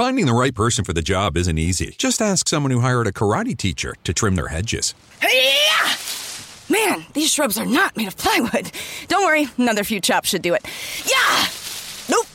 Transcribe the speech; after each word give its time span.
Finding 0.00 0.24
the 0.24 0.32
right 0.32 0.54
person 0.54 0.82
for 0.82 0.94
the 0.94 1.02
job 1.02 1.36
isn't 1.36 1.58
easy. 1.58 1.94
Just 1.98 2.22
ask 2.22 2.48
someone 2.48 2.70
who 2.70 2.80
hired 2.80 3.06
a 3.06 3.12
karate 3.12 3.54
teacher 3.54 3.94
to 4.04 4.14
trim 4.14 4.34
their 4.34 4.48
hedges. 4.48 4.94
Hey-ya! 5.20 5.94
Man, 6.70 7.04
these 7.12 7.30
shrubs 7.30 7.58
are 7.58 7.66
not 7.66 7.98
made 7.98 8.08
of 8.08 8.16
plywood. 8.16 8.72
Don't 9.08 9.26
worry, 9.26 9.48
another 9.58 9.84
few 9.84 10.00
chops 10.00 10.30
should 10.30 10.40
do 10.40 10.54
it. 10.54 10.66
Yeah! 11.04 11.44
Nope! 12.08 12.26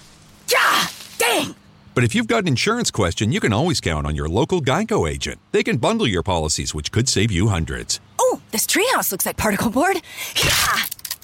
Yeah! 0.48 0.88
Dang! 1.18 1.56
But 1.96 2.04
if 2.04 2.14
you've 2.14 2.28
got 2.28 2.44
an 2.44 2.50
insurance 2.50 2.92
question, 2.92 3.32
you 3.32 3.40
can 3.40 3.52
always 3.52 3.82
count 3.82 4.06
on 4.06 4.14
your 4.14 4.30
local 4.30 4.62
Geico 4.62 5.10
agent. 5.10 5.40
They 5.52 5.64
can 5.64 5.78
bundle 5.78 6.06
your 6.06 6.22
policies, 6.22 6.76
which 6.76 6.92
could 6.92 7.10
save 7.10 7.32
you 7.32 7.48
hundreds. 7.48 8.00
Oh, 8.20 8.42
this 8.52 8.68
treehouse 8.68 9.12
looks 9.12 9.26
like 9.26 9.38
particle 9.38 9.72
board. 9.72 10.00
Yeah! 10.36 10.78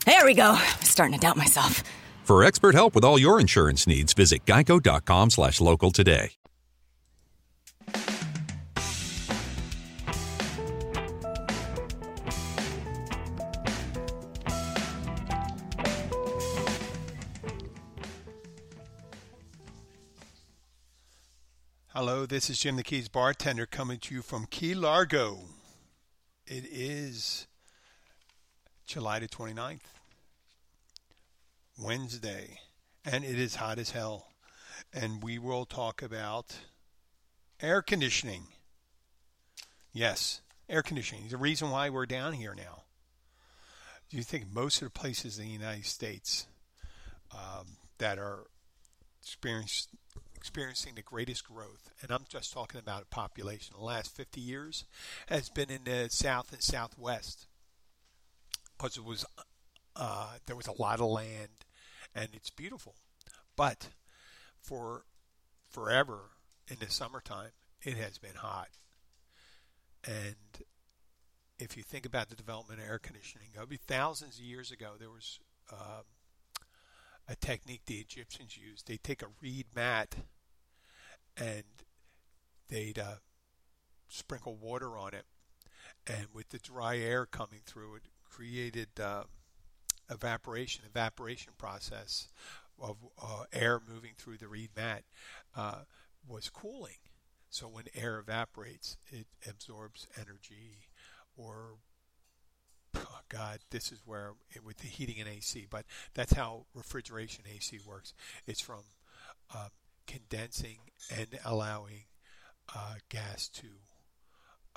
There 0.08 0.26
we 0.26 0.34
go. 0.34 0.54
I'm 0.58 0.82
starting 0.82 1.14
to 1.14 1.22
doubt 1.22 1.38
myself. 1.38 1.84
For 2.32 2.46
expert 2.46 2.76
help 2.76 2.96
with 2.96 3.04
all 3.04 3.20
your 3.20 3.42
insurance 3.42 3.86
needs, 3.86 4.14
visit 4.14 4.46
geico.com 4.46 5.32
slash 5.32 5.60
local 5.60 5.92
today. 5.92 6.32
Hello, 21.90 22.26
this 22.26 22.50
is 22.50 22.58
Jim 22.60 22.78
the 22.78 22.84
Keys 22.84 23.10
bartender 23.10 23.66
coming 23.66 24.00
to 24.00 24.16
you 24.16 24.22
from 24.22 24.46
Key 24.46 24.74
Largo. 24.74 25.40
It 26.48 26.64
is 26.72 27.48
July 28.86 29.20
the 29.20 29.28
29th, 29.28 29.82
Wednesday, 31.82 32.60
and 33.04 33.24
it 33.24 33.40
is 33.40 33.56
hot 33.56 33.80
as 33.80 33.92
hell. 33.92 34.28
And 34.94 35.24
we 35.24 35.40
will 35.40 35.66
talk 35.66 36.02
about 36.02 36.56
air 37.62 37.82
conditioning. 37.82 38.44
Yes, 39.94 40.42
air 40.70 40.82
conditioning. 40.82 41.28
The 41.30 41.38
reason 41.38 41.70
why 41.70 41.90
we're 41.90 42.06
down 42.06 42.34
here 42.34 42.56
now. 42.56 42.84
Do 44.10 44.18
you 44.18 44.24
think 44.24 44.52
most 44.52 44.82
of 44.82 44.88
the 44.88 45.00
places 45.00 45.40
in 45.40 45.46
the 45.46 45.52
United 45.52 45.86
States 45.86 46.48
um, 47.34 47.78
that 47.98 48.18
are 48.18 48.48
experiencing 49.22 50.96
the 50.96 51.02
greatest 51.02 51.48
growth, 51.48 51.92
and 52.02 52.12
I'm 52.12 52.26
just 52.28 52.52
talking 52.52 52.80
about 52.80 53.10
population, 53.10 53.76
the 53.78 53.86
last 53.86 54.16
50 54.16 54.42
years, 54.42 54.86
has 55.28 55.50
been 55.50 55.70
in 55.70 55.84
the 55.86 56.10
south 56.10 56.52
and 56.52 56.62
southwest 56.62 57.46
because 58.78 58.98
it 58.98 59.06
was 59.06 59.26
uh, 59.96 60.34
there 60.48 60.56
was 60.56 60.68
a 60.68 60.82
lot 60.82 61.00
of 61.00 61.08
land, 61.08 61.50
and 62.16 62.30
it's 62.34 62.50
beautiful. 62.50 62.96
But 63.56 63.90
for 64.62 65.06
forever 65.70 66.32
in 66.68 66.78
the 66.80 66.90
summertime, 66.90 67.52
it 67.84 67.98
has 67.98 68.18
been 68.18 68.36
hot, 68.36 68.70
and 70.06 70.36
if 71.60 71.78
you 71.78 71.84
think 71.84 72.06
about 72.06 72.30
the 72.30 72.36
development 72.36 72.80
of 72.80 72.88
air 72.88 73.00
conditioning, 73.00 73.50
thousands 73.88 74.38
of 74.38 74.44
years 74.44 74.72
ago 74.72 74.92
there 75.00 75.10
was. 75.10 75.40
Uh, 75.72 76.02
a 77.28 77.36
technique 77.36 77.84
the 77.86 78.00
Egyptians 78.00 78.58
used. 78.58 78.88
They'd 78.88 79.04
take 79.04 79.22
a 79.22 79.28
reed 79.42 79.68
mat 79.74 80.16
and 81.38 81.64
they'd 82.68 83.00
uh, 83.00 83.16
sprinkle 84.10 84.56
water 84.56 84.98
on 84.98 85.14
it, 85.14 85.26
and 86.06 86.28
with 86.34 86.50
the 86.50 86.60
dry 86.60 86.98
air 86.98 87.26
coming 87.26 87.62
through, 87.66 87.96
it 87.96 88.04
created 88.30 88.90
uh, 89.00 89.24
evaporation. 90.12 90.84
Evaporation 90.86 91.54
process 91.58 92.28
of 92.80 92.98
uh, 93.22 93.44
air 93.54 93.80
moving 93.88 94.12
through 94.18 94.38
the 94.38 94.48
reed 94.48 94.72
mat 94.76 95.04
uh, 95.56 95.82
was 96.28 96.50
cooling. 96.50 96.98
So 97.50 97.68
when 97.68 97.86
air 97.96 98.18
evaporates, 98.20 98.98
it 99.12 99.28
absorbs 99.48 100.08
energy 100.20 100.88
or 101.36 101.76
oh 102.96 103.20
God, 103.30 103.60
this 103.70 103.92
is 103.92 104.00
where 104.06 104.32
it, 104.52 104.64
with 104.64 104.78
the 104.78 104.88
heating 104.88 105.20
and 105.20 105.30
AC, 105.30 105.68
but 105.70 105.86
that's 106.14 106.34
how 106.34 106.66
refrigeration 106.74 107.44
AC 107.54 107.80
works. 107.86 108.14
It's 108.48 108.62
from 108.62 108.84
um, 109.54 109.70
condensing 110.08 110.78
and 111.16 111.28
allowing 111.46 112.06
uh, 112.74 112.96
gas 113.10 113.50
to 113.50 113.68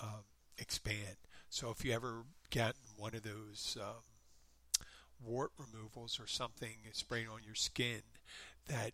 um, 0.00 0.25
expand. 0.59 1.16
So 1.48 1.70
if 1.70 1.84
you 1.84 1.92
ever 1.92 2.25
get 2.50 2.75
one 2.97 3.14
of 3.14 3.22
those 3.22 3.76
um, 3.80 4.03
wart 5.24 5.52
removals 5.58 6.18
or 6.20 6.26
something 6.26 6.76
sprayed 6.92 7.28
on 7.28 7.40
your 7.44 7.54
skin, 7.54 8.02
that 8.66 8.92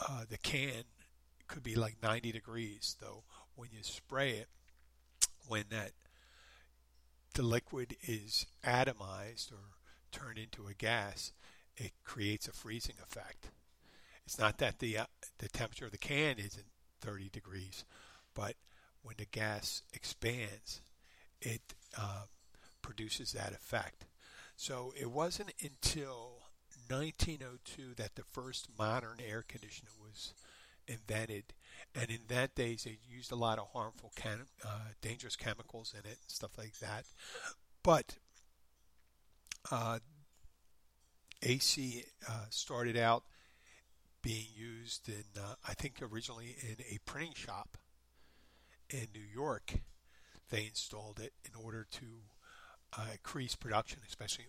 uh, 0.00 0.24
the 0.28 0.38
can 0.38 0.84
could 1.46 1.62
be 1.62 1.74
like 1.74 1.96
90 2.02 2.32
degrees. 2.32 2.96
Though 3.00 3.24
when 3.56 3.70
you 3.72 3.82
spray 3.82 4.32
it, 4.32 4.48
when 5.46 5.64
that 5.70 5.92
the 7.34 7.42
liquid 7.42 7.96
is 8.06 8.46
atomized 8.64 9.52
or 9.52 9.76
turned 10.12 10.38
into 10.38 10.66
a 10.66 10.74
gas, 10.74 11.32
it 11.76 11.92
creates 12.04 12.48
a 12.48 12.52
freezing 12.52 12.96
effect. 13.02 13.50
It's 14.24 14.38
not 14.38 14.58
that 14.58 14.78
the 14.78 14.98
uh, 14.98 15.06
the 15.38 15.48
temperature 15.48 15.86
of 15.86 15.92
the 15.92 15.98
can 15.98 16.38
isn't 16.38 16.66
30 17.00 17.30
degrees, 17.30 17.84
but 18.34 18.54
when 19.02 19.14
the 19.16 19.24
gas 19.24 19.82
expands, 19.92 20.82
it 21.40 21.62
uh, 21.96 22.24
produces 22.82 23.32
that 23.32 23.52
effect. 23.52 24.07
So 24.58 24.92
it 25.00 25.12
wasn't 25.12 25.52
until 25.62 26.40
1902 26.88 27.94
that 27.94 28.16
the 28.16 28.24
first 28.24 28.66
modern 28.76 29.18
air 29.24 29.44
conditioner 29.46 29.92
was 30.02 30.34
invented, 30.88 31.54
and 31.94 32.10
in 32.10 32.22
that 32.26 32.56
days 32.56 32.82
they 32.82 32.98
used 33.08 33.30
a 33.30 33.36
lot 33.36 33.60
of 33.60 33.68
harmful, 33.72 34.10
chem- 34.16 34.48
uh, 34.66 34.90
dangerous 35.00 35.36
chemicals 35.36 35.94
in 35.94 36.00
it 36.00 36.18
and 36.20 36.26
stuff 36.26 36.58
like 36.58 36.76
that. 36.80 37.04
But 37.84 38.16
uh, 39.70 40.00
AC 41.40 42.04
uh, 42.28 42.46
started 42.50 42.96
out 42.96 43.22
being 44.22 44.46
used 44.56 45.08
in, 45.08 45.40
uh, 45.40 45.54
I 45.68 45.74
think, 45.74 46.02
originally 46.02 46.56
in 46.62 46.78
a 46.90 46.98
printing 47.06 47.34
shop 47.34 47.78
in 48.90 49.06
New 49.14 49.20
York. 49.20 49.74
They 50.50 50.64
installed 50.64 51.20
it 51.20 51.32
in 51.44 51.52
order 51.64 51.86
to 51.92 52.06
uh, 52.96 53.06
increase 53.12 53.54
production, 53.54 54.00
especially 54.06 54.46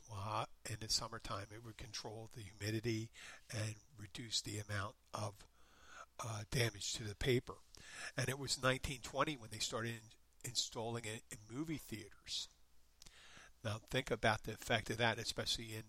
in 0.70 0.78
the 0.80 0.90
summertime. 0.90 1.48
It 1.52 1.66
would 1.66 1.78
control 1.78 2.30
the 2.34 2.42
humidity 2.42 3.10
and 3.52 3.76
reduce 4.00 4.42
the 4.42 4.60
amount 4.60 4.96
of 5.14 5.34
uh, 6.24 6.44
damage 6.52 6.94
to 6.94 7.04
the 7.04 7.16
paper. 7.16 7.56
And 8.18 8.30
it 8.30 8.40
was 8.40 8.58
1920 8.58 9.38
when 9.38 9.50
they 9.52 9.60
started 9.60 9.92
in, 9.92 10.50
installing 10.50 11.06
it 11.06 11.24
in 11.32 11.38
movie 11.54 11.78
theaters. 11.78 12.48
Now 13.64 13.80
think 13.90 14.10
about 14.10 14.44
the 14.44 14.54
effect 14.54 14.90
of 14.90 14.98
that, 14.98 15.18
especially 15.18 15.74
in 15.76 15.84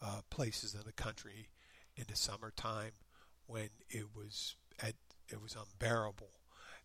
uh, 0.00 0.20
places 0.30 0.74
in 0.74 0.80
the 0.86 0.92
country 0.92 1.48
in 1.96 2.04
the 2.08 2.16
summertime 2.16 2.92
when 3.46 3.68
it 3.90 4.06
was 4.16 4.56
at, 4.82 4.94
it 5.28 5.42
was 5.42 5.54
unbearable. 5.56 6.30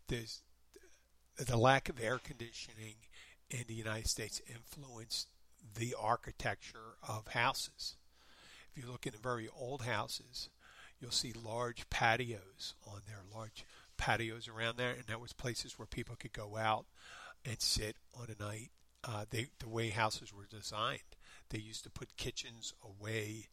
There's 0.07 0.41
the 1.37 1.57
lack 1.57 1.87
of 1.87 2.01
air 2.01 2.19
conditioning 2.21 2.95
in 3.49 3.63
the 3.67 3.73
United 3.73 4.07
States 4.07 4.41
influenced 4.47 5.27
the 5.75 5.95
architecture 5.99 6.97
of 7.07 7.29
houses. 7.29 7.95
If 8.71 8.83
you 8.83 8.89
look 8.91 9.07
in 9.07 9.13
very 9.21 9.47
old 9.55 9.83
houses, 9.83 10.49
you'll 10.99 11.11
see 11.11 11.33
large 11.33 11.89
patios 11.89 12.75
on 12.85 13.01
there, 13.07 13.21
large 13.33 13.65
patios 13.97 14.47
around 14.47 14.77
there, 14.77 14.91
and 14.91 15.05
that 15.07 15.21
was 15.21 15.33
places 15.33 15.77
where 15.77 15.85
people 15.85 16.15
could 16.15 16.33
go 16.33 16.57
out 16.57 16.85
and 17.45 17.61
sit 17.61 17.95
on 18.19 18.27
a 18.29 18.43
night. 18.43 18.71
Uh, 19.03 19.25
they, 19.29 19.47
the 19.59 19.69
way 19.69 19.89
houses 19.89 20.33
were 20.33 20.47
designed, 20.49 20.99
they 21.49 21.59
used 21.59 21.83
to 21.83 21.89
put 21.89 22.17
kitchens 22.17 22.73
away 22.83 23.47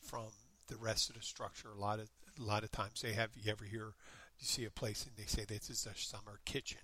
from 0.00 0.28
the 0.68 0.76
rest 0.76 1.10
of 1.10 1.16
the 1.16 1.22
structure. 1.22 1.68
A 1.74 1.80
lot 1.80 1.98
of 1.98 2.08
a 2.38 2.42
lot 2.42 2.62
of 2.62 2.70
times 2.70 3.02
they 3.02 3.12
have 3.12 3.30
you 3.34 3.50
ever 3.50 3.64
hear 3.64 3.92
you 4.38 4.46
see 4.46 4.64
a 4.64 4.70
place 4.70 5.04
and 5.04 5.16
they 5.16 5.28
say 5.28 5.44
this 5.44 5.68
is 5.68 5.84
their 5.84 5.94
summer 5.96 6.38
kitchen 6.44 6.78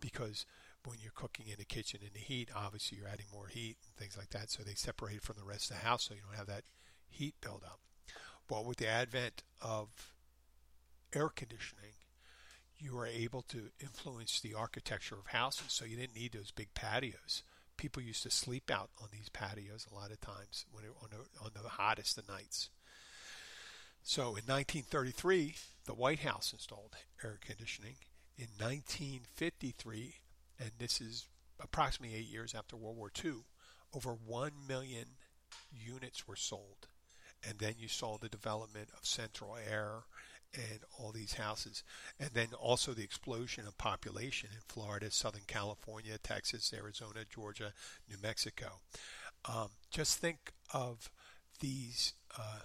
because 0.00 0.44
when 0.86 0.98
you're 1.02 1.12
cooking 1.14 1.46
in 1.48 1.56
the 1.58 1.64
kitchen 1.64 2.00
in 2.02 2.10
the 2.14 2.20
heat, 2.20 2.48
obviously 2.54 2.98
you're 2.98 3.08
adding 3.08 3.26
more 3.32 3.48
heat 3.48 3.76
and 3.84 3.94
things 3.96 4.16
like 4.16 4.30
that. 4.30 4.50
So 4.50 4.62
they 4.62 4.74
separate 4.74 5.16
it 5.16 5.22
from 5.22 5.36
the 5.36 5.44
rest 5.44 5.70
of 5.70 5.76
the 5.76 5.84
house 5.84 6.04
so 6.04 6.14
you 6.14 6.20
don't 6.26 6.38
have 6.38 6.46
that 6.46 6.64
heat 7.08 7.34
buildup. 7.40 7.80
Well, 8.48 8.64
with 8.64 8.78
the 8.78 8.88
advent 8.88 9.42
of 9.60 10.12
air 11.12 11.28
conditioning, 11.28 11.94
you 12.78 12.94
were 12.94 13.06
able 13.06 13.42
to 13.42 13.70
influence 13.80 14.40
the 14.40 14.54
architecture 14.54 15.16
of 15.16 15.26
houses. 15.28 15.66
So 15.68 15.84
you 15.84 15.96
didn't 15.96 16.14
need 16.14 16.32
those 16.32 16.52
big 16.52 16.72
patios. 16.74 17.42
People 17.76 18.02
used 18.02 18.22
to 18.22 18.30
sleep 18.30 18.70
out 18.70 18.90
on 19.02 19.08
these 19.12 19.28
patios 19.28 19.86
a 19.90 19.94
lot 19.94 20.10
of 20.10 20.20
times 20.20 20.64
when 20.70 20.84
it, 20.84 20.90
on, 21.02 21.08
the, 21.10 21.44
on 21.44 21.50
the 21.54 21.68
hottest 21.68 22.16
of 22.18 22.28
nights. 22.28 22.70
So 24.02 24.22
in 24.22 24.44
1933, 24.46 25.56
the 25.86 25.94
White 25.94 26.20
House 26.20 26.52
installed 26.52 26.94
air 27.24 27.38
conditioning. 27.44 27.96
In 28.38 28.48
1953, 28.58 30.14
and 30.58 30.70
this 30.78 31.00
is 31.00 31.28
approximately 31.60 32.16
eight 32.16 32.30
years 32.30 32.54
after 32.54 32.76
World 32.76 32.96
War 32.96 33.10
II, 33.24 33.44
over 33.94 34.12
1 34.12 34.52
million 34.68 35.06
units 35.72 36.26
were 36.26 36.36
sold. 36.36 36.88
And 37.48 37.58
then 37.58 37.74
you 37.78 37.88
saw 37.88 38.18
the 38.18 38.28
development 38.28 38.88
of 38.96 39.06
Central 39.06 39.56
Air 39.56 40.04
and 40.54 40.80
all 40.98 41.12
these 41.12 41.34
houses. 41.34 41.82
And 42.18 42.30
then 42.32 42.48
also 42.58 42.92
the 42.92 43.04
explosion 43.04 43.66
of 43.66 43.76
population 43.78 44.50
in 44.52 44.60
Florida, 44.68 45.10
Southern 45.10 45.42
California, 45.46 46.18
Texas, 46.18 46.72
Arizona, 46.74 47.20
Georgia, 47.28 47.72
New 48.08 48.16
Mexico. 48.22 48.80
Um, 49.44 49.68
just 49.90 50.18
think 50.18 50.52
of 50.72 51.10
these 51.60 52.14
uh, 52.38 52.60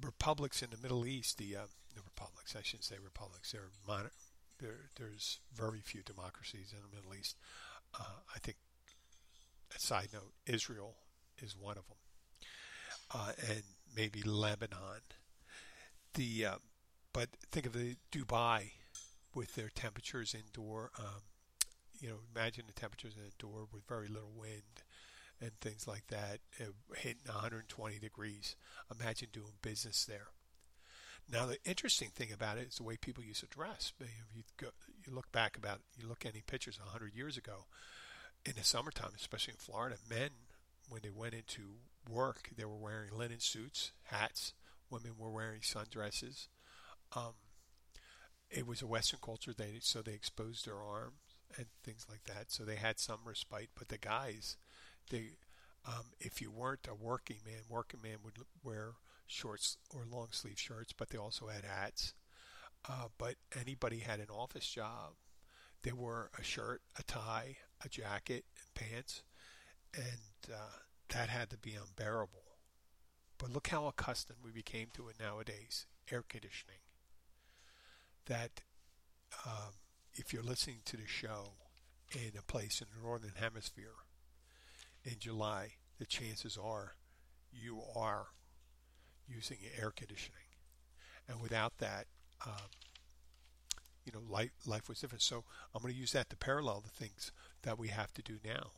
republics 0.00 0.62
in 0.62 0.70
the 0.70 0.78
Middle 0.78 1.06
East, 1.06 1.38
the, 1.38 1.56
uh, 1.56 1.66
the 1.94 2.02
republics, 2.02 2.54
I 2.56 2.62
shouldn't 2.62 2.84
say 2.84 2.96
republics, 3.02 3.52
they're 3.52 3.70
minor, 3.86 4.12
there, 4.58 4.90
there's 4.96 5.40
very 5.54 5.80
few 5.80 6.02
democracies 6.02 6.72
in 6.72 6.78
the 6.82 6.96
Middle 6.96 7.14
East. 7.14 7.36
Uh, 7.98 8.20
I 8.34 8.38
think, 8.38 8.56
a 9.74 9.78
side 9.78 10.08
note, 10.12 10.32
Israel 10.46 10.94
is 11.38 11.56
one 11.56 11.76
of 11.76 11.84
them, 11.88 11.96
uh, 13.14 13.32
and 13.48 13.62
maybe 13.96 14.22
Lebanon. 14.22 15.00
The 16.14 16.46
uh, 16.46 16.54
but 17.12 17.28
think 17.50 17.66
of 17.66 17.72
the 17.72 17.96
Dubai 18.12 18.70
with 19.34 19.54
their 19.54 19.68
temperatures 19.68 20.34
indoor. 20.34 20.90
Um, 20.98 21.22
you 22.00 22.08
know, 22.08 22.16
imagine 22.34 22.64
the 22.66 22.72
temperatures 22.72 23.16
indoor 23.16 23.66
with 23.72 23.86
very 23.88 24.08
little 24.08 24.32
wind 24.34 24.82
and 25.40 25.52
things 25.60 25.86
like 25.86 26.06
that, 26.08 26.38
uh, 26.60 26.72
hitting 26.94 27.22
120 27.26 27.98
degrees. 27.98 28.56
Imagine 28.98 29.28
doing 29.32 29.52
business 29.62 30.04
there. 30.04 30.28
Now, 31.30 31.46
the 31.46 31.58
interesting 31.64 32.10
thing 32.10 32.32
about 32.32 32.58
it 32.58 32.68
is 32.68 32.76
the 32.76 32.84
way 32.84 32.96
people 32.96 33.24
used 33.24 33.40
to 33.40 33.46
dress. 33.46 33.92
You, 34.00 34.42
go, 34.56 34.68
you 35.04 35.12
look 35.12 35.32
back 35.32 35.56
about, 35.56 35.80
you 35.98 36.06
look 36.08 36.24
at 36.24 36.32
any 36.32 36.42
pictures 36.46 36.78
100 36.78 37.14
years 37.14 37.36
ago, 37.36 37.66
in 38.44 38.52
the 38.56 38.62
summertime, 38.62 39.10
especially 39.16 39.54
in 39.54 39.58
Florida, 39.58 39.96
men, 40.08 40.30
when 40.88 41.00
they 41.02 41.10
went 41.10 41.34
into 41.34 41.78
work, 42.08 42.50
they 42.56 42.64
were 42.64 42.76
wearing 42.76 43.10
linen 43.12 43.40
suits, 43.40 43.92
hats. 44.04 44.54
Women 44.88 45.12
were 45.18 45.30
wearing 45.30 45.62
sundresses. 45.62 46.46
Um, 47.16 47.34
it 48.48 48.66
was 48.66 48.82
a 48.82 48.86
Western 48.86 49.18
culture, 49.20 49.52
they, 49.52 49.78
so 49.80 50.00
they 50.00 50.12
exposed 50.12 50.64
their 50.64 50.78
arms 50.78 51.16
and 51.56 51.66
things 51.82 52.06
like 52.08 52.22
that. 52.24 52.52
So 52.52 52.64
they 52.64 52.76
had 52.76 53.00
some 53.00 53.20
respite. 53.24 53.70
But 53.76 53.88
the 53.88 53.98
guys, 53.98 54.56
they, 55.10 55.30
um, 55.84 56.12
if 56.20 56.40
you 56.40 56.52
weren't 56.52 56.86
a 56.88 56.94
working 56.94 57.38
man, 57.44 57.62
working 57.68 58.00
man 58.00 58.18
would 58.24 58.34
wear 58.62 58.92
shorts 59.26 59.76
or 59.94 60.04
long 60.10 60.28
sleeve 60.30 60.58
shirts, 60.58 60.92
but 60.92 61.10
they 61.10 61.18
also 61.18 61.46
had 61.46 61.64
hats. 61.64 62.14
Uh, 62.88 63.08
but 63.18 63.34
anybody 63.58 63.98
had 63.98 64.20
an 64.20 64.30
office 64.30 64.68
job, 64.68 65.14
they 65.82 65.92
wore 65.92 66.30
a 66.38 66.42
shirt, 66.42 66.82
a 66.98 67.02
tie, 67.02 67.56
a 67.84 67.88
jacket, 67.88 68.44
and 68.56 68.74
pants, 68.74 69.22
and 69.94 70.52
uh, 70.52 70.78
that 71.10 71.28
had 71.28 71.50
to 71.50 71.58
be 71.58 71.74
unbearable. 71.74 72.42
But 73.38 73.52
look 73.52 73.68
how 73.68 73.86
accustomed 73.86 74.38
we 74.42 74.50
became 74.50 74.88
to 74.94 75.08
it 75.08 75.16
nowadays 75.20 75.86
air 76.10 76.24
conditioning. 76.26 76.78
That 78.26 78.62
um, 79.44 79.74
if 80.14 80.32
you're 80.32 80.42
listening 80.42 80.80
to 80.86 80.96
the 80.96 81.06
show 81.06 81.54
in 82.12 82.32
a 82.38 82.42
place 82.42 82.80
in 82.80 82.86
the 82.94 83.06
Northern 83.06 83.34
Hemisphere 83.36 83.94
in 85.04 85.18
July, 85.18 85.72
the 85.98 86.06
chances 86.06 86.58
are 86.60 86.92
you 87.52 87.80
are 87.94 88.28
using 89.28 89.58
air 89.80 89.92
conditioning. 89.94 90.40
And 91.28 91.40
without 91.40 91.78
that, 91.78 92.06
um, 92.46 92.70
you 94.04 94.12
know, 94.12 94.22
life, 94.28 94.52
life 94.66 94.88
was 94.88 95.00
different. 95.00 95.22
So 95.22 95.44
I'm 95.74 95.82
going 95.82 95.92
to 95.92 96.00
use 96.00 96.12
that 96.12 96.30
to 96.30 96.36
parallel 96.36 96.80
the 96.80 97.04
things 97.04 97.32
that 97.62 97.78
we 97.78 97.88
have 97.88 98.12
to 98.14 98.22
do 98.22 98.38
now. 98.44 98.70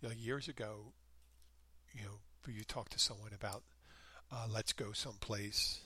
You 0.00 0.08
know, 0.08 0.14
years 0.14 0.48
ago, 0.48 0.92
you 1.92 2.02
know, 2.02 2.52
you 2.52 2.64
talk 2.64 2.88
to 2.90 2.98
someone 2.98 3.32
about 3.34 3.62
uh, 4.30 4.46
let's 4.52 4.72
go 4.72 4.92
someplace 4.92 5.80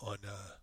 on 0.00 0.18
uh, 0.26 0.54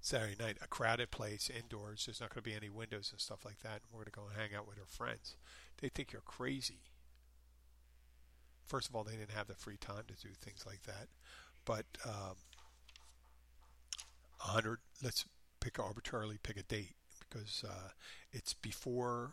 Saturday 0.00 0.36
night, 0.38 0.58
a 0.62 0.66
crowded 0.66 1.10
place 1.10 1.50
indoors. 1.50 2.04
There's 2.06 2.20
not 2.20 2.34
going 2.34 2.42
to 2.42 2.50
be 2.50 2.56
any 2.56 2.68
windows 2.68 3.10
and 3.12 3.20
stuff 3.20 3.44
like 3.44 3.60
that. 3.60 3.82
And 3.82 3.92
we're 3.92 4.00
going 4.00 4.06
to 4.06 4.10
go 4.12 4.26
and 4.26 4.36
hang 4.36 4.58
out 4.58 4.66
with 4.66 4.78
our 4.78 4.86
friends. 4.86 5.36
They 5.80 5.88
think 5.88 6.12
you're 6.12 6.22
crazy. 6.22 6.80
First 8.68 8.88
of 8.88 8.94
all, 8.94 9.02
they 9.02 9.16
didn't 9.16 9.32
have 9.32 9.48
the 9.48 9.54
free 9.54 9.78
time 9.78 10.04
to 10.06 10.14
do 10.14 10.32
things 10.40 10.64
like 10.66 10.82
that. 10.82 11.08
But 11.64 11.86
um, 12.04 12.36
100, 14.44 14.78
let's 15.02 15.24
pick 15.60 15.78
arbitrarily 15.78 16.38
pick 16.42 16.56
a 16.56 16.62
date 16.62 16.94
because 17.18 17.64
uh, 17.68 17.90
it's 18.30 18.54
before 18.54 19.32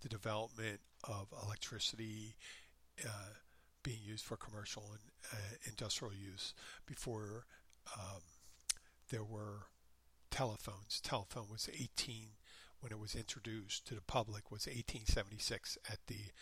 the 0.00 0.08
development 0.08 0.80
of 1.04 1.28
electricity 1.44 2.36
uh, 3.04 3.34
being 3.82 4.00
used 4.02 4.24
for 4.24 4.36
commercial 4.36 4.84
and 4.90 5.00
uh, 5.32 5.56
industrial 5.66 6.12
use, 6.12 6.54
before 6.86 7.44
um, 7.96 8.20
there 9.10 9.24
were 9.24 9.66
telephones. 10.30 11.00
Telephone 11.02 11.46
was 11.50 11.68
18 11.72 12.28
when 12.80 12.92
it 12.92 12.98
was 12.98 13.14
introduced 13.14 13.86
to 13.86 13.94
the 13.94 14.02
public 14.02 14.50
was 14.50 14.66
1876 14.66 15.78
at 15.90 15.98
the 16.06 16.32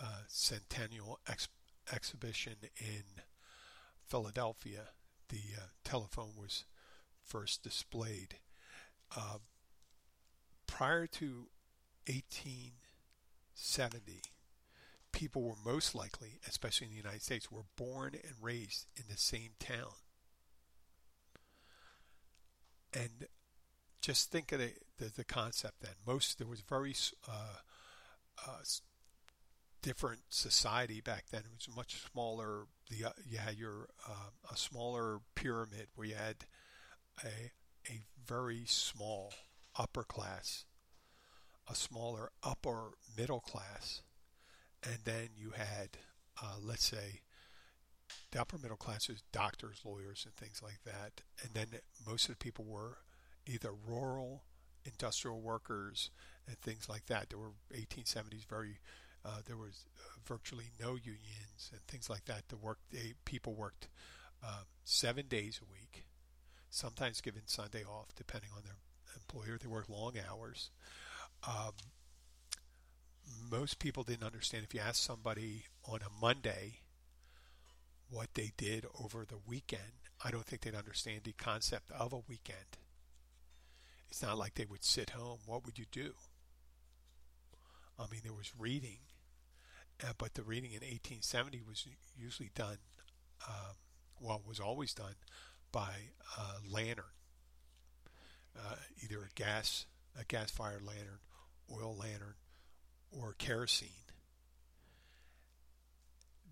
uh, 0.00 0.22
Centennial 0.28 1.18
Ex- 1.28 1.48
Exhibition 1.92 2.54
in 2.78 3.22
Philadelphia. 4.06 4.88
The 5.28 5.42
uh, 5.56 5.66
telephone 5.84 6.32
was 6.36 6.64
first 7.24 7.62
displayed. 7.62 8.36
Uh, 9.16 9.38
prior 10.66 11.06
to 11.06 11.46
1870, 12.06 14.22
people 15.12 15.42
were 15.42 15.54
most 15.64 15.94
likely, 15.94 16.40
especially 16.48 16.86
in 16.86 16.92
the 16.92 16.96
United 16.96 17.22
States, 17.22 17.50
were 17.50 17.64
born 17.76 18.14
and 18.14 18.32
raised 18.40 18.86
in 18.96 19.04
the 19.10 19.16
same 19.16 19.50
town. 19.58 19.92
And 22.94 23.26
just 24.00 24.30
think 24.30 24.52
of 24.52 24.60
the, 24.60 24.72
the, 24.98 25.10
the 25.16 25.24
concept 25.24 25.80
then. 25.80 25.94
Most, 26.06 26.38
there 26.38 26.46
was 26.46 26.60
very 26.60 26.94
uh, 27.28 27.56
uh, 28.46 28.62
different 29.82 30.20
society 30.28 31.00
back 31.00 31.26
then. 31.30 31.40
It 31.40 31.66
was 31.66 31.76
much 31.76 32.02
smaller. 32.10 32.66
The, 32.90 33.08
uh, 33.08 33.12
you 33.26 33.38
had 33.38 33.56
your 33.56 33.88
uh, 34.08 34.30
a 34.52 34.56
smaller 34.56 35.20
pyramid 35.34 35.88
where 35.94 36.08
you 36.08 36.14
had 36.14 36.46
a 37.24 37.52
a 37.90 38.00
very 38.26 38.64
small 38.66 39.32
upper 39.76 40.02
class, 40.02 40.64
a 41.70 41.74
smaller 41.74 42.30
upper 42.42 42.92
middle 43.16 43.40
class, 43.40 44.02
and 44.82 44.98
then 45.04 45.30
you 45.36 45.50
had, 45.50 45.98
uh, 46.42 46.56
let's 46.62 46.84
say, 46.84 47.22
the 48.30 48.40
upper 48.40 48.58
middle 48.58 48.76
class 48.76 49.08
is 49.08 49.22
doctors, 49.32 49.80
lawyers, 49.84 50.26
and 50.26 50.34
things 50.36 50.62
like 50.62 50.80
that. 50.84 51.22
And 51.42 51.50
then 51.54 51.80
most 52.06 52.28
of 52.28 52.38
the 52.38 52.44
people 52.44 52.64
were 52.64 52.98
either 53.46 53.70
rural, 53.72 54.42
industrial 54.84 55.40
workers, 55.40 56.10
and 56.46 56.58
things 56.58 56.88
like 56.88 57.06
that. 57.06 57.30
There 57.30 57.38
were 57.38 57.52
1870s 57.74 58.46
very, 58.46 58.78
uh, 59.24 59.40
there 59.46 59.56
was 59.56 59.84
uh, 59.98 60.18
virtually 60.26 60.70
no 60.80 60.90
unions 60.90 61.70
and 61.72 61.80
things 61.86 62.08
like 62.08 62.24
that. 62.26 62.48
The 62.48 62.56
work 62.56 62.78
they, 62.90 63.14
people 63.24 63.54
worked 63.54 63.88
um, 64.42 64.64
seven 64.84 65.26
days 65.28 65.60
a 65.62 65.72
week 65.72 66.04
sometimes 66.70 67.20
given 67.20 67.42
Sunday 67.46 67.82
off 67.84 68.14
depending 68.16 68.50
on 68.56 68.62
their 68.64 68.76
employer. 69.16 69.58
They 69.58 69.68
worked 69.68 69.90
long 69.90 70.14
hours. 70.30 70.70
Um, 71.46 71.72
most 73.50 73.78
people 73.78 74.02
didn't 74.02 74.26
understand 74.26 74.64
if 74.64 74.74
you 74.74 74.80
asked 74.80 75.04
somebody 75.04 75.64
on 75.84 76.00
a 76.00 76.20
Monday 76.20 76.80
what 78.10 78.28
they 78.34 78.52
did 78.56 78.86
over 78.98 79.24
the 79.26 79.38
weekend, 79.46 79.80
I 80.24 80.30
don't 80.30 80.44
think 80.44 80.62
they'd 80.62 80.74
understand 80.74 81.20
the 81.24 81.32
concept 81.32 81.90
of 81.92 82.12
a 82.12 82.22
weekend. 82.28 82.78
It's 84.08 84.22
not 84.22 84.38
like 84.38 84.54
they 84.54 84.64
would 84.64 84.84
sit 84.84 85.10
home. 85.10 85.40
What 85.44 85.66
would 85.66 85.78
you 85.78 85.84
do? 85.92 86.14
I 87.98 88.04
mean, 88.10 88.20
there 88.24 88.32
was 88.32 88.52
reading, 88.58 88.98
uh, 90.04 90.12
but 90.18 90.34
the 90.34 90.42
reading 90.42 90.70
in 90.70 90.80
1870 90.80 91.62
was 91.66 91.86
usually 92.16 92.50
done, 92.54 92.78
um, 93.48 93.74
well, 94.20 94.42
was 94.46 94.60
always 94.60 94.94
done 94.94 95.14
by 95.72 95.92
a 96.36 96.72
lantern, 96.72 97.04
uh, 98.56 98.76
either 99.02 99.18
a 99.18 99.34
gas 99.34 99.86
a 100.18 100.24
gas 100.24 100.50
fired 100.50 100.82
lantern, 100.82 101.20
oil 101.72 101.96
lantern, 101.96 102.34
or 103.10 103.34
kerosene. 103.38 103.88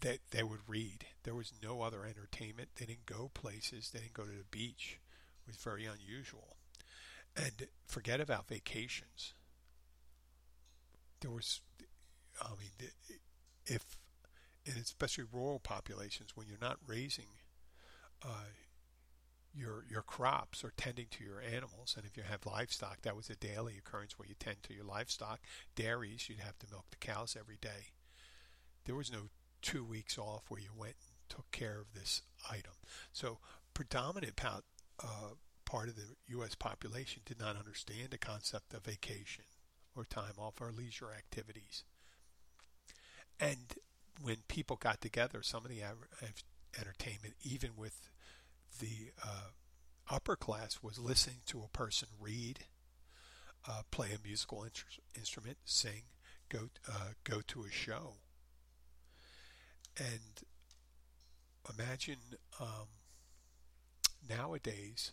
That 0.01 0.19
they 0.31 0.43
would 0.43 0.61
read. 0.69 1.07
There 1.25 1.35
was 1.35 1.53
no 1.63 1.83
other 1.83 2.05
entertainment. 2.05 2.69
They 2.77 2.87
didn't 2.87 3.07
go 3.07 3.31
places. 3.33 3.91
They 3.91 4.01
didn't 4.01 4.13
go 4.13 4.25
to 4.25 4.31
the 4.31 4.45
beach. 4.51 5.01
It 5.47 5.49
was 5.49 5.57
very 5.57 5.87
unusual. 5.87 6.57
And 7.35 7.67
forget 7.87 8.21
about 8.21 8.49
vacations. 8.49 9.35
There 11.21 11.31
was, 11.31 11.61
I 12.41 12.51
mean, 12.51 12.91
if, 13.67 13.83
and 14.67 14.77
especially 14.77 15.25
rural 15.33 15.61
populations, 15.61 16.31
when 16.35 16.47
you're 16.47 16.59
not 16.61 16.79
raising 16.87 17.27
uh, 18.25 18.51
your 19.55 19.85
your 19.89 20.03
crops 20.03 20.63
or 20.63 20.73
tending 20.77 21.07
to 21.11 21.25
your 21.25 21.41
animals. 21.41 21.95
And 21.97 22.05
if 22.05 22.17
you 22.17 22.23
have 22.23 22.47
livestock, 22.47 23.03
that 23.03 23.17
was 23.17 23.31
a 23.31 23.37
daily 23.37 23.77
occurrence 23.79 24.19
where 24.19 24.29
you 24.29 24.35
tend 24.39 24.63
to 24.65 24.75
your 24.75 24.85
livestock. 24.85 25.41
Dairies, 25.75 26.29
you'd 26.29 26.41
have 26.41 26.59
to 26.59 26.67
milk 26.71 26.87
the 26.91 26.97
cows 26.97 27.37
every 27.39 27.59
day. 27.61 27.93
There 28.85 28.95
was 28.95 29.11
no 29.11 29.29
two 29.63 29.85
weeks 29.85 30.19
off 30.19 30.45
where 30.49 30.61
you 30.61 30.71
went 30.77 30.97
and 31.01 31.29
took 31.29 31.51
care 31.51 31.81
of 31.81 31.93
this 31.95 32.23
item. 32.51 32.75
So 33.13 33.39
predominant 33.75 34.37
part, 34.37 34.65
uh, 35.03 35.35
part 35.65 35.89
of 35.89 35.97
the 35.97 36.15
U.S. 36.29 36.55
population 36.55 37.23
did 37.25 37.41
not 37.41 37.57
understand 37.57 38.11
the 38.11 38.19
concept 38.19 38.73
of 38.75 38.85
vacation 38.85 39.45
or 39.97 40.05
time 40.05 40.35
off 40.39 40.61
or 40.61 40.71
leisure 40.71 41.11
activities. 41.17 41.85
And 43.41 43.75
when 44.21 44.39
people 44.49 44.77
got 44.77 45.01
together, 45.01 45.43
some 45.43 45.65
of 45.65 45.71
the 45.71 45.83
entertainment, 46.79 47.35
even 47.43 47.71
with 47.77 48.09
the 48.81 49.13
uh, 49.23 49.51
upper 50.11 50.37
class, 50.37 50.79
was 50.83 50.99
listening 50.99 51.39
to 51.47 51.63
a 51.63 51.69
person 51.77 52.09
read, 52.21 52.61
uh, 53.69 53.83
play 53.91 54.09
a 54.15 54.27
musical 54.27 54.63
in- 54.65 54.71
instrument, 55.15 55.59
sing, 55.65 56.03
go 56.49 56.71
uh, 56.89 57.11
go 57.25 57.41
to 57.47 57.65
a 57.65 57.71
show. 57.71 58.15
And 59.99 60.43
imagine 61.69 62.19
um, 62.61 62.89
nowadays 64.29 65.13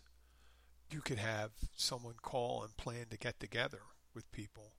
you 0.90 1.00
could 1.00 1.18
have 1.18 1.50
someone 1.76 2.14
call 2.22 2.62
and 2.62 2.76
plan 2.76 3.06
to 3.10 3.18
get 3.18 3.40
together 3.40 3.80
with 4.14 4.30
people. 4.32 4.74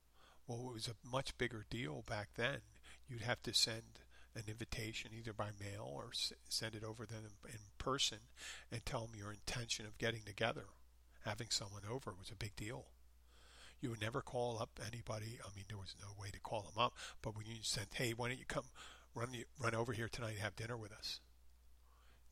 Well, 0.47 0.69
it 0.69 0.73
was 0.73 0.87
a 0.87 1.07
much 1.09 1.37
bigger 1.37 1.65
deal 1.69 2.03
back 2.07 2.29
then. 2.35 2.59
You'd 3.07 3.21
have 3.21 3.41
to 3.43 3.53
send 3.53 3.83
an 4.35 4.43
invitation 4.47 5.11
either 5.17 5.33
by 5.33 5.49
mail 5.59 5.89
or 5.89 6.09
send 6.49 6.75
it 6.75 6.83
over 6.83 7.05
them 7.05 7.23
in 7.45 7.59
person 7.77 8.17
and 8.71 8.85
tell 8.85 9.01
them 9.05 9.15
your 9.17 9.31
intention 9.31 9.85
of 9.85 9.97
getting 9.97 10.23
together. 10.25 10.65
Having 11.23 11.47
someone 11.49 11.83
over 11.89 12.13
was 12.17 12.29
a 12.29 12.35
big 12.35 12.55
deal. 12.55 12.85
You 13.81 13.89
would 13.89 14.01
never 14.01 14.21
call 14.21 14.59
up 14.59 14.79
anybody. 14.85 15.39
I 15.43 15.55
mean, 15.55 15.65
there 15.67 15.77
was 15.77 15.95
no 15.99 16.07
way 16.19 16.29
to 16.31 16.39
call 16.39 16.61
them 16.61 16.81
up. 16.81 16.95
But 17.21 17.35
when 17.35 17.45
you 17.45 17.55
sent, 17.61 17.93
hey, 17.93 18.13
why 18.15 18.27
don't 18.27 18.39
you 18.39 18.45
come 18.45 18.65
run 19.13 19.29
run 19.59 19.75
over 19.75 19.93
here 19.93 20.09
tonight 20.09 20.31
and 20.31 20.39
have 20.39 20.55
dinner 20.55 20.77
with 20.77 20.91
us? 20.91 21.19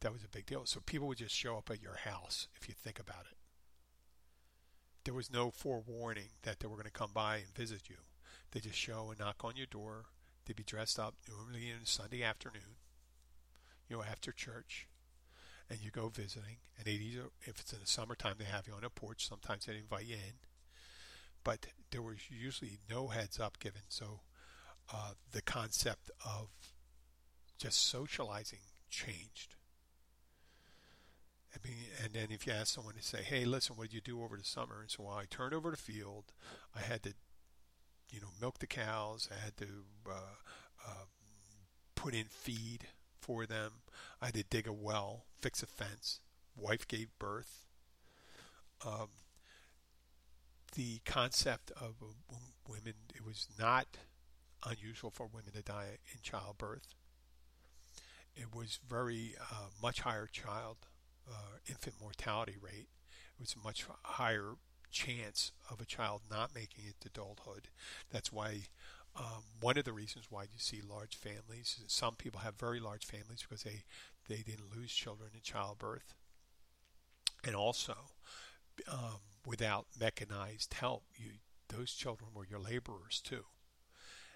That 0.01 0.13
was 0.13 0.23
a 0.23 0.29
big 0.29 0.45
deal. 0.45 0.65
So 0.65 0.81
people 0.85 1.07
would 1.07 1.17
just 1.17 1.35
show 1.35 1.57
up 1.57 1.69
at 1.71 1.81
your 1.81 1.95
house 2.03 2.47
if 2.59 2.67
you 2.67 2.73
think 2.73 2.99
about 2.99 3.25
it. 3.31 3.37
There 5.05 5.13
was 5.13 5.31
no 5.31 5.51
forewarning 5.51 6.29
that 6.43 6.59
they 6.59 6.67
were 6.67 6.75
going 6.75 6.85
to 6.85 6.91
come 6.91 7.11
by 7.13 7.37
and 7.37 7.55
visit 7.55 7.89
you. 7.89 7.97
They 8.51 8.59
just 8.59 8.77
show 8.77 9.09
and 9.09 9.19
knock 9.19 9.43
on 9.43 9.55
your 9.55 9.65
door. 9.65 10.05
They'd 10.45 10.55
be 10.55 10.63
dressed 10.63 10.99
up 10.99 11.15
normally 11.29 11.69
in 11.69 11.85
Sunday 11.85 12.23
afternoon, 12.23 12.77
you 13.89 13.97
know, 13.97 14.03
after 14.03 14.31
church, 14.31 14.87
and 15.69 15.79
you 15.79 15.91
go 15.91 16.09
visiting. 16.09 16.57
And 16.77 16.85
they 16.85 16.91
either, 16.91 17.29
if 17.41 17.59
it's 17.59 17.73
in 17.73 17.79
the 17.79 17.87
summertime, 17.87 18.35
they 18.37 18.45
have 18.45 18.67
you 18.67 18.73
on 18.73 18.83
a 18.83 18.89
porch. 18.89 19.27
Sometimes 19.27 19.65
they 19.65 19.77
invite 19.77 20.05
you 20.05 20.15
in 20.15 20.33
but 21.43 21.67
there 21.91 22.01
was 22.01 22.17
usually 22.29 22.79
no 22.89 23.07
heads 23.07 23.39
up 23.39 23.59
given. 23.59 23.81
So 23.89 24.21
uh, 24.93 25.11
the 25.31 25.41
concept 25.41 26.09
of 26.25 26.49
just 27.57 27.85
socializing 27.85 28.59
changed. 28.89 29.55
I 31.55 31.67
mean, 31.67 31.77
and 32.03 32.13
then 32.13 32.27
if 32.31 32.47
you 32.47 32.53
ask 32.53 32.73
someone 32.73 32.95
to 32.95 33.03
say, 33.03 33.21
"Hey, 33.21 33.45
listen, 33.45 33.75
what 33.75 33.89
did 33.89 33.93
you 33.93 34.01
do 34.01 34.23
over 34.23 34.35
the 34.37 34.43
summer?" 34.43 34.81
and 34.81 34.89
so 34.89 35.03
well, 35.03 35.15
I 35.15 35.25
turned 35.29 35.53
over 35.53 35.69
the 35.69 35.77
field. 35.77 36.25
I 36.75 36.81
had 36.81 37.03
to, 37.03 37.13
you 38.13 38.21
know, 38.21 38.27
milk 38.39 38.59
the 38.59 38.67
cows. 38.67 39.27
I 39.31 39.43
had 39.43 39.57
to 39.57 39.67
uh, 40.07 40.35
uh, 40.87 41.05
put 41.95 42.13
in 42.13 42.25
feed 42.25 42.85
for 43.19 43.45
them. 43.45 43.71
I 44.21 44.27
had 44.27 44.35
to 44.35 44.43
dig 44.43 44.67
a 44.67 44.73
well, 44.73 45.25
fix 45.41 45.63
a 45.63 45.65
fence. 45.65 46.19
Wife 46.55 46.87
gave 46.87 47.07
birth. 47.17 47.65
Um, 48.85 49.07
the 50.75 50.99
concept 51.05 51.71
of 51.71 51.95
women, 52.67 52.93
it 53.15 53.25
was 53.25 53.47
not 53.59 53.97
unusual 54.65 55.09
for 55.09 55.25
women 55.25 55.53
to 55.55 55.63
die 55.63 55.97
in 56.11 56.19
childbirth. 56.21 56.93
It 58.35 58.53
was 58.53 58.79
very 58.87 59.35
uh, 59.39 59.69
much 59.81 60.01
higher 60.01 60.27
child 60.31 60.77
uh, 61.29 61.57
infant 61.67 61.95
mortality 62.01 62.57
rate. 62.61 62.89
It 63.35 63.39
was 63.39 63.55
much 63.63 63.85
higher 64.03 64.55
chance 64.93 65.51
of 65.69 65.81
a 65.81 65.85
child 65.85 66.21
not 66.29 66.55
making 66.55 66.85
it 66.87 66.95
to 67.01 67.07
adulthood. 67.07 67.67
That's 68.11 68.31
why 68.31 68.61
um, 69.15 69.43
one 69.59 69.77
of 69.77 69.83
the 69.83 69.93
reasons 69.93 70.27
why 70.29 70.43
you 70.43 70.57
see 70.57 70.81
large 70.81 71.15
families. 71.15 71.79
Some 71.87 72.15
people 72.15 72.41
have 72.41 72.55
very 72.55 72.79
large 72.79 73.05
families 73.05 73.43
because 73.47 73.63
they 73.63 73.83
they 74.29 74.37
didn't 74.37 74.75
lose 74.75 74.93
children 74.93 75.31
in 75.33 75.41
childbirth, 75.41 76.13
and 77.43 77.55
also 77.55 77.95
um, 78.91 79.19
without 79.45 79.87
mechanized 79.99 80.73
help, 80.75 81.03
you 81.15 81.31
those 81.69 81.93
children 81.93 82.29
were 82.33 82.45
your 82.45 82.59
laborers 82.59 83.21
too, 83.23 83.45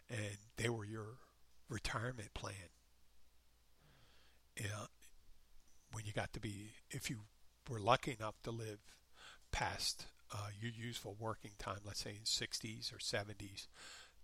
and 0.09 0.37
they 0.57 0.69
were 0.69 0.85
your 0.85 1.17
retirement 1.69 2.33
plan. 2.33 2.69
Yeah, 4.59 4.87
when 5.91 6.05
you 6.05 6.13
got 6.13 6.33
to 6.33 6.39
be, 6.39 6.71
if 6.89 7.09
you 7.09 7.17
were 7.69 7.79
lucky 7.79 8.15
enough 8.19 8.41
to 8.43 8.51
live 8.51 8.79
past 9.51 10.07
uh, 10.33 10.49
your 10.59 10.71
useful 10.71 11.15
working 11.19 11.51
time, 11.57 11.79
let's 11.85 12.01
say 12.01 12.11
in 12.11 12.23
60s 12.23 12.93
or 12.93 12.97
70s, 12.97 13.67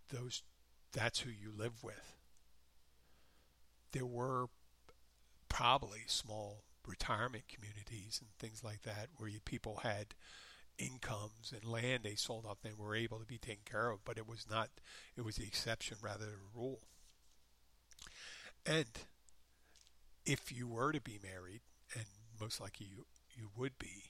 those 0.10 0.44
that's 0.92 1.22
who 1.22 1.30
you 1.32 1.52
live 1.56 1.84
with. 1.84 2.18
There 3.92 4.06
were 4.06 4.48
probably 5.50 6.02
small 6.08 6.64
retirement 6.88 7.46
communities 7.48 8.20
and 8.22 8.30
things 8.38 8.64
like 8.64 8.84
that 8.84 9.08
where 9.18 9.30
you, 9.30 9.40
people 9.40 9.82
had 9.84 10.14
incomes 10.78 11.54
and 11.54 11.70
land 11.70 12.02
they 12.04 12.16
sold 12.16 12.46
off 12.46 12.58
and 12.64 12.78
were 12.78 12.96
able 12.96 13.20
to 13.20 13.26
be 13.26 13.38
taken 13.38 13.64
care 13.66 13.90
of, 13.90 14.04
but 14.06 14.18
it 14.18 14.28
was 14.28 14.46
not, 14.50 14.70
it 15.16 15.24
was 15.24 15.36
the 15.36 15.46
exception 15.46 15.98
rather 16.02 16.26
than 16.26 16.34
the 16.34 16.60
rule. 16.60 16.82
And 18.66 18.88
if 20.26 20.52
you 20.52 20.68
were 20.68 20.92
to 20.92 21.02
be 21.02 21.20
married, 21.22 21.62
and 21.96 22.06
most 22.40 22.62
likely 22.62 22.88
you, 22.90 23.06
you 23.36 23.50
would 23.58 23.78
be, 23.78 24.04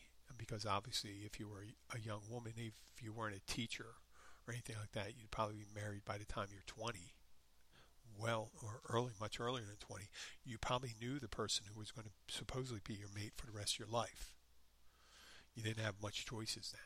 because 0.48 0.66
obviously 0.66 1.22
if 1.26 1.40
you 1.40 1.48
were 1.48 1.66
a 1.94 2.00
young 2.00 2.22
woman, 2.30 2.54
if 2.58 3.02
you 3.02 3.14
weren't 3.14 3.36
a 3.36 3.52
teacher 3.52 3.86
or 4.48 4.54
anything 4.54 4.76
like 4.80 4.92
that, 4.92 5.18
you'd 5.18 5.32
probably 5.32 5.56
be 5.56 5.80
married 5.80 6.06
by 6.06 6.18
the 6.18 6.26
time 6.26 6.48
you're 6.52 6.62
20 6.68 7.14
well 8.20 8.52
or 8.62 8.82
early, 8.90 9.12
much 9.20 9.40
earlier 9.40 9.66
than 9.66 9.78
20, 9.80 10.06
you 10.46 10.58
probably 10.58 10.94
knew 11.02 11.20
the 11.20 11.28
person 11.28 11.66
who 11.72 11.80
was 11.80 11.92
going 11.92 12.06
to 12.06 12.34
supposedly 12.34 12.82
be 12.84 12.94
your 12.94 13.10
mate 13.14 13.34
for 13.36 13.46
the 13.46 13.58
rest 13.58 13.76
of 13.76 13.80
your 13.80 13.88
life. 13.88 14.36
You 15.56 15.64
didn't 15.64 15.84
have 15.84 15.96
much 16.02 16.26
choices 16.26 16.72
then. 16.72 16.82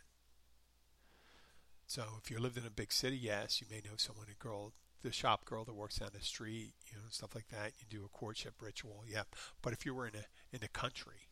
So 1.86 2.04
if 2.22 2.30
you 2.30 2.40
lived 2.40 2.58
in 2.58 2.66
a 2.66 2.72
big 2.72 2.92
city, 2.92 3.18
yes, 3.18 3.62
you 3.62 3.68
may 3.70 3.78
know 3.78 3.96
someone, 3.98 4.28
a 4.30 4.44
girl, 4.44 4.74
the 5.04 5.12
shop 5.12 5.46
girl 5.46 5.64
that 5.64 5.74
works 5.74 6.00
down 6.00 6.10
the 6.14 6.22
street, 6.22 6.74
you 6.92 6.98
know, 6.98 7.06
stuff 7.10 7.34
like 7.34 7.48
that. 7.50 7.72
You 7.80 7.86
do 7.90 8.06
a 8.06 8.10
courtship 8.10 8.56
ritual, 8.62 9.04
yeah. 9.08 9.24
But 9.62 9.74
if 9.74 9.86
you 9.86 9.96
were 9.96 10.08
in 10.08 10.16
a 10.16 10.26
in 10.52 10.60
the 10.60 10.68
country, 10.68 11.30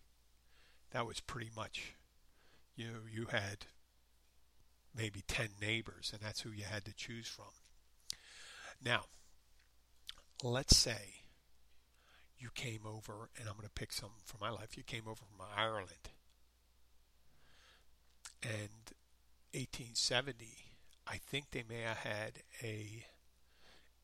that 0.92 1.06
was 1.06 1.20
pretty 1.20 1.52
much, 1.56 1.96
you 2.76 2.86
know, 2.86 3.00
you 3.12 3.28
had 3.28 3.66
maybe 4.96 5.24
ten 5.28 5.50
neighbors, 5.62 6.12
and 6.14 6.22
that's 6.22 6.42
who 6.42 6.52
you 6.52 6.64
had 6.64 6.86
to 6.86 6.94
choose 6.94 7.28
from. 7.28 7.46
Now, 8.84 9.06
let's 10.44 10.76
say 10.76 11.24
you 12.38 12.50
came 12.54 12.82
over, 12.86 13.30
and 13.40 13.48
I'm 13.48 13.56
going 13.56 13.68
to 13.68 13.70
pick 13.70 13.92
some 13.92 14.10
from 14.26 14.40
my 14.42 14.50
life. 14.50 14.78
You 14.78 14.84
came 14.84 15.04
over 15.08 15.16
from 15.16 15.48
Ireland, 15.58 16.10
and 18.44 18.94
1870, 19.54 20.46
I 21.08 21.18
think 21.18 21.52
they 21.52 21.64
may 21.68 21.82
have 21.82 21.98
had 21.98 22.44
a 22.62 23.06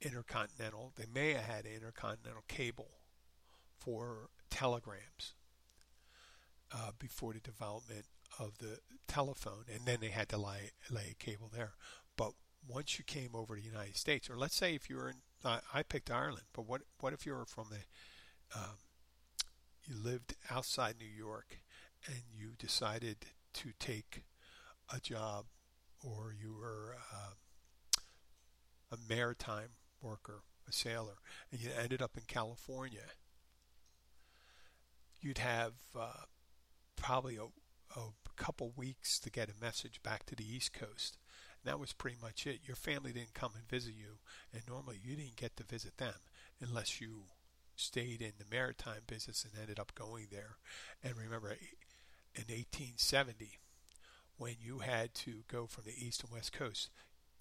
intercontinental. 0.02 0.94
They 0.96 1.06
may 1.14 1.34
have 1.34 1.44
had 1.44 1.66
an 1.66 1.74
intercontinental 1.74 2.44
cable 2.48 2.90
for 3.78 4.30
telegrams 4.50 5.34
uh, 6.74 6.92
before 6.98 7.34
the 7.34 7.40
development 7.40 8.06
of 8.42 8.58
the 8.58 8.80
telephone, 9.08 9.66
and 9.72 9.86
then 9.86 9.98
they 10.02 10.10
had 10.10 10.30
to 10.30 10.38
lay, 10.38 10.72
lay 10.90 11.10
a 11.12 11.24
cable 11.24 11.50
there. 11.54 11.74
But 12.18 12.32
once 12.68 12.98
you 12.98 13.06
came 13.06 13.36
over 13.36 13.56
to 13.56 13.62
the 13.62 13.68
United 13.68 13.98
States, 13.98 14.30
or 14.30 14.38
let's 14.38 14.56
say 14.56 14.74
if 14.74 14.90
you 14.90 14.96
were 14.98 15.10
in, 15.10 15.18
uh, 15.44 15.60
I 15.74 15.84
picked 15.84 16.12
Ireland, 16.12 16.46
but 16.54 16.68
what 16.68 16.82
what 17.00 17.14
if 17.14 17.26
you 17.26 17.34
were 17.34 17.46
from 17.46 17.68
the, 17.70 18.60
um, 18.60 18.78
you 19.88 19.96
lived 19.96 20.36
outside 20.50 20.96
New 21.00 21.06
York, 21.06 21.60
and 22.08 22.22
you 22.36 22.52
decided 22.58 23.18
to 23.54 23.70
take 23.80 24.24
a 24.94 25.00
job, 25.00 25.46
or 26.04 26.34
you 26.40 26.56
were 26.60 26.96
uh, 27.14 27.34
a 28.92 28.98
maritime 29.10 29.70
worker, 30.02 30.42
a 30.68 30.72
sailor, 30.72 31.18
and 31.52 31.62
you 31.62 31.70
ended 31.80 32.02
up 32.02 32.18
in 32.18 32.24
California, 32.28 33.14
you'd 35.22 35.38
have 35.38 35.74
uh, 36.00 36.26
probably 36.96 37.38
a, 37.38 37.46
a 37.96 38.42
couple 38.42 38.74
weeks 38.76 39.20
to 39.20 39.30
get 39.30 39.50
a 39.50 39.64
message 39.64 40.02
back 40.04 40.26
to 40.26 40.36
the 40.36 40.46
East 40.46 40.74
Coast. 40.74 41.18
And 41.64 41.72
that 41.72 41.80
was 41.80 41.94
pretty 41.94 42.18
much 42.22 42.48
it. 42.48 42.62
Your 42.66 42.76
family 42.76 43.12
didn't 43.12 43.34
come 43.34 43.52
and 43.56 43.68
visit 43.68 43.94
you, 43.98 44.18
and 44.54 44.64
normally 44.68 45.00
you 45.04 45.16
didn't 45.16 45.36
get 45.36 45.56
to 45.58 45.64
visit 45.64 45.98
them 45.98 46.16
unless 46.60 47.02
you 47.02 47.24
stayed 47.76 48.22
in 48.22 48.34
the 48.38 48.46
maritime 48.50 49.02
business 49.08 49.44
and 49.44 49.60
ended 49.60 49.80
up 49.80 49.96
going 49.96 50.28
there. 50.32 50.58
And 51.04 51.16
remember, 51.16 51.50
in 51.50 52.46
1870, 52.48 53.60
when 54.38 54.56
you 54.60 54.80
had 54.80 55.14
to 55.16 55.44
go 55.48 55.68
from 55.68 55.84
the 55.86 56.06
east 56.06 56.24
and 56.24 56.32
west 56.32 56.54
coast, 56.54 56.90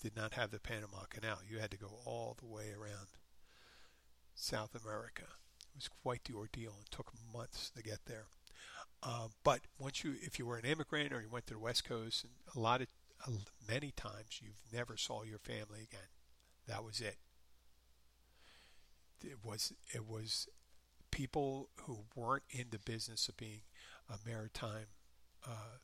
did 0.02 0.16
not 0.16 0.32
have 0.32 0.50
the 0.50 0.60
Panama 0.60 1.04
Canal. 1.10 1.38
You 1.48 1.58
had 1.58 1.70
to 1.70 1.76
go 1.76 1.98
all 2.04 2.36
the 2.38 2.46
way 2.46 2.72
around 2.72 3.08
South 4.34 4.74
America. 4.74 5.24
It 5.72 5.76
was 5.76 5.88
quite 6.02 6.24
the 6.24 6.34
ordeal 6.34 6.74
and 6.76 6.90
took 6.90 7.12
months 7.32 7.70
to 7.76 7.82
get 7.82 8.06
there. 8.06 8.26
Uh, 9.02 9.28
but 9.44 9.60
once 9.78 10.04
you, 10.04 10.14
if 10.20 10.38
you 10.38 10.46
were 10.46 10.58
an 10.58 10.64
immigrant 10.64 11.12
or 11.12 11.22
you 11.22 11.28
went 11.30 11.46
to 11.46 11.54
the 11.54 11.60
West 11.60 11.84
Coast, 11.84 12.24
and 12.24 12.32
a 12.54 12.60
lot 12.60 12.82
of, 12.82 12.88
uh, 13.26 13.30
many 13.68 13.92
times 13.92 14.40
you've 14.42 14.60
never 14.72 14.96
saw 14.96 15.22
your 15.22 15.38
family 15.38 15.82
again. 15.82 16.08
That 16.68 16.84
was 16.84 17.00
it. 17.00 17.16
It 19.22 19.38
was 19.44 19.72
it 19.92 20.08
was 20.08 20.48
people 21.10 21.68
who 21.82 22.04
weren't 22.14 22.44
in 22.50 22.66
the 22.70 22.78
business 22.78 23.28
of 23.28 23.36
being 23.36 23.60
a 24.08 24.14
maritime 24.26 24.86
uh, 25.46 25.78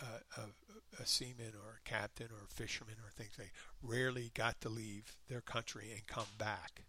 a, 0.00 0.40
a, 0.40 1.02
a, 1.02 1.06
seaman 1.06 1.52
or 1.54 1.78
a 1.78 1.88
captain 1.88 2.28
or 2.32 2.44
a 2.44 2.52
fisherman 2.52 2.96
or 3.04 3.10
things 3.10 3.34
like 3.38 3.52
rarely 3.82 4.30
got 4.34 4.60
to 4.60 4.68
leave 4.68 5.16
their 5.28 5.40
country 5.40 5.90
and 5.92 6.06
come 6.06 6.26
back. 6.38 6.84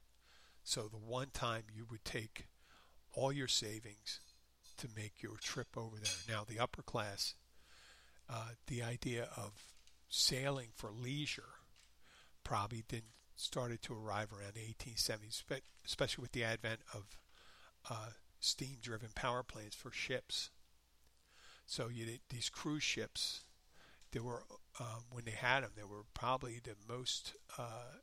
So 0.63 0.83
the 0.83 0.97
one 0.97 1.29
time 1.33 1.63
you 1.73 1.85
would 1.89 2.03
take 2.03 2.47
all 3.13 3.31
your 3.31 3.47
savings 3.47 4.19
to 4.77 4.87
make 4.95 5.21
your 5.21 5.37
trip 5.37 5.77
over 5.77 5.95
there. 5.97 6.35
Now 6.35 6.43
the 6.47 6.59
upper 6.59 6.81
class, 6.81 7.35
uh, 8.29 8.49
the 8.67 8.83
idea 8.83 9.29
of 9.35 9.51
sailing 10.09 10.69
for 10.75 10.91
leisure 10.91 11.59
probably 12.43 12.83
didn't 12.87 13.15
started 13.35 13.81
to 13.81 13.93
arrive 13.93 14.31
around 14.31 14.53
the 14.53 14.61
1870s, 14.61 15.43
but 15.47 15.61
especially 15.85 16.21
with 16.21 16.31
the 16.31 16.43
advent 16.43 16.79
of 16.93 17.17
uh, 17.89 18.09
steam-driven 18.39 19.09
power 19.13 19.43
plants 19.43 19.75
for 19.75 19.91
ships. 19.91 20.51
So 21.65 21.89
you, 21.89 22.05
these 22.29 22.49
cruise 22.49 22.83
ships, 22.83 23.41
they 24.11 24.19
were 24.19 24.43
um, 24.79 25.03
when 25.09 25.25
they 25.25 25.31
had 25.31 25.61
them, 25.61 25.71
they 25.75 25.83
were 25.83 26.03
probably 26.13 26.61
the 26.63 26.75
most 26.87 27.33
uh, 27.57 27.97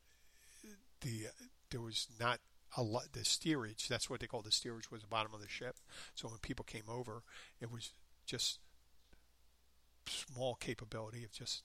the 1.00 1.26
there 1.70 1.80
was 1.80 2.08
not 2.18 2.40
a 2.76 2.82
lot 2.82 3.12
the 3.12 3.24
steerage. 3.24 3.88
That's 3.88 4.08
what 4.08 4.20
they 4.20 4.26
called 4.26 4.44
the 4.44 4.52
steerage 4.52 4.90
was 4.90 5.02
the 5.02 5.08
bottom 5.08 5.34
of 5.34 5.40
the 5.40 5.48
ship. 5.48 5.76
So 6.14 6.28
when 6.28 6.38
people 6.38 6.64
came 6.64 6.88
over, 6.88 7.22
it 7.60 7.70
was 7.70 7.92
just 8.26 8.58
small 10.06 10.54
capability 10.54 11.24
of 11.24 11.32
just 11.32 11.62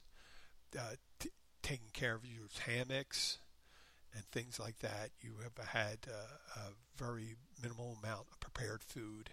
uh, 0.77 0.95
t- 1.19 1.29
taking 1.61 1.89
care 1.93 2.15
of 2.15 2.25
your 2.25 2.47
hammocks 2.65 3.39
and 4.13 4.25
things 4.25 4.59
like 4.59 4.79
that. 4.79 5.11
You 5.21 5.35
have 5.43 5.67
had 5.67 5.99
uh, 6.07 6.59
a 6.59 7.01
very 7.01 7.35
minimal 7.61 7.97
amount 8.03 8.27
of 8.31 8.39
prepared 8.39 8.83
food. 8.83 9.31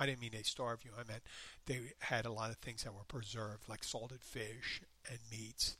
I 0.00 0.06
didn't 0.06 0.20
mean 0.20 0.30
they 0.32 0.42
starved 0.42 0.84
you. 0.84 0.92
I 0.94 1.02
meant 1.10 1.22
they 1.66 1.92
had 2.00 2.24
a 2.24 2.32
lot 2.32 2.50
of 2.50 2.56
things 2.58 2.84
that 2.84 2.94
were 2.94 3.04
preserved, 3.08 3.68
like 3.68 3.82
salted 3.82 4.22
fish 4.22 4.80
and 5.08 5.18
meats, 5.30 5.76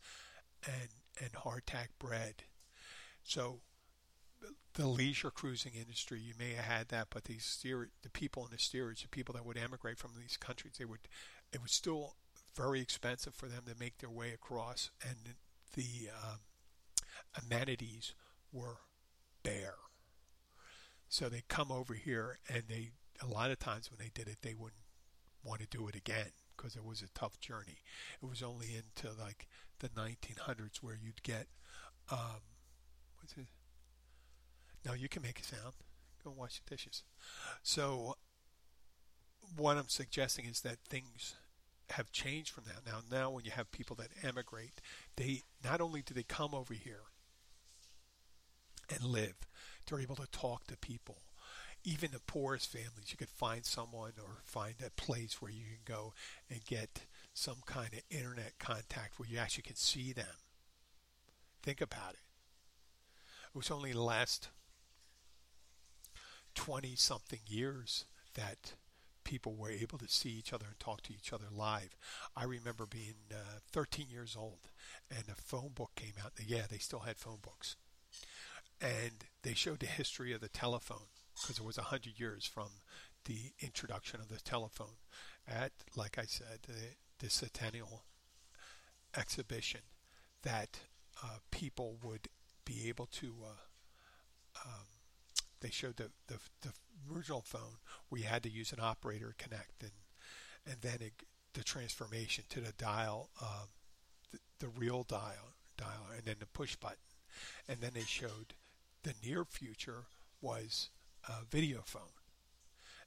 and 0.64 0.88
and 1.20 1.32
hardtack 1.32 1.88
bread. 1.98 2.44
So 3.22 3.60
the 4.74 4.86
leisure 4.86 5.30
cruising 5.30 5.72
industry, 5.74 6.20
you 6.20 6.34
may 6.38 6.52
have 6.52 6.64
had 6.64 6.88
that, 6.88 7.08
but 7.10 7.24
these 7.24 7.44
steer, 7.44 7.88
the 8.02 8.10
people 8.10 8.44
in 8.44 8.50
the 8.50 8.58
steerage, 8.58 9.02
the 9.02 9.08
people 9.08 9.34
that 9.34 9.44
would 9.44 9.56
emigrate 9.56 9.98
from 9.98 10.12
these 10.18 10.36
countries, 10.36 10.74
they 10.78 10.84
would, 10.84 11.00
it 11.52 11.62
was 11.62 11.72
still 11.72 12.14
very 12.54 12.80
expensive 12.80 13.34
for 13.34 13.46
them 13.46 13.62
to 13.66 13.74
make 13.78 13.98
their 13.98 14.10
way 14.10 14.32
across, 14.32 14.90
and 15.02 15.34
the 15.74 16.10
um, 16.10 16.38
amenities 17.44 18.14
were 18.52 18.78
bare. 19.42 19.74
So 21.08 21.28
they 21.28 21.42
come 21.48 21.72
over 21.72 21.94
here, 21.94 22.38
and 22.48 22.64
they 22.68 22.90
a 23.20 23.26
lot 23.26 23.50
of 23.50 23.58
times 23.58 23.90
when 23.90 23.98
they 23.98 24.10
did 24.14 24.28
it, 24.28 24.38
they 24.42 24.54
wouldn't 24.54 24.82
want 25.42 25.60
to 25.60 25.66
do 25.66 25.88
it 25.88 25.96
again 25.96 26.32
because 26.56 26.76
it 26.76 26.84
was 26.84 27.02
a 27.02 27.08
tough 27.18 27.38
journey. 27.40 27.78
It 28.22 28.28
was 28.28 28.42
only 28.42 28.68
into 28.76 29.16
like 29.18 29.46
the 29.80 29.88
1900s 29.88 30.78
where 30.82 30.98
you'd 31.00 31.22
get 31.22 31.46
um, 32.10 32.42
what's 33.18 33.34
it? 33.34 33.46
No, 34.88 34.94
you 34.94 35.08
can 35.08 35.22
make 35.22 35.38
a 35.38 35.44
sound. 35.44 35.74
Go 36.24 36.32
wash 36.34 36.60
the 36.60 36.74
dishes. 36.74 37.02
So 37.62 38.16
what 39.54 39.76
I'm 39.76 39.88
suggesting 39.88 40.46
is 40.46 40.62
that 40.62 40.78
things 40.88 41.34
have 41.90 42.10
changed 42.10 42.50
from 42.50 42.64
that. 42.64 42.86
Now, 42.86 43.00
now 43.10 43.30
when 43.30 43.44
you 43.44 43.50
have 43.50 43.70
people 43.70 43.96
that 43.96 44.08
emigrate, 44.22 44.80
they 45.16 45.42
not 45.62 45.82
only 45.82 46.00
do 46.00 46.14
they 46.14 46.22
come 46.22 46.54
over 46.54 46.72
here 46.72 47.02
and 48.88 49.04
live, 49.04 49.34
they're 49.86 50.00
able 50.00 50.16
to 50.16 50.30
talk 50.30 50.66
to 50.68 50.76
people. 50.78 51.18
Even 51.84 52.10
the 52.10 52.20
poorest 52.20 52.72
families, 52.72 53.10
you 53.10 53.18
could 53.18 53.28
find 53.28 53.64
someone 53.64 54.12
or 54.18 54.38
find 54.44 54.74
a 54.84 54.90
place 54.90 55.40
where 55.40 55.50
you 55.50 55.64
can 55.64 55.94
go 55.94 56.14
and 56.50 56.64
get 56.64 57.02
some 57.34 57.58
kind 57.66 57.90
of 57.92 58.00
internet 58.10 58.58
contact 58.58 59.18
where 59.18 59.28
you 59.28 59.38
actually 59.38 59.62
can 59.62 59.76
see 59.76 60.12
them. 60.12 60.26
Think 61.62 61.80
about 61.80 62.14
it. 62.14 62.20
It 63.54 63.56
was 63.56 63.70
only 63.70 63.92
last 63.92 64.48
20 66.58 66.96
something 66.96 67.38
years 67.46 68.04
that 68.34 68.74
people 69.22 69.54
were 69.54 69.70
able 69.70 69.96
to 69.96 70.08
see 70.08 70.30
each 70.30 70.52
other 70.52 70.66
and 70.66 70.80
talk 70.80 71.02
to 71.02 71.12
each 71.12 71.32
other 71.32 71.46
live. 71.52 71.96
I 72.36 72.42
remember 72.42 72.84
being 72.84 73.14
uh, 73.30 73.60
13 73.70 74.06
years 74.10 74.36
old 74.36 74.68
and 75.08 75.22
a 75.30 75.40
phone 75.40 75.70
book 75.72 75.92
came 75.94 76.14
out. 76.22 76.32
Yeah, 76.44 76.62
they 76.68 76.78
still 76.78 77.00
had 77.00 77.16
phone 77.16 77.38
books. 77.40 77.76
And 78.80 79.24
they 79.44 79.54
showed 79.54 79.78
the 79.78 79.86
history 79.86 80.32
of 80.32 80.40
the 80.40 80.48
telephone 80.48 81.06
because 81.40 81.60
it 81.60 81.64
was 81.64 81.76
100 81.76 82.18
years 82.18 82.44
from 82.44 82.70
the 83.24 83.52
introduction 83.60 84.18
of 84.20 84.28
the 84.28 84.40
telephone 84.40 84.98
at, 85.46 85.70
like 85.94 86.18
I 86.18 86.24
said, 86.24 86.62
the, 86.66 86.96
the 87.24 87.30
centennial 87.30 88.02
exhibition 89.16 89.82
that 90.42 90.80
uh, 91.22 91.38
people 91.52 91.98
would 92.02 92.26
be 92.64 92.88
able 92.88 93.06
to 93.06 93.32
uh, 93.44 94.66
um, 94.66 94.97
they 95.60 95.70
showed 95.70 95.96
the, 95.96 96.10
the, 96.28 96.38
the 96.62 96.72
original 97.12 97.42
phone 97.42 97.78
you 98.16 98.24
had 98.24 98.42
to 98.42 98.50
use 98.50 98.72
an 98.72 98.80
operator 98.80 99.34
connect 99.38 99.82
and 99.82 99.92
and 100.66 100.76
then 100.82 100.98
it, 101.00 101.12
the 101.54 101.64
transformation 101.64 102.44
to 102.48 102.60
the 102.60 102.72
dial 102.72 103.30
um, 103.40 103.68
the, 104.32 104.38
the 104.58 104.68
real 104.68 105.04
dial 105.04 105.54
dial 105.76 106.06
and 106.14 106.24
then 106.24 106.36
the 106.40 106.46
push 106.46 106.76
button. 106.76 106.96
And 107.68 107.80
then 107.80 107.92
they 107.94 108.02
showed 108.02 108.54
the 109.04 109.14
near 109.24 109.44
future 109.44 110.04
was 110.42 110.90
a 111.28 111.44
video 111.48 111.80
phone. 111.84 112.02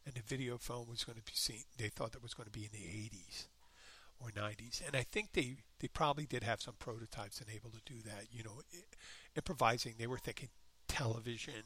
And 0.05 0.15
the 0.15 0.21
video 0.21 0.57
phone 0.57 0.87
was 0.89 1.03
going 1.03 1.17
to 1.17 1.23
be 1.23 1.33
seen 1.35 1.63
they 1.77 1.89
thought 1.89 2.13
that 2.13 2.23
was 2.23 2.33
going 2.33 2.47
to 2.47 2.57
be 2.57 2.65
in 2.65 2.71
the 2.71 2.77
80s 2.77 3.47
or 4.19 4.29
90s 4.29 4.85
and 4.85 4.95
i 4.95 5.01
think 5.01 5.33
they 5.33 5.57
they 5.79 5.87
probably 5.87 6.27
did 6.27 6.43
have 6.43 6.61
some 6.61 6.75
prototypes 6.77 7.39
and 7.39 7.49
able 7.49 7.71
to 7.71 7.81
do 7.85 8.01
that 8.03 8.25
you 8.31 8.43
know 8.43 8.61
improvising. 9.35 9.95
They 9.97 10.07
were 10.07 10.17
thinking 10.17 10.49
television 10.87 11.63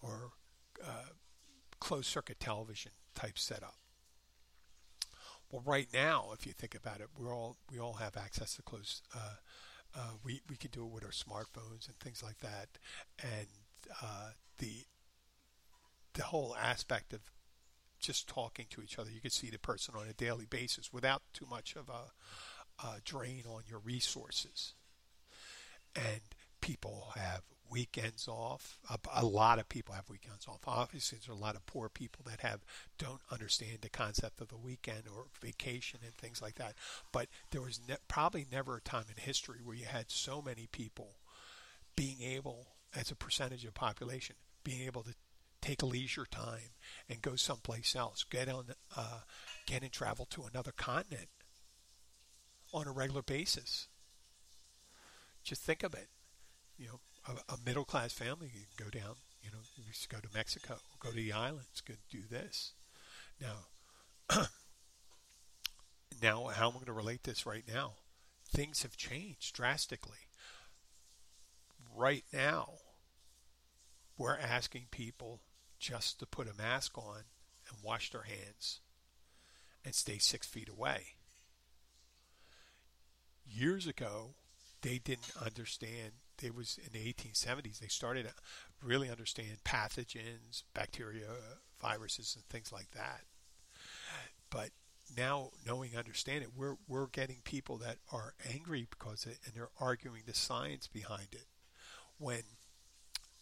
or 0.00 0.30
uh, 0.84 1.10
closed 1.80 2.06
circuit 2.06 2.40
television 2.40 2.92
type 3.14 3.38
setup. 3.38 3.76
Well, 5.50 5.62
right 5.64 5.88
now, 5.92 6.30
if 6.32 6.46
you 6.46 6.52
think 6.52 6.74
about 6.74 7.00
it, 7.00 7.08
we're 7.16 7.34
all 7.34 7.56
we 7.70 7.78
all 7.78 7.94
have 7.94 8.16
access 8.16 8.56
to 8.56 8.62
closed. 8.62 9.02
Uh, 9.14 9.36
uh, 9.96 10.10
we 10.24 10.40
we 10.48 10.56
can 10.56 10.70
do 10.70 10.84
it 10.84 10.92
with 10.92 11.04
our 11.04 11.10
smartphones 11.10 11.86
and 11.86 11.96
things 12.00 12.22
like 12.22 12.38
that, 12.40 12.68
and 13.22 13.46
uh, 14.02 14.30
the 14.58 14.84
the 16.14 16.24
whole 16.24 16.56
aspect 16.56 17.12
of 17.12 17.20
just 18.00 18.28
talking 18.28 18.66
to 18.70 18.82
each 18.82 18.98
other. 18.98 19.10
You 19.10 19.20
can 19.20 19.30
see 19.30 19.50
the 19.50 19.58
person 19.58 19.94
on 19.96 20.06
a 20.08 20.12
daily 20.12 20.46
basis 20.46 20.92
without 20.92 21.22
too 21.32 21.46
much 21.48 21.76
of 21.76 21.88
a, 21.88 22.86
a 22.86 23.00
drain 23.04 23.44
on 23.48 23.62
your 23.68 23.78
resources. 23.78 24.74
And 25.94 26.20
people 26.60 27.12
have 27.16 27.42
weekends 27.70 28.28
off. 28.28 28.78
A, 28.90 28.98
a, 29.16 29.24
lot 29.24 29.58
of 29.58 29.68
people 29.68 29.94
have 29.94 30.08
weekends 30.08 30.46
off. 30.46 30.60
Obviously, 30.66 31.18
there's 31.18 31.36
a 31.36 31.40
lot 31.40 31.56
of 31.56 31.66
poor 31.66 31.88
people 31.88 32.24
that 32.28 32.40
have 32.40 32.64
don't 32.98 33.20
understand 33.30 33.78
the 33.80 33.88
concept 33.88 34.40
of 34.40 34.48
the 34.48 34.56
weekend 34.56 35.04
or 35.12 35.26
vacation 35.40 36.00
and 36.04 36.14
things 36.14 36.40
like 36.40 36.56
that. 36.56 36.74
But 37.12 37.28
there 37.50 37.62
was 37.62 37.80
ne- 37.88 37.96
probably 38.08 38.46
never 38.50 38.76
a 38.76 38.80
time 38.80 39.04
in 39.08 39.22
history 39.22 39.58
where 39.62 39.76
you 39.76 39.86
had 39.86 40.10
so 40.10 40.42
many 40.42 40.68
people 40.70 41.16
being 41.94 42.22
able, 42.22 42.68
as 42.94 43.10
a 43.10 43.16
percentage 43.16 43.64
of 43.64 43.74
population, 43.74 44.36
being 44.64 44.86
able 44.86 45.02
to 45.02 45.14
take 45.60 45.82
leisure 45.82 46.26
time 46.30 46.74
and 47.08 47.22
go 47.22 47.34
someplace 47.34 47.96
else, 47.96 48.24
get 48.24 48.48
on, 48.48 48.66
uh, 48.96 49.20
get 49.66 49.82
and 49.82 49.92
travel 49.92 50.26
to 50.26 50.44
another 50.44 50.72
continent 50.76 51.28
on 52.72 52.86
a 52.86 52.92
regular 52.92 53.22
basis. 53.22 53.88
Just 55.42 55.62
think 55.62 55.82
of 55.82 55.94
it. 55.94 56.08
You 56.76 56.86
know, 56.88 57.00
a, 57.28 57.54
a 57.54 57.56
middle 57.64 57.84
class 57.84 58.12
family 58.12 58.48
can 58.48 58.84
go 58.84 58.90
down, 58.90 59.16
you 59.42 59.50
know, 59.50 59.58
go 60.08 60.18
to 60.18 60.28
Mexico, 60.34 60.76
go 61.00 61.10
to 61.10 61.16
the 61.16 61.32
islands, 61.32 61.82
go 61.86 61.94
do 62.10 62.22
this. 62.30 62.72
Now, 63.40 63.66
now 66.22 66.46
how 66.46 66.68
am 66.68 66.70
I 66.70 66.74
going 66.74 66.86
to 66.86 66.92
relate 66.92 67.24
this 67.24 67.46
right 67.46 67.64
now? 67.72 67.94
Things 68.48 68.82
have 68.82 68.96
changed 68.96 69.54
drastically. 69.54 70.18
Right 71.94 72.24
now, 72.32 72.68
we're 74.18 74.38
asking 74.38 74.86
people 74.90 75.40
just 75.78 76.18
to 76.20 76.26
put 76.26 76.48
a 76.48 76.54
mask 76.54 76.96
on 76.96 77.22
and 77.68 77.78
wash 77.82 78.10
their 78.10 78.22
hands 78.22 78.80
and 79.84 79.94
stay 79.94 80.18
six 80.18 80.46
feet 80.46 80.68
away. 80.68 81.02
Years 83.48 83.86
ago, 83.86 84.34
they 84.82 84.98
didn't 84.98 85.32
understand 85.40 86.12
it 86.42 86.54
was 86.54 86.78
in 86.84 86.92
the 86.92 87.12
1870s 87.12 87.78
they 87.78 87.88
started 87.88 88.28
really 88.82 89.10
understand 89.10 89.58
pathogens, 89.64 90.62
bacteria, 90.74 91.26
viruses, 91.80 92.34
and 92.36 92.44
things 92.46 92.72
like 92.72 92.90
that. 92.92 93.22
but 94.50 94.70
now 95.16 95.50
knowing, 95.64 95.96
understanding, 95.96 96.50
we're 96.56 96.76
we're 96.88 97.06
getting 97.06 97.36
people 97.44 97.78
that 97.78 97.98
are 98.12 98.34
angry 98.52 98.86
because 98.90 99.24
it, 99.26 99.38
and 99.44 99.54
they're 99.54 99.70
arguing 99.80 100.22
the 100.26 100.34
science 100.34 100.88
behind 100.88 101.28
it. 101.32 101.46
When 102.18 102.42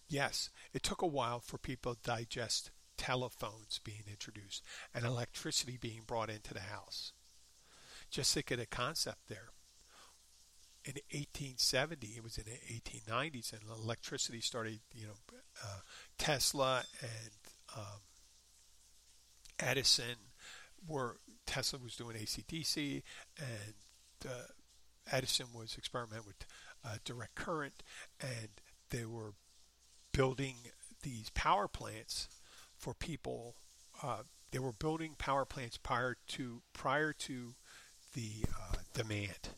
yes, 0.08 0.50
it 0.72 0.82
took 0.82 1.02
a 1.02 1.06
while 1.06 1.40
for 1.40 1.58
people 1.58 1.94
to 1.94 2.00
digest 2.02 2.70
telephones 2.96 3.80
being 3.82 4.04
introduced 4.08 4.62
and 4.94 5.04
electricity 5.04 5.78
being 5.80 6.02
brought 6.06 6.30
into 6.30 6.54
the 6.54 6.60
house. 6.60 7.12
Just 8.10 8.34
think 8.34 8.50
of 8.50 8.58
the 8.58 8.66
concept 8.66 9.28
there. 9.28 9.50
In 10.84 10.94
1870, 11.12 12.06
it 12.16 12.22
was 12.22 12.36
in 12.36 12.44
the 12.44 12.50
1890s, 12.74 13.52
and 13.52 13.62
electricity 13.70 14.40
started. 14.40 14.80
You 14.94 15.06
know, 15.06 15.38
uh, 15.62 15.78
Tesla 16.18 16.82
and 17.00 17.30
um, 17.74 18.00
Edison 19.58 20.16
were 20.86 21.16
Tesla 21.46 21.78
was 21.82 21.96
doing 21.96 22.16
AC/DC, 22.16 23.02
and 23.38 23.74
uh, 24.28 24.46
Edison 25.10 25.46
was 25.54 25.76
experimenting 25.78 26.26
with 26.26 26.46
uh, 26.84 26.96
direct 27.04 27.34
current, 27.34 27.82
and 28.20 28.48
they 28.90 29.04
were 29.04 29.32
building 30.12 30.56
these 31.02 31.30
power 31.30 31.68
plants 31.68 32.28
for 32.76 32.94
people. 32.94 33.56
Uh, 34.02 34.22
they 34.50 34.58
were 34.58 34.72
building 34.72 35.14
power 35.18 35.44
plants 35.44 35.76
prior 35.76 36.16
to 36.28 36.62
prior 36.72 37.12
to 37.12 37.54
the 38.14 38.44
uh, 38.54 38.76
demand, 38.92 39.50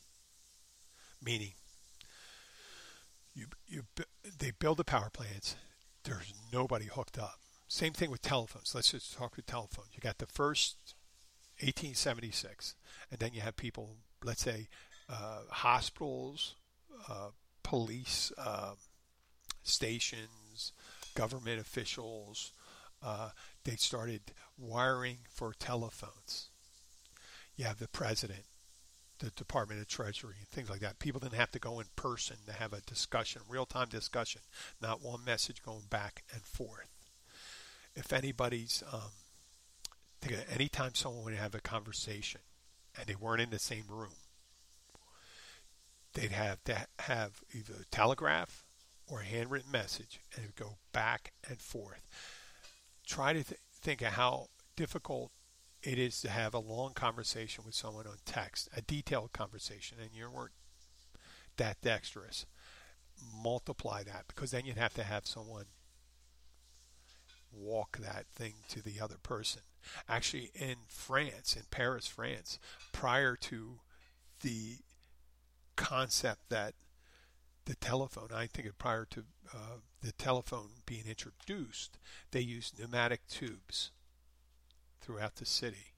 meaning 1.22 1.52
you 3.34 3.46
you 3.66 3.82
they 4.38 4.50
build 4.50 4.78
the 4.78 4.84
power 4.84 5.10
plants. 5.10 5.56
There's 6.04 6.32
nobody 6.52 6.86
hooked 6.86 7.18
up. 7.18 7.38
Same 7.68 7.92
thing 7.92 8.10
with 8.10 8.22
telephones. 8.22 8.74
Let's 8.74 8.92
just 8.92 9.16
talk 9.16 9.36
with 9.36 9.46
telephones. 9.46 9.88
You 9.92 10.00
got 10.00 10.18
the 10.18 10.26
first 10.26 10.76
1876, 11.60 12.74
and 13.10 13.18
then 13.18 13.30
you 13.32 13.40
have 13.40 13.56
people, 13.56 13.96
let's 14.22 14.42
say, 14.42 14.68
uh, 15.08 15.40
hospitals, 15.50 16.54
uh, 17.08 17.30
police 17.62 18.30
um, 18.38 18.76
stations, 19.64 20.72
government 21.14 21.60
officials. 21.60 22.52
Uh, 23.02 23.30
they 23.64 23.76
started 23.76 24.20
wiring 24.56 25.18
for 25.28 25.52
telephones. 25.58 26.50
You 27.56 27.64
have 27.64 27.78
the 27.78 27.88
president, 27.88 28.44
the 29.18 29.30
Department 29.30 29.80
of 29.80 29.88
Treasury, 29.88 30.34
and 30.38 30.48
things 30.48 30.68
like 30.68 30.80
that. 30.80 30.98
People 30.98 31.20
didn't 31.20 31.38
have 31.38 31.50
to 31.52 31.58
go 31.58 31.80
in 31.80 31.86
person 31.96 32.36
to 32.46 32.52
have 32.52 32.72
a 32.72 32.80
discussion, 32.82 33.42
real 33.48 33.66
time 33.66 33.88
discussion, 33.88 34.42
not 34.80 35.02
one 35.02 35.24
message 35.24 35.62
going 35.62 35.84
back 35.88 36.22
and 36.32 36.42
forth. 36.42 36.88
If 37.94 38.12
anybody's 38.12 38.82
um, 38.92 39.12
anytime 40.50 40.94
someone 40.94 41.24
would 41.24 41.34
have 41.34 41.54
a 41.54 41.60
conversation 41.60 42.40
and 42.98 43.06
they 43.06 43.14
weren't 43.14 43.42
in 43.42 43.50
the 43.50 43.58
same 43.58 43.84
room, 43.88 44.16
they'd 46.14 46.32
have 46.32 46.62
to 46.64 46.86
have 47.00 47.42
either 47.52 47.74
a 47.80 47.84
telegraph 47.90 48.64
or 49.06 49.20
a 49.20 49.24
handwritten 49.24 49.70
message 49.70 50.20
and 50.34 50.44
it 50.44 50.48
would 50.48 50.56
go 50.56 50.76
back 50.92 51.32
and 51.48 51.60
forth. 51.60 52.06
Try 53.06 53.32
to 53.34 53.44
th- 53.44 53.60
think 53.72 54.02
of 54.02 54.08
how 54.08 54.48
difficult 54.76 55.30
it 55.86 56.00
is 56.00 56.20
to 56.20 56.28
have 56.28 56.52
a 56.52 56.58
long 56.58 56.92
conversation 56.94 57.62
with 57.64 57.74
someone 57.74 58.08
on 58.08 58.16
text, 58.24 58.68
a 58.76 58.82
detailed 58.82 59.32
conversation, 59.32 59.98
and 60.00 60.10
you 60.12 60.28
weren't 60.28 60.50
that 61.58 61.80
dexterous. 61.80 62.44
Multiply 63.40 64.02
that 64.02 64.24
because 64.26 64.50
then 64.50 64.66
you'd 64.66 64.76
have 64.76 64.94
to 64.94 65.04
have 65.04 65.26
someone 65.26 65.66
walk 67.52 67.98
that 67.98 68.26
thing 68.26 68.54
to 68.68 68.82
the 68.82 69.00
other 69.00 69.14
person. 69.22 69.62
Actually, 70.08 70.50
in 70.56 70.74
France, 70.88 71.54
in 71.54 71.62
Paris, 71.70 72.08
France, 72.08 72.58
prior 72.92 73.36
to 73.36 73.78
the 74.42 74.78
concept 75.76 76.48
that 76.48 76.74
the 77.64 77.76
telephone, 77.76 78.28
I 78.34 78.46
think 78.46 78.66
it 78.66 78.76
prior 78.76 79.06
to 79.10 79.24
uh, 79.54 79.78
the 80.02 80.12
telephone 80.12 80.70
being 80.84 81.04
introduced, 81.08 81.96
they 82.32 82.40
used 82.40 82.76
pneumatic 82.76 83.20
tubes 83.28 83.92
throughout 85.06 85.36
the 85.36 85.46
city. 85.46 85.92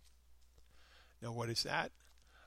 Now, 1.22 1.32
what 1.32 1.48
is 1.48 1.62
that? 1.62 1.90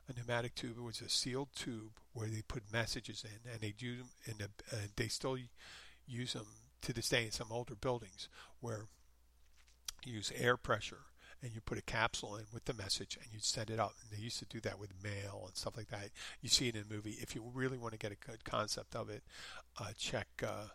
A 0.08 0.12
pneumatic 0.12 0.54
tube 0.54 0.78
was 0.78 1.00
a 1.00 1.08
sealed 1.08 1.48
tube 1.54 1.98
where 2.12 2.28
they 2.28 2.42
put 2.46 2.72
messages 2.72 3.24
in, 3.24 3.50
and 3.50 3.60
they 3.60 3.72
do 3.76 3.96
in 4.24 4.34
the, 4.38 4.48
they 4.96 5.08
still 5.08 5.36
use 6.06 6.32
them 6.34 6.46
to 6.82 6.92
this 6.92 7.08
day 7.08 7.24
in 7.24 7.30
some 7.32 7.48
older 7.50 7.74
buildings 7.74 8.28
where 8.60 8.86
you 10.04 10.14
use 10.14 10.32
air 10.36 10.56
pressure 10.56 11.04
and 11.42 11.52
you 11.52 11.60
put 11.60 11.78
a 11.78 11.82
capsule 11.82 12.36
in 12.36 12.44
with 12.52 12.64
the 12.64 12.74
message 12.74 13.18
and 13.20 13.32
you 13.32 13.38
send 13.40 13.70
it 13.70 13.80
out. 13.80 13.92
And 14.00 14.16
they 14.16 14.22
used 14.22 14.38
to 14.38 14.44
do 14.44 14.60
that 14.60 14.78
with 14.78 14.90
mail 15.02 15.44
and 15.46 15.56
stuff 15.56 15.76
like 15.76 15.88
that. 15.88 16.10
You 16.40 16.48
see 16.48 16.68
it 16.68 16.76
in 16.76 16.84
a 16.88 16.94
movie. 16.94 17.18
If 17.20 17.34
you 17.34 17.42
really 17.52 17.78
want 17.78 17.92
to 17.92 17.98
get 17.98 18.12
a 18.12 18.26
good 18.30 18.44
concept 18.44 18.94
of 18.94 19.10
it, 19.10 19.22
uh, 19.80 19.90
check 19.98 20.28
uh, 20.42 20.68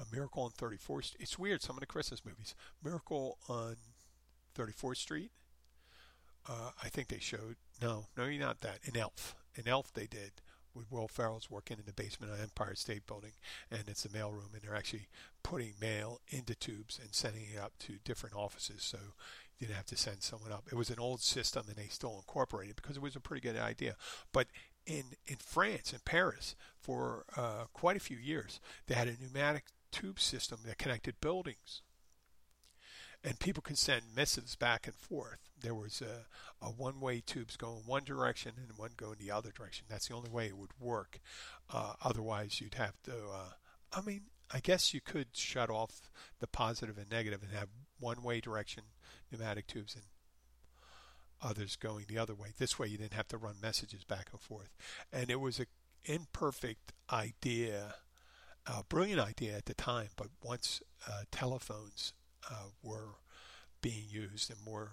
A 0.00 0.04
Miracle 0.12 0.44
on 0.44 0.50
34th 0.50 1.04
Street. 1.04 1.22
It's 1.22 1.38
weird, 1.38 1.62
some 1.62 1.76
of 1.76 1.80
the 1.80 1.86
Christmas 1.86 2.24
movies. 2.24 2.54
Miracle 2.84 3.38
on 3.48 3.76
34th 4.56 4.96
Street. 4.96 5.30
Uh, 6.48 6.70
I 6.82 6.88
think 6.88 7.08
they 7.08 7.18
showed. 7.18 7.56
No, 7.82 8.06
no, 8.16 8.24
you're 8.24 8.40
not 8.40 8.60
that. 8.60 8.78
In 8.84 8.96
Elf. 8.96 9.34
In 9.54 9.68
Elf, 9.68 9.92
they 9.92 10.06
did 10.06 10.32
with 10.74 10.90
Will 10.92 11.08
Ferrell's 11.08 11.50
working 11.50 11.78
in 11.78 11.86
the 11.86 11.92
basement 11.92 12.32
of 12.32 12.40
Empire 12.40 12.74
State 12.74 13.06
Building, 13.06 13.32
and 13.70 13.88
it's 13.88 14.04
a 14.04 14.12
mail 14.12 14.30
room, 14.30 14.50
and 14.52 14.62
they're 14.62 14.76
actually 14.76 15.08
putting 15.42 15.72
mail 15.80 16.20
into 16.28 16.54
tubes 16.54 16.98
and 17.02 17.14
sending 17.14 17.46
it 17.54 17.58
up 17.58 17.72
to 17.80 17.94
different 18.04 18.36
offices. 18.36 18.82
So 18.82 18.98
you 19.58 19.66
didn't 19.66 19.76
have 19.76 19.86
to 19.86 19.96
send 19.96 20.22
someone 20.22 20.52
up. 20.52 20.64
It 20.70 20.76
was 20.76 20.90
an 20.90 20.98
old 20.98 21.22
system, 21.22 21.64
and 21.68 21.76
they 21.76 21.88
still 21.88 22.16
incorporated 22.16 22.72
it 22.72 22.82
because 22.82 22.96
it 22.96 23.02
was 23.02 23.16
a 23.16 23.20
pretty 23.20 23.40
good 23.40 23.58
idea. 23.58 23.96
But 24.32 24.48
in 24.86 25.04
in 25.26 25.36
France, 25.36 25.92
in 25.92 26.00
Paris, 26.04 26.54
for 26.78 27.24
uh, 27.36 27.64
quite 27.72 27.96
a 27.96 28.00
few 28.00 28.18
years, 28.18 28.60
they 28.86 28.94
had 28.94 29.08
a 29.08 29.16
pneumatic 29.20 29.64
tube 29.90 30.20
system 30.20 30.58
that 30.66 30.78
connected 30.78 31.20
buildings 31.20 31.80
and 33.26 33.40
people 33.40 33.60
could 33.60 33.76
send 33.76 34.02
missives 34.14 34.54
back 34.54 34.86
and 34.86 34.94
forth. 34.94 35.40
There 35.60 35.74
was 35.74 36.00
a, 36.00 36.26
a 36.64 36.70
one-way 36.70 37.22
tubes 37.26 37.56
going 37.56 37.82
one 37.84 38.04
direction 38.04 38.52
and 38.56 38.78
one 38.78 38.92
going 38.96 39.16
the 39.18 39.32
other 39.32 39.50
direction. 39.50 39.86
That's 39.88 40.06
the 40.06 40.14
only 40.14 40.30
way 40.30 40.46
it 40.46 40.56
would 40.56 40.70
work. 40.78 41.18
Uh, 41.68 41.94
otherwise, 42.04 42.60
you'd 42.60 42.74
have 42.74 43.02
to. 43.02 43.12
Uh, 43.12 43.50
I 43.92 44.00
mean, 44.02 44.22
I 44.54 44.60
guess 44.60 44.94
you 44.94 45.00
could 45.00 45.26
shut 45.32 45.70
off 45.70 46.02
the 46.38 46.46
positive 46.46 46.96
and 46.98 47.10
negative 47.10 47.42
and 47.42 47.50
have 47.50 47.68
one-way 47.98 48.40
direction 48.40 48.84
pneumatic 49.32 49.66
tubes 49.66 49.96
and 49.96 50.04
others 51.42 51.74
going 51.74 52.04
the 52.06 52.18
other 52.18 52.34
way. 52.34 52.52
This 52.56 52.78
way, 52.78 52.86
you 52.86 52.96
didn't 52.96 53.14
have 53.14 53.28
to 53.28 53.38
run 53.38 53.56
messages 53.60 54.04
back 54.04 54.28
and 54.30 54.40
forth. 54.40 54.70
And 55.12 55.30
it 55.30 55.40
was 55.40 55.58
an 55.58 55.66
imperfect 56.04 56.92
idea, 57.12 57.96
a 58.66 58.84
brilliant 58.84 59.20
idea 59.20 59.56
at 59.56 59.66
the 59.66 59.74
time. 59.74 60.10
But 60.16 60.28
once 60.44 60.80
uh, 61.08 61.22
telephones 61.32 62.12
uh, 62.50 62.70
were 62.82 63.16
being 63.80 64.04
used 64.08 64.50
and 64.50 64.58
more 64.64 64.92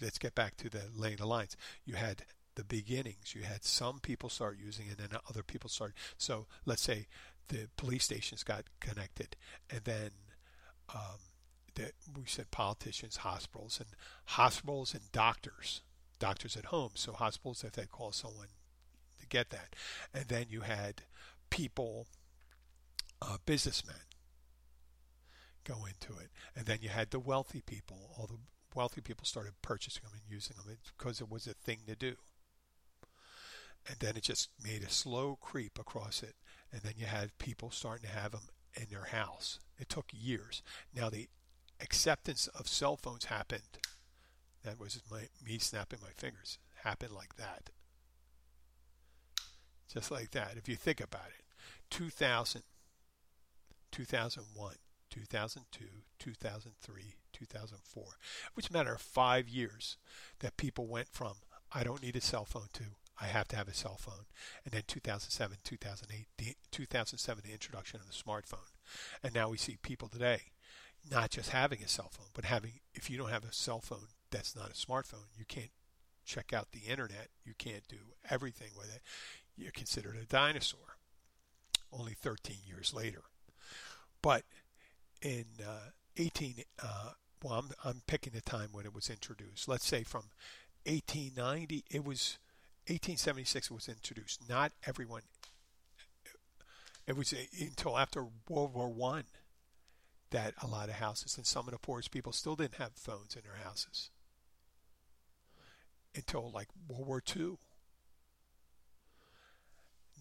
let's 0.00 0.18
get 0.18 0.34
back 0.34 0.56
to 0.56 0.68
the 0.68 0.82
laying 0.96 1.16
the 1.16 1.26
lines. 1.26 1.56
You 1.84 1.94
had 1.94 2.24
the 2.56 2.64
beginnings. 2.64 3.34
You 3.34 3.42
had 3.42 3.64
some 3.64 4.00
people 4.00 4.28
start 4.28 4.58
using 4.62 4.86
it 4.86 4.98
and 4.98 5.10
then 5.10 5.20
other 5.28 5.42
people 5.42 5.70
start. 5.70 5.94
So 6.18 6.46
let's 6.64 6.82
say 6.82 7.06
the 7.48 7.68
police 7.76 8.04
stations 8.04 8.42
got 8.42 8.64
connected 8.80 9.36
and 9.70 9.82
then 9.84 10.10
um, 10.94 11.18
that 11.74 11.92
we 12.16 12.24
said 12.26 12.50
politicians 12.50 13.18
hospitals 13.18 13.80
and 13.80 13.88
hospitals 14.26 14.94
and 14.94 15.10
doctors 15.12 15.82
doctors 16.18 16.56
at 16.56 16.66
home. 16.66 16.92
So 16.94 17.12
hospitals 17.12 17.64
if 17.64 17.72
they 17.72 17.86
call 17.86 18.12
someone 18.12 18.48
to 19.20 19.26
get 19.26 19.50
that. 19.50 19.74
And 20.12 20.26
then 20.26 20.46
you 20.48 20.60
had 20.60 21.02
people 21.50 22.06
uh, 23.20 23.38
businessmen 23.44 23.96
go 25.64 25.86
into 25.86 26.18
it. 26.20 26.30
And 26.56 26.66
then 26.66 26.78
you 26.80 26.88
had 26.88 27.10
the 27.10 27.18
wealthy 27.18 27.60
people. 27.60 28.10
All 28.16 28.26
the 28.26 28.38
wealthy 28.74 29.00
people 29.00 29.24
started 29.24 29.52
purchasing 29.62 30.02
them 30.02 30.12
and 30.14 30.22
using 30.28 30.56
them 30.56 30.76
because 30.96 31.20
it 31.20 31.30
was 31.30 31.46
a 31.46 31.54
thing 31.54 31.80
to 31.86 31.96
do. 31.96 32.14
And 33.86 33.98
then 34.00 34.16
it 34.16 34.22
just 34.22 34.48
made 34.62 34.82
a 34.82 34.90
slow 34.90 35.36
creep 35.40 35.78
across 35.78 36.22
it. 36.22 36.34
And 36.72 36.82
then 36.82 36.94
you 36.96 37.06
had 37.06 37.36
people 37.38 37.70
starting 37.70 38.08
to 38.08 38.14
have 38.14 38.32
them 38.32 38.48
in 38.74 38.86
their 38.90 39.04
house. 39.04 39.58
It 39.78 39.88
took 39.88 40.06
years. 40.12 40.62
Now 40.94 41.10
the 41.10 41.28
acceptance 41.80 42.48
of 42.48 42.68
cell 42.68 42.96
phones 42.96 43.26
happened. 43.26 43.78
That 44.64 44.80
was 44.80 45.02
my, 45.10 45.28
me 45.44 45.58
snapping 45.58 45.98
my 46.02 46.12
fingers. 46.16 46.58
Happened 46.82 47.12
like 47.12 47.36
that. 47.36 47.70
Just 49.92 50.10
like 50.10 50.30
that. 50.30 50.54
If 50.56 50.68
you 50.68 50.76
think 50.76 51.00
about 51.00 51.28
it. 51.38 51.44
2000, 51.90 52.62
2001, 53.92 54.74
2002, 55.14 55.84
2003, 56.18 57.14
2004, 57.32 58.04
which 58.54 58.70
matter 58.70 58.94
of 58.94 59.00
five 59.00 59.48
years 59.48 59.96
that 60.40 60.56
people 60.56 60.86
went 60.86 61.08
from 61.08 61.34
I 61.72 61.84
don't 61.84 62.02
need 62.02 62.16
a 62.16 62.20
cell 62.20 62.44
phone 62.44 62.68
to 62.74 62.84
I 63.20 63.26
have 63.26 63.46
to 63.48 63.56
have 63.56 63.68
a 63.68 63.74
cell 63.74 63.96
phone. 63.96 64.26
And 64.64 64.74
then 64.74 64.82
2007, 64.88 65.58
2008, 65.62 66.26
the 66.36 66.56
2007, 66.72 67.42
the 67.46 67.52
introduction 67.52 68.00
of 68.00 68.06
the 68.06 68.12
smartphone. 68.12 68.72
And 69.22 69.32
now 69.32 69.48
we 69.48 69.56
see 69.56 69.78
people 69.82 70.08
today 70.08 70.50
not 71.08 71.30
just 71.30 71.50
having 71.50 71.80
a 71.84 71.88
cell 71.88 72.10
phone, 72.10 72.28
but 72.34 72.44
having, 72.44 72.80
if 72.92 73.08
you 73.08 73.16
don't 73.16 73.30
have 73.30 73.44
a 73.44 73.52
cell 73.52 73.80
phone 73.80 74.08
that's 74.32 74.56
not 74.56 74.70
a 74.70 74.72
smartphone, 74.72 75.28
you 75.36 75.44
can't 75.44 75.70
check 76.24 76.52
out 76.52 76.72
the 76.72 76.90
internet. 76.90 77.28
You 77.44 77.52
can't 77.56 77.86
do 77.86 77.98
everything 78.28 78.70
with 78.76 78.92
it. 78.92 79.02
You're 79.56 79.70
considered 79.70 80.16
a 80.16 80.26
dinosaur. 80.26 80.96
Only 81.92 82.14
13 82.14 82.56
years 82.66 82.92
later. 82.92 83.22
But 84.22 84.42
in 85.24 85.46
uh, 85.66 85.90
18, 86.16 86.56
uh, 86.82 87.10
well, 87.42 87.54
I'm, 87.54 87.70
I'm 87.84 88.02
picking 88.06 88.34
the 88.34 88.42
time 88.42 88.68
when 88.72 88.84
it 88.84 88.94
was 88.94 89.10
introduced. 89.10 89.66
Let's 89.66 89.86
say 89.86 90.04
from 90.04 90.24
1890, 90.86 91.84
it 91.90 92.04
was 92.04 92.38
1876 92.86 93.70
it 93.70 93.74
was 93.74 93.88
introduced. 93.88 94.48
Not 94.48 94.72
everyone. 94.86 95.22
It 97.06 97.16
was 97.16 97.34
until 97.60 97.98
after 97.98 98.26
World 98.48 98.74
War 98.74 98.88
One 98.88 99.24
that 100.30 100.54
a 100.62 100.66
lot 100.66 100.88
of 100.88 100.96
houses 100.96 101.36
and 101.36 101.46
some 101.46 101.66
of 101.66 101.72
the 101.72 101.78
poorest 101.78 102.10
people 102.10 102.32
still 102.32 102.56
didn't 102.56 102.74
have 102.74 102.92
phones 102.94 103.36
in 103.36 103.42
their 103.42 103.62
houses 103.62 104.10
until 106.14 106.50
like 106.50 106.68
World 106.88 107.06
War 107.06 107.22
II. 107.34 107.56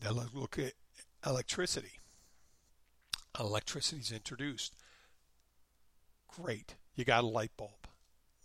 Now 0.04 0.12
look 0.34 0.58
at 0.60 0.74
electricity. 1.26 2.00
Electricity 3.39 4.02
is 4.02 4.12
introduced. 4.12 4.76
Great. 6.41 6.76
You 6.96 7.06
got 7.06 7.24
a 7.24 7.28
light 7.28 7.52
bulb. 7.58 7.88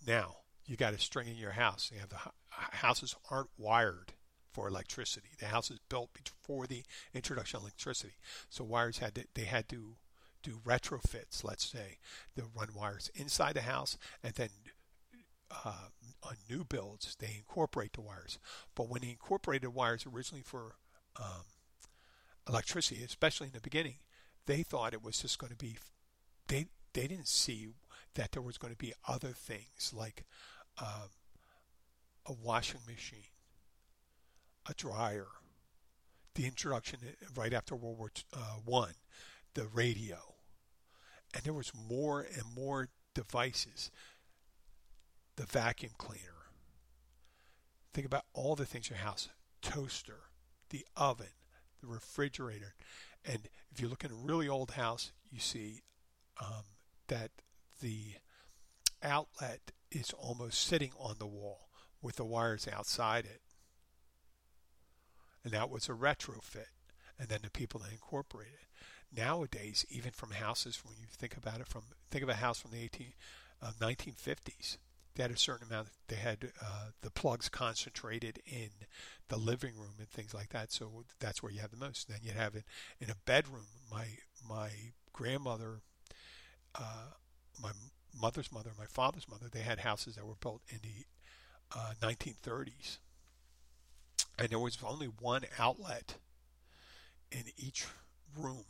Now 0.06 0.36
you 0.66 0.76
got 0.76 0.94
a 0.94 0.98
string 0.98 1.28
in 1.28 1.36
your 1.36 1.52
house. 1.52 1.90
You 1.92 2.00
have 2.00 2.10
the 2.10 2.18
houses 2.50 3.14
aren't 3.30 3.50
wired 3.56 4.12
for 4.52 4.68
electricity. 4.68 5.28
The 5.38 5.46
house 5.46 5.70
is 5.70 5.78
built 5.88 6.10
before 6.12 6.66
the 6.66 6.84
introduction 7.14 7.56
of 7.56 7.62
electricity. 7.62 8.14
So 8.50 8.64
wires 8.64 8.98
had 8.98 9.14
to, 9.14 9.24
they 9.34 9.44
had 9.44 9.68
to 9.70 9.96
do 10.42 10.60
retrofits, 10.64 11.42
let's 11.42 11.66
say, 11.66 11.98
they 12.36 12.42
run 12.54 12.68
wires 12.74 13.10
inside 13.14 13.54
the 13.54 13.62
house 13.62 13.96
and 14.22 14.34
then 14.34 14.50
uh, 15.64 15.88
on 16.22 16.36
new 16.50 16.64
builds, 16.64 17.16
they 17.18 17.34
incorporate 17.38 17.94
the 17.94 18.00
wires. 18.02 18.38
But 18.74 18.88
when 18.88 19.02
they 19.02 19.10
incorporated 19.10 19.74
wires 19.74 20.06
originally 20.06 20.42
for 20.42 20.74
um, 21.18 21.44
electricity, 22.48 23.02
especially 23.02 23.48
in 23.48 23.54
the 23.54 23.60
beginning, 23.60 23.96
they 24.46 24.62
thought 24.62 24.92
it 24.92 25.02
was 25.02 25.18
just 25.20 25.38
going 25.38 25.50
to 25.50 25.56
be. 25.56 25.78
They 26.48 26.66
they 26.92 27.06
didn't 27.06 27.28
see 27.28 27.68
that 28.14 28.32
there 28.32 28.42
was 28.42 28.58
going 28.58 28.72
to 28.72 28.78
be 28.78 28.92
other 29.06 29.28
things 29.28 29.92
like 29.94 30.24
um, 30.80 31.10
a 32.26 32.32
washing 32.32 32.80
machine, 32.86 33.30
a 34.68 34.74
dryer, 34.74 35.26
the 36.34 36.46
introduction 36.46 37.00
uh, 37.02 37.40
right 37.40 37.52
after 37.52 37.74
World 37.74 37.98
War 37.98 38.10
uh, 38.34 38.56
One, 38.64 38.94
the 39.54 39.66
radio, 39.66 40.18
and 41.34 41.42
there 41.44 41.52
was 41.52 41.72
more 41.88 42.20
and 42.20 42.44
more 42.56 42.88
devices 43.14 43.90
the 45.36 45.46
vacuum 45.46 45.92
cleaner. 45.98 46.22
Think 47.94 48.06
about 48.06 48.24
all 48.34 48.56
the 48.56 48.66
things 48.66 48.90
in 48.90 48.96
your 48.96 49.04
house 49.04 49.28
toaster, 49.62 50.20
the 50.70 50.84
oven, 50.96 51.28
the 51.80 51.86
refrigerator. 51.86 52.74
And 53.24 53.48
if 53.70 53.80
you 53.80 53.88
look 53.88 54.04
in 54.04 54.10
a 54.10 54.14
really 54.14 54.48
old 54.48 54.72
house, 54.72 55.12
you 55.30 55.38
see 55.38 55.82
um, 56.40 56.64
that 57.08 57.30
the 57.80 58.14
outlet 59.02 59.72
is 59.90 60.12
almost 60.12 60.60
sitting 60.60 60.92
on 60.98 61.16
the 61.18 61.26
wall 61.26 61.68
with 62.02 62.16
the 62.16 62.24
wires 62.24 62.68
outside 62.72 63.24
it. 63.24 63.40
And 65.44 65.52
that 65.52 65.70
was 65.70 65.88
a 65.88 65.92
retrofit. 65.92 66.72
And 67.18 67.28
then 67.28 67.40
the 67.42 67.50
people 67.50 67.80
that 67.80 67.92
incorporated 67.92 68.54
it. 68.54 69.16
Nowadays, 69.16 69.86
even 69.90 70.10
from 70.10 70.32
houses, 70.32 70.82
when 70.84 70.96
you 71.00 71.06
think 71.10 71.36
about 71.36 71.60
it, 71.60 71.66
from 71.66 71.82
think 72.10 72.22
of 72.22 72.28
a 72.28 72.34
house 72.34 72.60
from 72.60 72.72
the 72.72 72.82
18, 72.82 73.14
uh, 73.62 73.72
1950s, 73.80 74.76
they 75.18 75.22
had 75.24 75.32
a 75.32 75.36
certain 75.36 75.66
amount. 75.66 75.88
They 76.06 76.16
had 76.16 76.52
uh, 76.62 76.90
the 77.00 77.10
plugs 77.10 77.48
concentrated 77.48 78.40
in 78.46 78.68
the 79.28 79.36
living 79.36 79.76
room 79.76 79.94
and 79.98 80.08
things 80.08 80.32
like 80.32 80.50
that. 80.50 80.70
So 80.70 81.04
that's 81.18 81.42
where 81.42 81.50
you 81.50 81.60
have 81.60 81.72
the 81.72 81.76
most. 81.76 82.08
Then 82.08 82.20
you 82.22 82.32
have 82.32 82.54
it 82.54 82.64
in 83.00 83.10
a 83.10 83.16
bedroom. 83.26 83.66
My 83.90 84.06
my 84.48 84.70
grandmother, 85.12 85.80
uh, 86.78 87.12
my 87.62 87.70
mother's 88.20 88.52
mother, 88.52 88.70
my 88.78 88.86
father's 88.86 89.28
mother, 89.28 89.46
they 89.50 89.60
had 89.60 89.80
houses 89.80 90.14
that 90.16 90.26
were 90.26 90.34
built 90.40 90.62
in 90.68 90.78
the 90.82 91.06
uh, 91.76 91.92
1930s, 92.00 92.98
and 94.38 94.48
there 94.48 94.58
was 94.58 94.78
only 94.84 95.06
one 95.06 95.42
outlet 95.58 96.16
in 97.30 97.44
each 97.56 97.86
room 98.36 98.64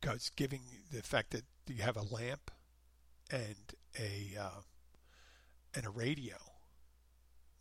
because 0.00 0.30
giving 0.36 0.60
the 0.92 1.02
fact 1.02 1.30
that 1.30 1.44
you 1.66 1.82
have 1.82 1.96
a 1.96 2.14
lamp 2.14 2.50
and 3.30 3.74
a 3.98 4.38
uh, 4.38 4.60
and 5.74 5.86
a 5.86 5.90
radio, 5.90 6.36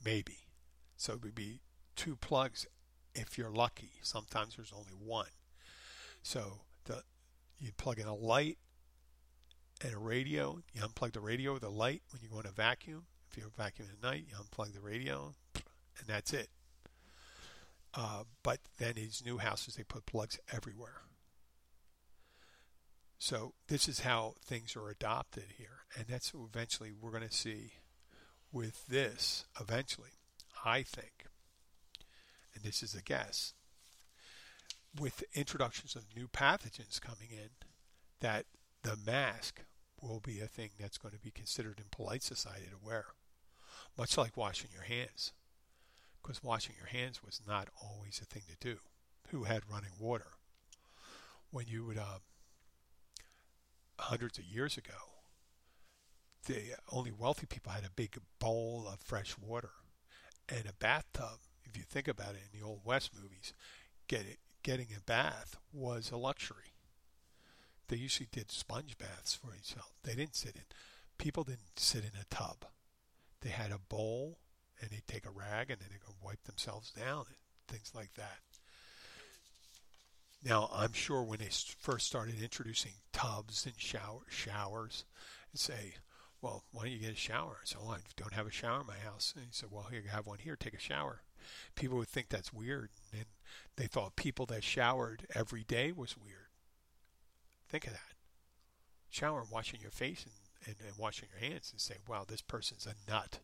maybe. 0.03 0.37
So 0.97 1.13
it 1.13 1.23
would 1.23 1.35
be 1.35 1.61
two 1.95 2.15
plugs 2.15 2.67
if 3.15 3.37
you're 3.37 3.51
lucky. 3.51 3.91
Sometimes 4.01 4.55
there's 4.55 4.73
only 4.73 4.93
one. 4.93 5.27
So 6.21 6.61
the 6.85 7.03
you 7.59 7.71
plug 7.77 7.99
in 7.99 8.07
a 8.07 8.15
light 8.15 8.57
and 9.83 9.93
a 9.93 9.97
radio. 9.97 10.59
You 10.73 10.81
unplug 10.81 11.13
the 11.13 11.19
radio 11.19 11.53
with 11.53 11.63
a 11.63 11.69
light 11.69 12.01
when 12.11 12.21
you 12.21 12.29
go 12.29 12.39
in 12.39 12.45
a 12.45 12.51
vacuum. 12.51 13.05
If 13.31 13.37
you're 13.37 13.49
vacuuming 13.49 13.93
at 13.93 14.03
night, 14.03 14.25
you 14.29 14.35
unplug 14.35 14.73
the 14.73 14.79
radio, 14.79 15.33
and 15.55 16.07
that's 16.07 16.33
it. 16.33 16.49
Uh, 17.95 18.23
but 18.43 18.59
then 18.79 18.93
these 18.95 19.23
new 19.25 19.37
houses, 19.37 19.75
they 19.75 19.83
put 19.83 20.05
plugs 20.05 20.39
everywhere. 20.51 21.01
So 23.19 23.53
this 23.67 23.87
is 23.87 24.01
how 24.01 24.35
things 24.43 24.75
are 24.75 24.89
adopted 24.89 25.45
here, 25.57 25.85
and 25.97 26.07
that's 26.07 26.33
what 26.33 26.49
eventually 26.53 26.91
we're 26.91 27.11
going 27.11 27.27
to 27.27 27.33
see 27.33 27.73
with 28.51 28.85
this. 28.87 29.45
Eventually, 29.59 30.19
I 30.65 30.83
think, 30.83 31.25
and 32.53 32.63
this 32.63 32.83
is 32.83 32.93
a 32.93 33.01
guess, 33.01 33.53
with 34.99 35.23
introductions 35.33 35.95
of 35.95 36.15
new 36.15 36.27
pathogens 36.27 37.01
coming 37.01 37.29
in, 37.31 37.49
that 38.21 38.45
the 38.83 38.97
mask 39.05 39.61
will 40.01 40.19
be 40.19 40.39
a 40.39 40.47
thing 40.47 40.69
that's 40.79 40.97
going 40.97 41.13
to 41.13 41.19
be 41.19 41.31
considered 41.31 41.79
in 41.79 41.85
polite 41.91 42.23
society 42.23 42.67
to 42.69 42.85
wear, 42.85 43.05
much 43.97 44.17
like 44.17 44.37
washing 44.37 44.69
your 44.73 44.83
hands, 44.83 45.33
because 46.21 46.43
washing 46.43 46.75
your 46.77 46.87
hands 46.87 47.23
was 47.23 47.41
not 47.47 47.69
always 47.81 48.19
a 48.21 48.25
thing 48.25 48.43
to 48.49 48.57
do. 48.59 48.77
Who 49.29 49.43
had 49.45 49.69
running 49.71 49.91
water? 49.99 50.33
When 51.49 51.65
you 51.67 51.85
would 51.85 51.97
uh, 51.97 52.19
hundreds 53.99 54.37
of 54.37 54.45
years 54.45 54.77
ago, 54.77 54.93
the 56.45 56.75
only 56.91 57.11
wealthy 57.11 57.45
people 57.45 57.71
had 57.71 57.85
a 57.85 57.91
big 57.91 58.17
bowl 58.39 58.85
of 58.91 58.99
fresh 58.99 59.35
water 59.37 59.71
and 60.49 60.65
a 60.67 60.73
bathtub. 60.73 61.39
If 61.63 61.77
you 61.77 61.83
think 61.83 62.07
about 62.07 62.31
it 62.31 62.41
in 62.51 62.59
the 62.59 62.65
old 62.65 62.81
West 62.83 63.11
movies, 63.15 63.53
get 64.07 64.21
it, 64.21 64.39
getting 64.63 64.87
a 64.95 65.01
bath 65.01 65.57
was 65.71 66.11
a 66.11 66.17
luxury. 66.17 66.73
They 67.89 67.97
usually 67.97 68.29
did 68.31 68.51
sponge 68.51 68.97
baths 68.97 69.35
for 69.35 69.51
themselves. 69.51 69.91
They 70.03 70.15
didn't 70.15 70.35
sit 70.35 70.55
in. 70.55 70.63
People 71.17 71.43
didn't 71.43 71.77
sit 71.77 72.03
in 72.03 72.19
a 72.19 72.25
tub. 72.33 72.65
They 73.41 73.49
had 73.49 73.71
a 73.71 73.77
bowl 73.77 74.39
and 74.81 74.89
they'd 74.89 75.07
take 75.07 75.25
a 75.25 75.31
rag 75.31 75.69
and 75.69 75.79
then 75.79 75.89
they'd 75.91 76.05
go 76.05 76.15
wipe 76.23 76.43
themselves 76.43 76.91
down 76.91 77.25
and 77.27 77.37
things 77.67 77.91
like 77.93 78.13
that. 78.15 78.39
Now, 80.43 80.69
I'm 80.73 80.93
sure 80.93 81.23
when 81.23 81.39
they 81.39 81.49
first 81.79 82.05
started 82.05 82.41
introducing 82.41 82.93
tubs 83.13 83.65
and 83.65 83.75
shower, 83.77 84.21
showers, 84.29 85.05
and 85.51 85.59
say, 85.59 85.95
well, 86.41 86.65
why 86.71 86.83
don't 86.83 86.91
you 86.91 86.99
get 86.99 87.13
a 87.13 87.15
shower? 87.15 87.59
I 87.61 87.65
said, 87.65 87.79
well, 87.81 87.91
I 87.91 87.99
don't 88.17 88.33
have 88.33 88.47
a 88.47 88.51
shower 88.51 88.81
in 88.81 88.87
my 88.87 88.97
house. 88.97 89.33
And 89.35 89.45
he 89.45 89.51
said, 89.53 89.69
well, 89.71 89.87
here, 89.89 90.01
you 90.01 90.09
have 90.09 90.27
one 90.27 90.39
here, 90.39 90.57
take 90.57 90.73
a 90.73 90.79
shower. 90.79 91.21
People 91.75 91.97
would 91.97 92.09
think 92.09 92.27
that's 92.27 92.51
weird. 92.51 92.89
And 93.13 93.25
they 93.75 93.85
thought 93.85 94.15
people 94.15 94.45
that 94.47 94.63
showered 94.63 95.25
every 95.33 95.63
day 95.63 95.91
was 95.91 96.17
weird. 96.17 96.49
Think 97.69 97.87
of 97.87 97.93
that. 97.93 97.99
Shower 99.09 99.41
and 99.41 99.51
washing 99.51 99.79
your 99.81 99.91
face 99.91 100.25
and, 100.25 100.33
and, 100.65 100.87
and 100.87 100.97
washing 100.97 101.29
your 101.31 101.49
hands 101.49 101.69
and 101.71 101.81
say, 101.81 101.95
wow, 102.07 102.25
this 102.27 102.41
person's 102.41 102.87
a 102.87 103.11
nut. 103.11 103.39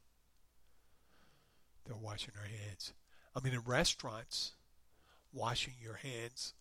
They're 1.85 1.95
washing 1.95 2.33
their 2.35 2.45
hands. 2.45 2.93
I 3.35 3.39
mean, 3.41 3.53
in 3.53 3.61
restaurants, 3.61 4.53
washing 5.31 5.73
your 5.81 5.95
hands 5.95 6.53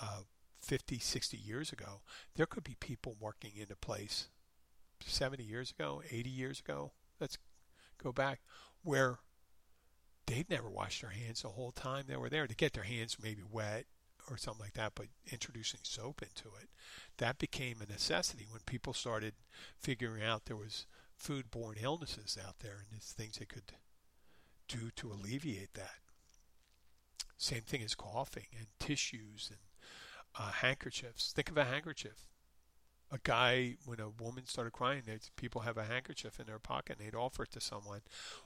uh, 0.00 0.20
50, 0.60 0.98
60 0.98 1.36
years 1.36 1.72
ago, 1.72 2.02
there 2.36 2.46
could 2.46 2.64
be 2.64 2.76
people 2.80 3.16
working 3.18 3.52
in 3.56 3.66
a 3.70 3.76
place 3.76 4.28
70 5.04 5.42
years 5.42 5.70
ago, 5.70 6.02
80 6.10 6.30
years 6.30 6.60
ago, 6.60 6.92
let's 7.18 7.38
go 8.02 8.12
back, 8.12 8.40
where 8.82 9.18
they'd 10.30 10.50
never 10.50 10.70
washed 10.70 11.02
their 11.02 11.10
hands 11.10 11.42
the 11.42 11.48
whole 11.48 11.72
time 11.72 12.04
they 12.06 12.16
were 12.16 12.30
there 12.30 12.46
to 12.46 12.54
get 12.54 12.72
their 12.72 12.84
hands 12.84 13.16
maybe 13.20 13.42
wet 13.50 13.86
or 14.30 14.36
something 14.36 14.62
like 14.62 14.74
that, 14.74 14.92
but 14.94 15.06
introducing 15.32 15.80
soap 15.82 16.22
into 16.22 16.48
it, 16.62 16.68
that 17.18 17.38
became 17.38 17.78
a 17.80 17.90
necessity 17.90 18.46
when 18.48 18.60
people 18.64 18.92
started 18.92 19.34
figuring 19.78 20.22
out 20.22 20.44
there 20.44 20.56
was 20.56 20.86
foodborne 21.20 21.82
illnesses 21.82 22.38
out 22.46 22.60
there 22.60 22.76
and 22.78 22.86
there's 22.92 23.12
things 23.12 23.36
they 23.36 23.44
could 23.44 23.72
do 24.68 24.90
to 24.94 25.10
alleviate 25.10 25.74
that. 25.74 25.96
Same 27.36 27.62
thing 27.62 27.82
as 27.82 27.94
coughing 27.94 28.46
and 28.56 28.66
tissues 28.78 29.50
and 29.50 29.58
uh, 30.38 30.52
handkerchiefs. 30.52 31.32
Think 31.32 31.50
of 31.50 31.56
a 31.56 31.64
handkerchief. 31.64 32.29
A 33.12 33.18
guy 33.22 33.74
when 33.84 33.98
a 33.98 34.08
woman 34.08 34.46
started 34.46 34.72
crying 34.72 35.02
people 35.36 35.62
have 35.62 35.76
a 35.76 35.84
handkerchief 35.84 36.38
in 36.38 36.46
their 36.46 36.58
pocket 36.58 36.98
and 36.98 37.06
they'd 37.06 37.16
offer 37.16 37.42
it 37.42 37.50
to 37.52 37.60
someone. 37.60 38.02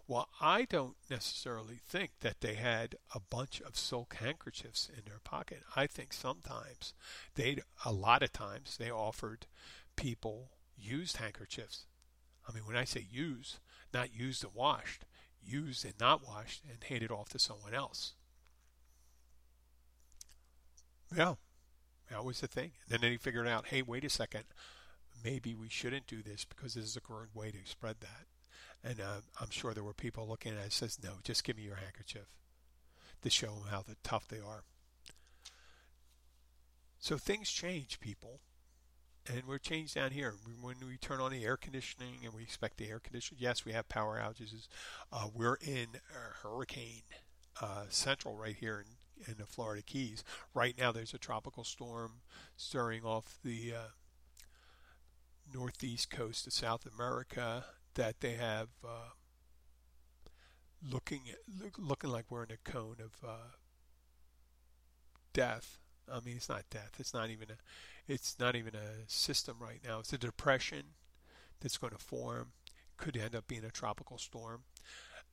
Well 0.08 0.28
i 0.40 0.64
don't 0.64 0.96
necessarily 1.10 1.80
think 1.86 2.12
that 2.20 2.40
they 2.40 2.54
had 2.54 2.96
a 3.14 3.20
bunch 3.20 3.60
of 3.60 3.76
silk 3.76 4.14
handkerchiefs 4.14 4.88
in 4.88 5.02
their 5.04 5.20
pocket. 5.22 5.62
I 5.76 5.86
think 5.86 6.12
sometimes 6.12 6.94
they 7.34 7.58
a 7.84 7.92
lot 7.92 8.22
of 8.22 8.32
times 8.32 8.76
they 8.78 8.90
offered 8.90 9.46
people 9.96 10.50
used 10.76 11.18
handkerchiefs. 11.18 11.86
I 12.48 12.52
mean 12.52 12.66
when 12.66 12.76
i 12.76 12.84
say 12.84 13.06
used 13.10 13.58
not 13.92 14.14
used 14.14 14.44
and 14.44 14.54
washed 14.54 15.04
used 15.42 15.84
and 15.84 15.94
not 16.00 16.26
washed 16.26 16.62
and 16.68 16.82
handed 16.82 17.10
off 17.10 17.28
to 17.28 17.38
someone 17.38 17.74
else. 17.74 18.14
Yeah 21.14 21.34
that 22.10 22.24
was 22.24 22.40
the 22.40 22.46
thing. 22.46 22.72
And 22.90 23.00
then 23.00 23.10
he 23.10 23.16
figured 23.16 23.48
out, 23.48 23.66
hey, 23.66 23.82
wait 23.82 24.04
a 24.04 24.10
second, 24.10 24.44
maybe 25.24 25.54
we 25.54 25.68
shouldn't 25.68 26.06
do 26.06 26.22
this 26.22 26.44
because 26.44 26.74
this 26.74 26.84
is 26.84 26.96
a 26.96 27.00
correct 27.00 27.34
way 27.34 27.50
to 27.50 27.58
spread 27.64 27.96
that. 28.00 28.26
And 28.82 29.00
uh, 29.00 29.20
I'm 29.40 29.50
sure 29.50 29.72
there 29.72 29.84
were 29.84 29.94
people 29.94 30.28
looking 30.28 30.52
at 30.52 30.66
it 30.66 30.72
says, 30.72 30.98
no, 31.02 31.14
just 31.22 31.44
give 31.44 31.56
me 31.56 31.62
your 31.62 31.76
handkerchief 31.76 32.26
to 33.22 33.30
show 33.30 33.54
them 33.54 33.68
how 33.70 33.80
the 33.82 33.96
tough 34.02 34.28
they 34.28 34.40
are. 34.40 34.64
So 36.98 37.16
things 37.16 37.50
change, 37.50 38.00
people. 38.00 38.40
And 39.26 39.44
we're 39.46 39.58
changed 39.58 39.94
down 39.94 40.10
here. 40.10 40.34
When 40.60 40.76
we 40.86 40.98
turn 40.98 41.20
on 41.20 41.32
the 41.32 41.44
air 41.44 41.56
conditioning 41.56 42.18
and 42.22 42.34
we 42.34 42.42
expect 42.42 42.76
the 42.76 42.90
air 42.90 42.98
conditioner, 42.98 43.38
yes, 43.40 43.64
we 43.64 43.72
have 43.72 43.88
power 43.88 44.20
outages. 44.22 44.68
Uh, 45.10 45.28
we're 45.34 45.58
in 45.62 45.88
hurricane 46.42 47.02
uh, 47.60 47.84
central 47.88 48.36
right 48.36 48.56
here 48.56 48.84
in 48.86 48.96
in 49.26 49.34
the 49.38 49.46
Florida 49.46 49.82
Keys. 49.82 50.24
Right 50.54 50.76
now, 50.78 50.92
there's 50.92 51.14
a 51.14 51.18
tropical 51.18 51.64
storm 51.64 52.20
stirring 52.56 53.04
off 53.04 53.38
the 53.44 53.72
uh, 53.74 53.88
northeast 55.52 56.10
coast 56.10 56.46
of 56.46 56.52
South 56.52 56.86
America 56.86 57.64
that 57.94 58.20
they 58.20 58.32
have 58.32 58.68
uh, 58.84 59.10
looking 60.90 61.22
look, 61.60 61.74
looking 61.78 62.10
like 62.10 62.26
we're 62.30 62.44
in 62.44 62.52
a 62.52 62.70
cone 62.70 62.96
of 63.00 63.26
uh, 63.26 63.52
death. 65.32 65.78
I 66.12 66.20
mean, 66.20 66.36
it's 66.36 66.48
not 66.48 66.64
death. 66.70 66.92
It's 66.98 67.14
not 67.14 67.30
even 67.30 67.48
a. 67.50 68.12
It's 68.12 68.36
not 68.38 68.54
even 68.54 68.74
a 68.74 69.06
system 69.06 69.56
right 69.58 69.80
now. 69.86 70.00
It's 70.00 70.12
a 70.12 70.18
depression 70.18 70.82
that's 71.60 71.78
going 71.78 71.92
to 71.92 71.98
form. 71.98 72.48
Could 72.96 73.16
end 73.16 73.34
up 73.34 73.48
being 73.48 73.64
a 73.64 73.70
tropical 73.70 74.18
storm. 74.18 74.64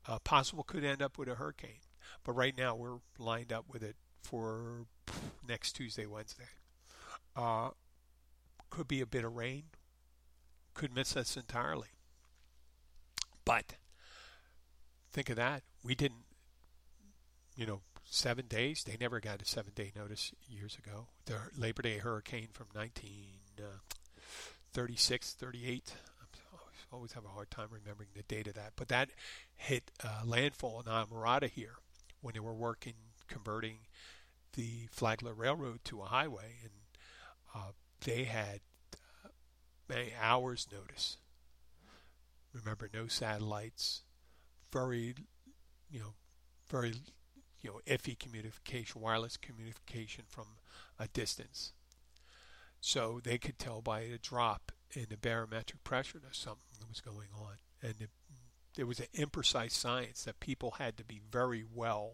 Uh, 0.08 0.17
possible 0.20 0.63
could 0.63 0.84
end 0.84 1.02
up 1.02 1.17
with 1.17 1.28
a 1.28 1.36
hurricane. 1.36 1.82
But 2.24 2.34
right 2.34 2.58
now 2.58 2.76
we're 2.76 3.00
lined 3.17 3.52
up 3.52 3.65
with 3.71 3.84
it 3.84 3.95
for 4.21 4.86
next 5.47 5.74
Tuesday, 5.74 6.06
Wednesday. 6.06 6.50
Uh, 7.36 7.69
could 8.69 8.88
be 8.88 9.02
a 9.02 9.06
bit 9.06 9.26
of 9.26 9.36
rain. 9.36 9.63
Could 10.74 10.95
miss 10.95 11.17
us 11.17 11.36
entirely. 11.36 11.89
But 13.43 13.76
think 15.12 15.30
of 15.30 15.36
that. 15.36 15.63
We 15.84 15.95
didn't, 15.95 16.24
you 17.56 17.65
know, 17.65 17.82
seven 18.06 18.45
days. 18.47 18.84
They 18.84 18.95
never 19.00 19.19
got 19.19 19.41
a 19.41 19.45
seven 19.45 19.74
day 19.76 19.91
notice 19.95 20.32
years 20.47 20.78
ago. 20.78 21.08
The 21.26 21.38
Labor 21.58 21.82
Day 21.82 21.97
hurricane 21.97 22.50
from 22.54 22.67
1936, 22.74 25.36
uh, 25.36 25.45
38. 25.45 25.93
I 26.21 26.26
always 26.95 27.13
have 27.13 27.26
a 27.26 27.30
hard 27.30 27.50
time 27.50 27.69
remembering 27.71 28.10
the 28.15 28.21
date 28.24 28.47
of 28.47 28.56
that. 28.56 28.74
But 28.76 28.89
that 28.89 29.12
hit 29.56 29.91
uh, 30.04 30.24
landfall 30.26 30.82
in 30.82 30.88
Islamorada 30.91 31.50
here 31.50 31.78
when 32.22 32.34
they 32.34 32.40
were 32.40 32.54
working 32.54 32.94
converting 33.28 33.78
the 34.54 34.88
Flagler 34.92 35.34
Railroad 35.34 35.80
to 35.86 36.02
a 36.02 36.06
highway, 36.06 36.56
and 36.64 36.72
uh, 37.56 37.72
they 38.04 38.26
had 38.26 38.60
uh, 39.26 39.30
many 39.88 40.14
hours 40.22 40.68
notice. 40.72 41.18
Remember, 42.54 42.90
no 42.94 43.08
satellites, 43.08 44.02
very, 44.74 45.16
you 45.90 46.00
know, 46.00 46.14
very, 46.70 46.94
you 47.62 47.70
know, 47.70 47.80
iffy 47.88 48.20
communication, 48.20 49.02
wireless 49.02 49.38
communication 49.38 50.26
from 50.28 50.46
a 51.00 51.08
distance. 51.08 51.72
So 52.82 53.22
they 53.24 53.38
could 53.38 53.58
tell 53.58 53.82
by 53.82 54.02
a 54.02 54.18
drop 54.18 54.72
in 54.94 55.06
the 55.10 55.18
barometric 55.18 55.84
pressure 55.86 56.20
that 56.20 56.36
something 56.36 56.86
was 56.90 57.00
going 57.00 57.30
on, 57.40 57.54
and 57.82 57.96
it, 58.02 58.10
it 58.78 58.86
was 58.86 59.00
an 59.00 59.08
imprecise 59.16 59.72
science 59.72 60.24
that 60.24 60.40
people 60.40 60.76
had 60.80 60.98
to 60.98 61.04
be 61.04 61.22
very 61.32 61.64
well 61.74 62.14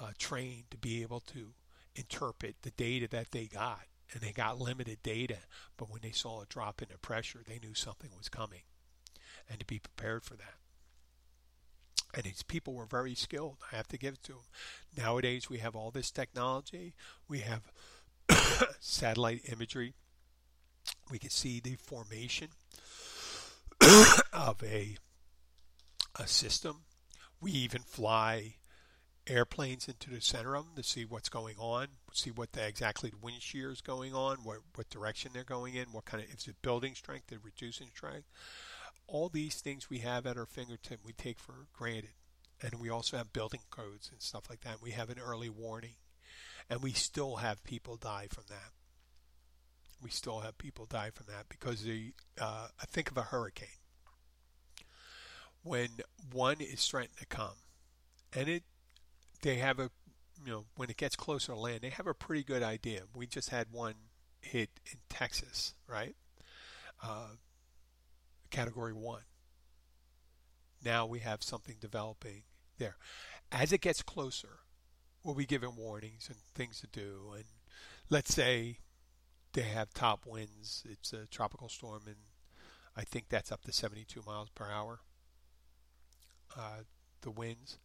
uh, 0.00 0.10
trained 0.18 0.64
to 0.70 0.76
be 0.76 1.02
able 1.02 1.20
to 1.20 1.52
interpret 1.94 2.56
the 2.62 2.70
data 2.72 3.08
that 3.08 3.30
they 3.30 3.46
got. 3.46 3.80
And 4.12 4.22
they 4.22 4.30
got 4.30 4.60
limited 4.60 5.02
data, 5.02 5.38
but 5.76 5.90
when 5.90 6.00
they 6.00 6.12
saw 6.12 6.40
a 6.40 6.46
drop 6.46 6.80
in 6.80 6.88
the 6.92 6.98
pressure, 6.98 7.40
they 7.44 7.58
knew 7.58 7.74
something 7.74 8.10
was 8.16 8.28
coming 8.28 8.62
and 9.50 9.58
to 9.58 9.66
be 9.66 9.80
prepared 9.80 10.22
for 10.22 10.36
that. 10.36 10.54
And 12.14 12.24
these 12.24 12.42
people 12.42 12.74
were 12.74 12.86
very 12.86 13.14
skilled. 13.14 13.56
I 13.72 13.76
have 13.76 13.88
to 13.88 13.98
give 13.98 14.14
it 14.14 14.22
to 14.24 14.32
them. 14.32 14.42
Nowadays, 14.96 15.50
we 15.50 15.58
have 15.58 15.74
all 15.74 15.90
this 15.90 16.10
technology. 16.10 16.94
We 17.28 17.40
have 17.40 17.62
satellite 18.80 19.42
imagery. 19.52 19.94
We 21.10 21.18
can 21.18 21.30
see 21.30 21.60
the 21.60 21.74
formation 21.74 22.48
of 24.32 24.62
a 24.62 24.96
a 26.18 26.26
system. 26.26 26.84
We 27.40 27.52
even 27.52 27.82
fly 27.82 28.56
airplanes 29.26 29.88
into 29.88 30.10
the 30.10 30.20
center 30.20 30.54
of 30.54 30.64
them 30.64 30.76
to 30.76 30.82
see 30.82 31.04
what's 31.04 31.28
going 31.28 31.56
on, 31.58 31.88
see 32.12 32.30
what 32.30 32.52
the, 32.52 32.66
exactly 32.66 33.10
the 33.10 33.16
wind 33.16 33.42
shear 33.42 33.70
is 33.70 33.80
going 33.80 34.14
on, 34.14 34.38
what, 34.38 34.58
what 34.74 34.88
direction 34.88 35.32
they're 35.34 35.44
going 35.44 35.74
in, 35.74 35.86
what 35.92 36.04
kind 36.04 36.22
of, 36.22 36.28
if 36.28 36.34
it's 36.34 36.48
building 36.62 36.94
strength, 36.94 37.26
they're 37.28 37.38
reducing 37.42 37.88
strength. 37.88 38.26
All 39.08 39.28
these 39.28 39.60
things 39.60 39.90
we 39.90 39.98
have 39.98 40.26
at 40.26 40.36
our 40.36 40.46
fingertip 40.46 41.00
we 41.04 41.12
take 41.12 41.38
for 41.38 41.66
granted. 41.72 42.10
And 42.62 42.80
we 42.80 42.88
also 42.88 43.16
have 43.16 43.32
building 43.32 43.60
codes 43.70 44.08
and 44.10 44.22
stuff 44.22 44.44
like 44.48 44.62
that. 44.62 44.80
We 44.80 44.92
have 44.92 45.10
an 45.10 45.18
early 45.18 45.50
warning. 45.50 45.96
And 46.70 46.82
we 46.82 46.92
still 46.92 47.36
have 47.36 47.62
people 47.62 47.96
die 47.96 48.28
from 48.30 48.44
that. 48.48 48.70
We 50.02 50.10
still 50.10 50.40
have 50.40 50.58
people 50.58 50.86
die 50.86 51.10
from 51.14 51.26
that 51.28 51.48
because 51.48 51.82
the, 51.82 52.12
uh, 52.40 52.68
I 52.80 52.86
think 52.86 53.10
of 53.10 53.16
a 53.16 53.22
hurricane. 53.22 53.68
When 55.66 55.88
one 56.32 56.60
is 56.60 56.86
threatened 56.86 57.18
to 57.18 57.26
come, 57.26 57.56
and 58.32 58.48
it 58.48 58.62
they 59.42 59.56
have 59.56 59.80
a, 59.80 59.90
you 60.44 60.52
know, 60.52 60.64
when 60.76 60.90
it 60.90 60.96
gets 60.96 61.16
closer 61.16 61.52
to 61.52 61.58
land, 61.58 61.80
they 61.80 61.90
have 61.90 62.06
a 62.06 62.14
pretty 62.14 62.44
good 62.44 62.62
idea. 62.62 63.02
We 63.14 63.26
just 63.26 63.50
had 63.50 63.72
one 63.72 63.94
hit 64.40 64.70
in 64.90 64.98
Texas, 65.08 65.74
right? 65.88 66.14
Uh, 67.02 67.30
category 68.50 68.92
one. 68.92 69.22
Now 70.84 71.04
we 71.04 71.18
have 71.20 71.42
something 71.42 71.76
developing 71.80 72.42
there. 72.78 72.96
As 73.50 73.72
it 73.72 73.80
gets 73.80 74.02
closer, 74.02 74.60
we'll 75.24 75.34
be 75.34 75.46
given 75.46 75.74
warnings 75.76 76.28
and 76.28 76.38
things 76.54 76.80
to 76.80 76.86
do. 76.86 77.32
And 77.34 77.44
let's 78.08 78.32
say 78.32 78.78
they 79.52 79.62
have 79.62 79.92
top 79.92 80.26
winds. 80.26 80.84
It's 80.88 81.12
a 81.12 81.26
tropical 81.26 81.68
storm, 81.68 82.02
and 82.06 82.16
I 82.96 83.02
think 83.02 83.28
that's 83.28 83.50
up 83.50 83.64
to 83.64 83.72
72 83.72 84.22
miles 84.24 84.48
per 84.50 84.70
hour. 84.70 85.00
Uh, 86.56 86.82
the 87.22 87.30
winds 87.30 87.78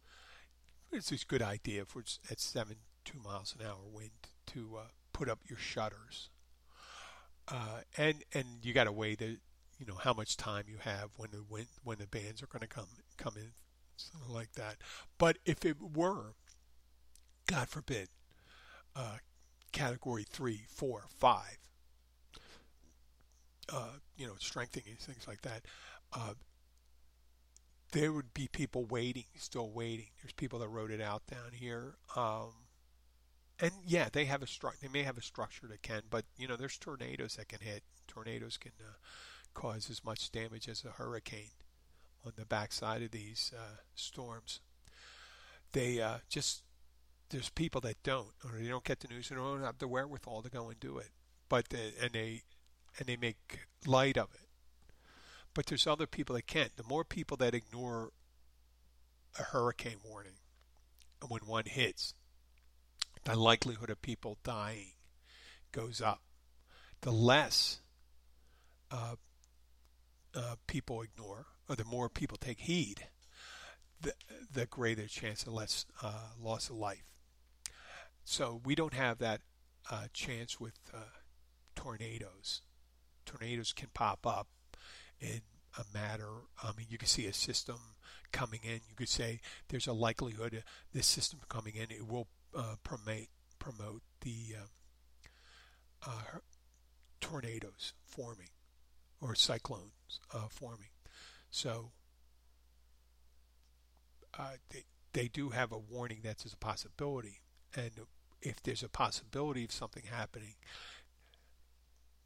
it's 0.92 1.10
a 1.10 1.16
good 1.26 1.42
idea 1.42 1.84
for 1.84 2.00
at 2.30 2.38
seven 2.38 2.76
two 3.04 3.18
miles 3.18 3.54
an 3.58 3.66
hour 3.66 3.78
wind 3.90 4.10
to 4.46 4.76
uh, 4.78 4.84
put 5.12 5.28
up 5.28 5.40
your 5.48 5.58
shutters. 5.58 6.28
Uh, 7.48 7.80
and 7.96 8.22
and 8.34 8.46
you 8.62 8.72
got 8.72 8.84
to 8.84 8.92
weigh 8.92 9.14
the 9.14 9.38
you 9.78 9.86
know 9.86 9.96
how 9.96 10.12
much 10.12 10.36
time 10.36 10.64
you 10.68 10.76
have 10.78 11.10
when 11.16 11.30
the 11.32 11.42
wind, 11.48 11.66
when 11.82 11.98
the 11.98 12.06
bands 12.06 12.42
are 12.42 12.46
going 12.46 12.60
to 12.60 12.68
come 12.68 12.86
come 13.16 13.34
in 13.36 13.50
something 13.96 14.32
like 14.32 14.52
that. 14.52 14.76
But 15.18 15.38
if 15.44 15.64
it 15.64 15.76
were, 15.80 16.34
God 17.46 17.68
forbid, 17.68 18.08
uh, 18.94 19.16
category 19.72 20.24
three, 20.28 20.62
four, 20.68 21.04
five, 21.18 21.58
uh, 23.72 23.96
you 24.16 24.26
know, 24.26 24.34
strengthening 24.38 24.96
things 24.98 25.26
like 25.26 25.42
that, 25.42 25.62
uh, 26.12 26.34
there 27.92 28.12
would 28.12 28.34
be 28.34 28.48
people 28.48 28.84
waiting, 28.84 29.26
still 29.36 29.70
waiting. 29.70 30.06
There's 30.22 30.32
people 30.32 30.58
that 30.60 30.68
wrote 30.68 30.90
it 30.90 31.00
out 31.00 31.26
down 31.26 31.52
here. 31.52 31.94
Um, 32.16 32.52
and 33.60 33.72
yeah, 33.86 34.08
they 34.10 34.24
have 34.24 34.42
a 34.42 34.46
stru- 34.46 34.78
They 34.80 34.88
may 34.88 35.02
have 35.02 35.18
a 35.18 35.22
structure 35.22 35.66
that 35.68 35.82
can, 35.82 36.02
but 36.10 36.24
you 36.36 36.48
know, 36.48 36.56
there's 36.56 36.78
tornadoes 36.78 37.36
that 37.36 37.48
can 37.48 37.60
hit. 37.60 37.82
Tornadoes 38.08 38.56
can 38.56 38.72
uh, 38.80 38.94
cause 39.54 39.88
as 39.90 40.04
much 40.04 40.32
damage 40.32 40.68
as 40.68 40.84
a 40.84 40.90
hurricane 40.90 41.52
on 42.24 42.32
the 42.36 42.46
backside 42.46 43.02
of 43.02 43.10
these 43.10 43.52
uh, 43.56 43.76
storms. 43.94 44.60
They 45.72 46.00
uh, 46.00 46.18
just 46.28 46.62
there's 47.28 47.50
people 47.50 47.80
that 47.82 48.02
don't, 48.02 48.32
or 48.44 48.58
they 48.58 48.68
don't 48.68 48.84
get 48.84 49.00
the 49.00 49.08
news, 49.08 49.30
and 49.30 49.38
don't 49.38 49.62
have 49.62 49.78
the 49.78 49.88
wherewithal 49.88 50.42
to 50.42 50.50
go 50.50 50.68
and 50.68 50.80
do 50.80 50.98
it. 50.98 51.10
But 51.48 51.68
they, 51.68 51.92
and 52.00 52.12
they 52.12 52.42
and 52.98 53.06
they 53.06 53.16
make 53.16 53.60
light 53.86 54.16
of 54.16 54.28
it 54.34 54.48
but 55.54 55.66
there's 55.66 55.86
other 55.86 56.06
people 56.06 56.34
that 56.36 56.46
can't. 56.46 56.76
The 56.76 56.82
more 56.82 57.04
people 57.04 57.36
that 57.38 57.54
ignore 57.54 58.10
a 59.38 59.42
hurricane 59.42 59.98
warning 60.04 60.34
when 61.26 61.42
one 61.46 61.64
hits, 61.66 62.14
the 63.24 63.38
likelihood 63.38 63.90
of 63.90 64.02
people 64.02 64.38
dying 64.42 64.92
goes 65.70 66.00
up. 66.00 66.22
The 67.02 67.12
less 67.12 67.80
uh, 68.90 69.16
uh, 70.34 70.56
people 70.66 71.02
ignore, 71.02 71.46
or 71.68 71.76
the 71.76 71.84
more 71.84 72.08
people 72.08 72.36
take 72.38 72.60
heed, 72.60 73.08
the, 74.00 74.14
the 74.52 74.66
greater 74.66 75.06
chance 75.06 75.42
of 75.44 75.52
less 75.52 75.86
uh, 76.02 76.30
loss 76.40 76.68
of 76.68 76.76
life. 76.76 77.04
So 78.24 78.60
we 78.64 78.74
don't 78.74 78.94
have 78.94 79.18
that 79.18 79.40
uh, 79.90 80.06
chance 80.12 80.60
with 80.60 80.74
uh, 80.94 80.98
tornadoes. 81.74 82.62
Tornadoes 83.26 83.72
can 83.72 83.88
pop 83.94 84.26
up 84.26 84.48
in 85.22 85.40
a 85.78 85.84
matter. 85.94 86.28
I 86.62 86.72
mean, 86.76 86.86
you 86.90 86.98
can 86.98 87.08
see 87.08 87.26
a 87.26 87.32
system 87.32 87.76
coming 88.32 88.60
in. 88.64 88.80
You 88.88 88.96
could 88.96 89.08
say 89.08 89.40
there's 89.68 89.86
a 89.86 89.92
likelihood 89.92 90.62
this 90.92 91.06
system 91.06 91.40
coming 91.48 91.74
in. 91.76 91.90
It 91.90 92.06
will 92.06 92.26
uh, 92.56 92.76
promote 92.82 93.28
promote 93.58 94.02
the 94.20 94.56
um, 94.60 94.68
uh, 96.06 96.38
tornadoes 97.20 97.94
forming 98.04 98.48
or 99.20 99.34
cyclones 99.34 100.20
uh, 100.34 100.48
forming. 100.50 100.88
So 101.50 101.92
uh, 104.38 104.56
they 104.70 104.84
they 105.12 105.28
do 105.28 105.50
have 105.50 105.72
a 105.72 105.78
warning 105.78 106.20
that 106.24 106.38
there's 106.38 106.54
a 106.54 106.58
possibility, 106.58 107.40
and 107.76 107.90
if 108.40 108.62
there's 108.62 108.82
a 108.82 108.88
possibility 108.88 109.64
of 109.64 109.72
something 109.72 110.04
happening, 110.10 110.54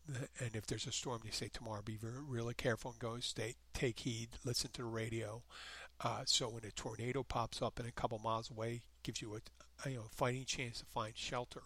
and 0.40 0.54
if 0.54 0.66
there's 0.66 0.86
a 0.86 0.92
storm, 0.92 1.20
they 1.24 1.30
say 1.30 1.48
tomorrow, 1.52 1.82
be 1.84 1.96
very, 1.96 2.22
really 2.26 2.54
careful 2.54 2.92
and 2.92 3.00
go 3.00 3.18
stay, 3.20 3.54
take 3.74 4.00
heed, 4.00 4.28
listen 4.44 4.70
to 4.72 4.82
the 4.82 4.88
radio. 4.88 5.42
Uh, 6.00 6.22
so 6.26 6.48
when 6.48 6.64
a 6.64 6.70
tornado 6.70 7.22
pops 7.22 7.62
up 7.62 7.78
and 7.78 7.88
a 7.88 7.92
couple 7.92 8.18
miles 8.18 8.50
away, 8.50 8.82
gives 9.02 9.22
you 9.22 9.34
a, 9.34 9.88
you 9.88 9.96
know 9.96 10.07
fighting 10.11 10.44
chance 10.44 10.80
to 10.80 10.86
find 10.86 11.16
shelter. 11.16 11.62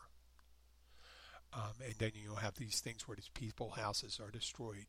Um, 1.52 1.72
and 1.84 1.94
then 1.98 2.12
you'll 2.14 2.36
have 2.36 2.54
these 2.54 2.78
things 2.80 3.08
where 3.08 3.16
these 3.16 3.30
people 3.34 3.70
houses 3.70 4.20
are 4.24 4.30
destroyed 4.30 4.86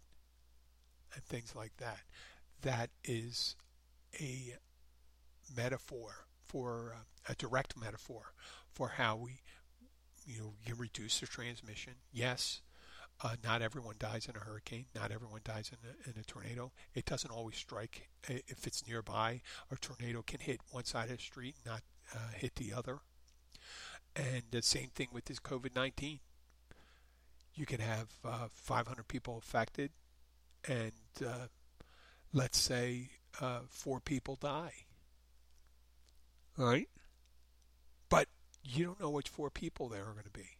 and 1.16 1.24
things 1.24 1.56
like 1.56 1.76
that. 1.78 2.02
That 2.62 2.91
is 3.04 3.56
a 4.20 4.56
metaphor 5.56 6.28
for 6.45 6.95
uh, 6.95 7.32
a 7.32 7.36
direct 7.36 7.76
metaphor 7.80 8.34
for 8.72 8.89
how 8.89 9.16
we 9.16 9.41
you 10.26 10.39
know 10.39 10.54
you 10.66 10.76
reduce 10.76 11.20
the 11.20 11.28
transmission. 11.28 11.93
Yes, 12.12 12.62
uh, 13.24 13.36
not 13.43 13.61
everyone 13.61 13.95
dies 13.99 14.28
in 14.28 14.36
a 14.36 14.39
hurricane. 14.39 14.86
Not 14.95 15.11
everyone 15.11 15.41
dies 15.43 15.72
in 15.72 15.78
a, 15.88 16.09
in 16.09 16.19
a 16.19 16.24
tornado. 16.24 16.72
It 16.95 17.05
doesn't 17.05 17.32
always 17.32 17.55
strike 17.55 18.09
if 18.28 18.65
it's 18.65 18.88
nearby. 18.88 19.41
A 19.72 19.76
tornado 19.76 20.24
can 20.26 20.39
hit 20.39 20.59
one 20.72 20.86
side 20.86 21.09
of 21.11 21.17
the 21.17 21.24
street, 21.24 21.55
not 21.65 21.82
uh, 22.15 22.34
hit 22.36 22.55
the 22.55 22.74
other. 22.74 22.99
And 24.15 24.43
the 24.49 24.61
same 24.61 24.89
thing 24.93 25.09
with 25.11 25.26
this 25.26 25.39
COVID-19. 25.39 26.19
You 27.53 27.65
can 27.65 27.80
have 27.80 28.07
uh, 28.26 28.47
500 28.49 29.07
people 29.07 29.38
affected, 29.38 29.91
and 30.67 30.93
uh, 31.26 31.47
let's 32.34 32.57
say 32.57 33.09
uh, 33.39 33.59
four 33.67 33.99
people 33.99 34.38
die. 34.39 34.74
Right? 36.57 36.88
But 38.09 38.28
you 38.63 38.86
don't 38.86 38.99
know 38.99 39.09
which 39.09 39.30
four 39.30 39.49
people 39.49 39.89
there 39.89 40.03
are 40.03 40.13
going 40.13 40.24
to 40.24 40.30
be. 40.30 40.57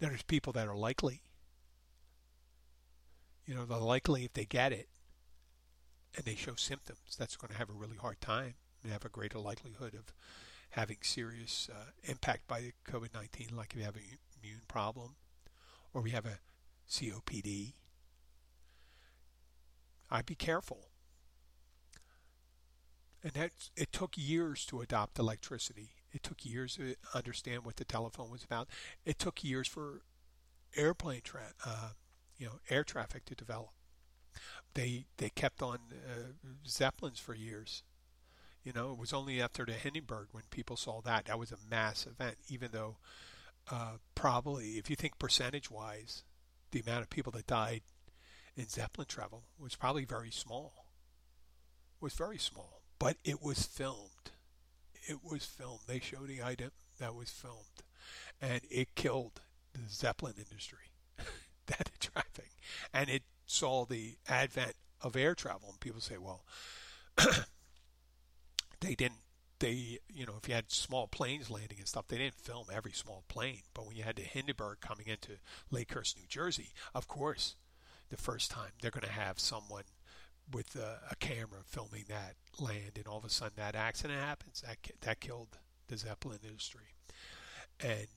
Now, 0.00 0.08
there's 0.08 0.22
people 0.22 0.52
that 0.54 0.68
are 0.68 0.76
likely. 0.76 1.22
You 3.46 3.54
know, 3.54 3.64
they're 3.64 3.78
likely 3.78 4.24
if 4.24 4.32
they 4.32 4.44
get 4.44 4.72
it 4.72 4.88
and 6.16 6.24
they 6.24 6.34
show 6.34 6.54
symptoms, 6.56 7.16
that's 7.18 7.36
going 7.36 7.52
to 7.52 7.58
have 7.58 7.70
a 7.70 7.74
really 7.74 7.96
hard 7.96 8.20
time 8.20 8.54
and 8.82 8.92
have 8.92 9.04
a 9.04 9.08
greater 9.08 9.38
likelihood 9.38 9.94
of 9.94 10.12
having 10.70 10.98
serious 11.02 11.70
uh, 11.72 11.90
impact 12.04 12.48
by 12.48 12.60
the 12.60 12.72
COVID 12.90 13.14
19, 13.14 13.48
like 13.56 13.72
if 13.72 13.78
you 13.78 13.84
have 13.84 13.96
an 13.96 14.02
immune 14.42 14.62
problem 14.68 15.14
or 15.92 16.02
we 16.02 16.10
have 16.10 16.26
a 16.26 16.38
COPD. 16.88 17.74
I'd 20.10 20.26
be 20.26 20.34
careful. 20.34 20.88
And 23.22 23.32
that 23.32 23.50
it 23.76 23.92
took 23.92 24.12
years 24.16 24.64
to 24.66 24.80
adopt 24.80 25.18
electricity. 25.18 25.90
It 26.12 26.22
took 26.22 26.44
years 26.44 26.76
to 26.76 26.94
understand 27.14 27.64
what 27.64 27.76
the 27.76 27.84
telephone 27.84 28.30
was 28.30 28.44
about. 28.44 28.68
It 29.04 29.18
took 29.18 29.42
years 29.42 29.66
for 29.66 30.02
airplane 30.76 31.22
tra- 31.24 31.54
uh, 31.64 31.90
you 32.38 32.46
know, 32.46 32.60
air 32.70 32.84
traffic 32.84 33.24
to 33.26 33.34
develop. 33.34 33.70
They 34.74 35.06
they 35.16 35.30
kept 35.30 35.62
on 35.62 35.78
uh, 35.92 36.32
zeppelins 36.66 37.18
for 37.18 37.34
years. 37.34 37.82
You 38.62 38.72
know, 38.72 38.92
it 38.92 38.98
was 38.98 39.12
only 39.12 39.40
after 39.40 39.64
the 39.64 39.72
Hindenburg 39.72 40.28
when 40.32 40.42
people 40.50 40.76
saw 40.76 41.00
that 41.02 41.26
that 41.26 41.38
was 41.38 41.52
a 41.52 41.56
mass 41.70 42.06
event. 42.06 42.36
Even 42.48 42.70
though 42.72 42.96
uh, 43.70 43.98
probably, 44.14 44.72
if 44.78 44.90
you 44.90 44.96
think 44.96 45.18
percentage 45.18 45.70
wise, 45.70 46.24
the 46.72 46.80
amount 46.80 47.02
of 47.02 47.10
people 47.10 47.32
that 47.32 47.46
died 47.46 47.82
in 48.56 48.68
zeppelin 48.68 49.06
travel 49.08 49.44
was 49.58 49.76
probably 49.76 50.04
very 50.04 50.30
small. 50.30 50.86
Was 52.00 52.14
very 52.14 52.38
small, 52.38 52.82
but 52.98 53.16
it 53.24 53.42
was 53.42 53.62
filmed. 53.62 54.32
It 55.08 55.18
was 55.24 55.44
filmed. 55.46 55.80
They 55.86 56.00
showed 56.00 56.28
the 56.28 56.42
item 56.42 56.72
that 56.98 57.14
was 57.14 57.30
filmed, 57.30 57.82
and 58.40 58.60
it 58.70 58.94
killed 58.94 59.40
the 59.72 59.88
zeppelin 59.88 60.34
industry. 60.36 60.90
that 61.78 61.90
traffic, 62.00 62.50
and 62.92 63.08
it 63.08 63.22
saw 63.46 63.84
the 63.84 64.16
advent 64.28 64.74
of 65.00 65.16
air 65.16 65.34
travel. 65.34 65.70
And 65.70 65.80
people 65.80 66.00
say, 66.00 66.16
well, 66.18 66.44
they 68.80 68.94
didn't. 68.94 69.20
They, 69.58 70.00
you 70.12 70.26
know, 70.26 70.34
if 70.36 70.48
you 70.48 70.54
had 70.54 70.70
small 70.70 71.06
planes 71.06 71.48
landing 71.48 71.78
and 71.78 71.88
stuff, 71.88 72.08
they 72.08 72.18
didn't 72.18 72.34
film 72.34 72.66
every 72.70 72.92
small 72.92 73.24
plane. 73.26 73.62
But 73.72 73.86
when 73.86 73.96
you 73.96 74.02
had 74.02 74.16
the 74.16 74.22
Hindenburg 74.22 74.80
coming 74.80 75.06
into 75.06 75.38
Lakehurst, 75.72 76.16
New 76.16 76.26
Jersey, 76.28 76.74
of 76.94 77.08
course, 77.08 77.56
the 78.10 78.18
first 78.18 78.50
time 78.50 78.72
they're 78.80 78.90
going 78.90 79.06
to 79.06 79.10
have 79.10 79.40
someone 79.40 79.84
with 80.52 80.76
a, 80.76 80.98
a, 81.10 81.16
camera 81.16 81.60
filming 81.64 82.04
that 82.08 82.34
land, 82.60 82.92
and 82.96 83.06
all 83.06 83.16
of 83.16 83.24
a 83.24 83.30
sudden 83.30 83.54
that 83.56 83.74
accident 83.74 84.20
happens. 84.20 84.60
That 84.60 84.76
that 85.00 85.20
killed 85.20 85.58
the 85.88 85.96
Zeppelin 85.96 86.40
industry. 86.46 86.94
And 87.80 88.08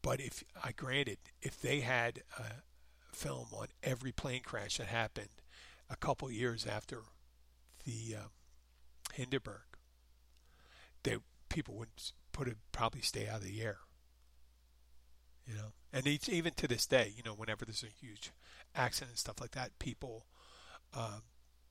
but 0.00 0.20
if 0.20 0.42
I 0.64 0.72
granted, 0.72 1.18
if 1.42 1.60
they 1.60 1.80
had 1.80 2.22
a, 2.38 2.44
film 3.12 3.48
on 3.52 3.68
every 3.82 4.12
plane 4.12 4.42
crash 4.42 4.78
that 4.78 4.88
happened 4.88 5.28
a 5.90 5.96
couple 5.96 6.30
years 6.30 6.66
after 6.66 7.02
the 7.84 8.16
uh, 8.16 8.28
Hindenburg. 9.14 9.62
They 11.02 11.16
people 11.48 11.74
would 11.76 11.88
put 12.32 12.48
it 12.48 12.56
probably 12.72 13.02
stay 13.02 13.28
out 13.28 13.38
of 13.38 13.44
the 13.44 13.62
air. 13.62 13.78
You 15.46 15.54
know, 15.54 15.72
and 15.92 16.06
it's 16.06 16.28
even 16.28 16.54
to 16.54 16.68
this 16.68 16.86
day, 16.86 17.12
you 17.16 17.22
know, 17.24 17.34
whenever 17.34 17.64
there's 17.64 17.82
a 17.82 18.06
huge 18.06 18.30
accident 18.74 19.10
and 19.10 19.18
stuff 19.18 19.40
like 19.40 19.50
that, 19.52 19.78
people 19.78 20.26
um, 20.94 21.22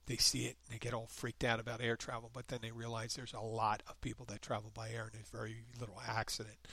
they 0.07 0.17
see 0.17 0.45
it 0.45 0.57
and 0.65 0.73
they 0.73 0.79
get 0.79 0.93
all 0.93 1.07
freaked 1.07 1.43
out 1.43 1.59
about 1.59 1.81
air 1.81 1.95
travel, 1.95 2.29
but 2.33 2.47
then 2.47 2.59
they 2.61 2.71
realize 2.71 3.13
there's 3.13 3.33
a 3.33 3.39
lot 3.39 3.81
of 3.87 3.99
people 4.01 4.25
that 4.25 4.41
travel 4.41 4.71
by 4.73 4.89
air 4.89 5.03
and 5.03 5.13
there's 5.13 5.29
very 5.29 5.63
little 5.79 6.01
accident. 6.05 6.67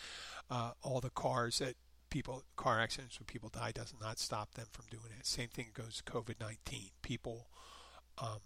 Uh, 0.50 0.72
all 0.82 1.00
the 1.00 1.10
cars 1.10 1.58
that 1.58 1.76
people 2.10 2.44
car 2.56 2.80
accidents 2.80 3.18
where 3.18 3.26
people 3.26 3.50
die 3.50 3.72
does 3.72 3.94
not 4.00 4.18
stop 4.18 4.54
them 4.54 4.66
from 4.70 4.86
doing 4.90 5.12
it. 5.18 5.26
Same 5.26 5.48
thing 5.48 5.66
goes 5.74 5.96
to 5.96 6.12
COVID 6.12 6.40
nineteen. 6.40 6.90
People 7.02 7.48
um, 8.18 8.40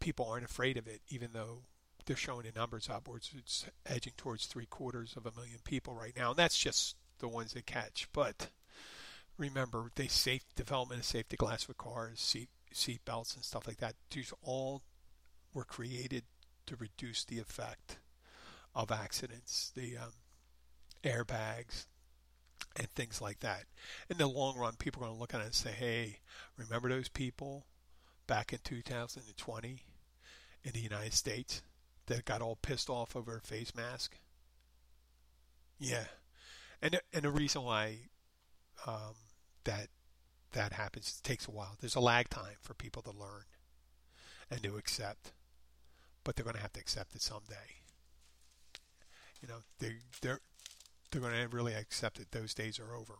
people 0.00 0.26
aren't 0.26 0.44
afraid 0.44 0.76
of 0.76 0.86
it, 0.86 1.00
even 1.08 1.30
though 1.32 1.62
they're 2.06 2.16
showing 2.16 2.46
the 2.46 2.58
numbers 2.58 2.88
upwards. 2.88 3.30
It's 3.36 3.66
edging 3.86 4.14
towards 4.16 4.46
three 4.46 4.66
quarters 4.66 5.14
of 5.16 5.26
a 5.26 5.32
million 5.36 5.58
people 5.64 5.94
right 5.94 6.16
now, 6.16 6.30
and 6.30 6.38
that's 6.38 6.58
just 6.58 6.96
the 7.18 7.28
ones 7.28 7.52
that 7.52 7.66
catch. 7.66 8.08
But 8.12 8.48
remember, 9.36 9.90
they 9.94 10.08
safe 10.08 10.42
development 10.56 11.00
of 11.00 11.06
safety 11.06 11.36
glass 11.36 11.68
with 11.68 11.76
cars, 11.78 12.20
seat 12.20 12.48
seat 12.72 13.04
belts, 13.04 13.34
and 13.34 13.44
stuff 13.44 13.66
like 13.66 13.78
that. 13.78 13.94
These 14.10 14.32
all 14.42 14.82
were 15.52 15.64
created 15.64 16.24
to 16.66 16.76
reduce 16.76 17.24
the 17.24 17.38
effect 17.38 17.98
of 18.74 18.92
accidents. 18.92 19.72
The 19.74 19.96
um, 19.96 20.12
airbags, 21.04 21.86
and 22.76 22.88
things 22.90 23.20
like 23.20 23.40
that. 23.40 23.64
In 24.08 24.18
the 24.18 24.26
long 24.26 24.56
run, 24.56 24.74
people 24.78 25.02
are 25.02 25.06
going 25.06 25.16
to 25.16 25.20
look 25.20 25.34
at 25.34 25.40
it 25.40 25.46
and 25.46 25.54
say, 25.54 25.70
hey, 25.70 26.18
remember 26.56 26.88
those 26.88 27.08
people 27.08 27.66
back 28.26 28.52
in 28.52 28.60
2020 28.62 29.82
in 30.62 30.72
the 30.72 30.80
United 30.80 31.14
States 31.14 31.62
that 32.06 32.24
got 32.24 32.42
all 32.42 32.58
pissed 32.60 32.88
off 32.88 33.16
over 33.16 33.36
a 33.36 33.40
face 33.40 33.74
mask? 33.74 34.16
Yeah. 35.78 36.04
And, 36.82 37.00
and 37.12 37.22
the 37.22 37.30
reason 37.30 37.62
why 37.62 37.96
um, 38.86 39.14
that 39.64 39.88
that 40.52 40.72
happens 40.72 41.20
takes 41.22 41.46
a 41.46 41.50
while. 41.50 41.76
There's 41.80 41.94
a 41.94 42.00
lag 42.00 42.28
time 42.28 42.56
for 42.60 42.74
people 42.74 43.02
to 43.02 43.10
learn 43.10 43.44
and 44.50 44.62
to 44.62 44.76
accept, 44.76 45.32
but 46.24 46.34
they're 46.34 46.44
going 46.44 46.56
to 46.56 46.62
have 46.62 46.72
to 46.72 46.80
accept 46.80 47.14
it 47.14 47.22
someday. 47.22 47.78
You 49.40 49.48
know, 49.48 49.62
they 49.78 49.94
they're 50.20 50.40
they're 51.10 51.20
going 51.20 51.34
to 51.34 51.48
really 51.48 51.74
accept 51.74 52.18
that 52.18 52.30
those 52.30 52.54
days 52.54 52.78
are 52.78 52.94
over. 52.94 53.14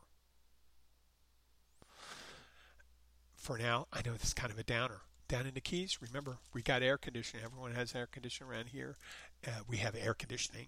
For 3.34 3.59
now, 3.59 3.86
I 3.93 4.03
know 4.05 4.12
this 4.12 4.24
is 4.24 4.34
kind 4.34 4.53
of 4.53 4.59
a 4.59 4.62
downer. 4.62 5.01
Down 5.28 5.47
in 5.47 5.55
the 5.55 5.61
Keys, 5.61 5.99
remember, 6.01 6.38
we 6.53 6.62
got 6.62 6.82
air 6.82 6.99
conditioning. 6.99 7.45
Everyone 7.45 7.72
has 7.72 7.95
air 7.95 8.09
conditioning 8.11 8.53
around 8.53 8.66
here. 8.66 8.97
Uh, 9.47 9.61
we 9.66 9.78
have 9.78 9.97
air 9.97 10.14
conditioning. 10.14 10.66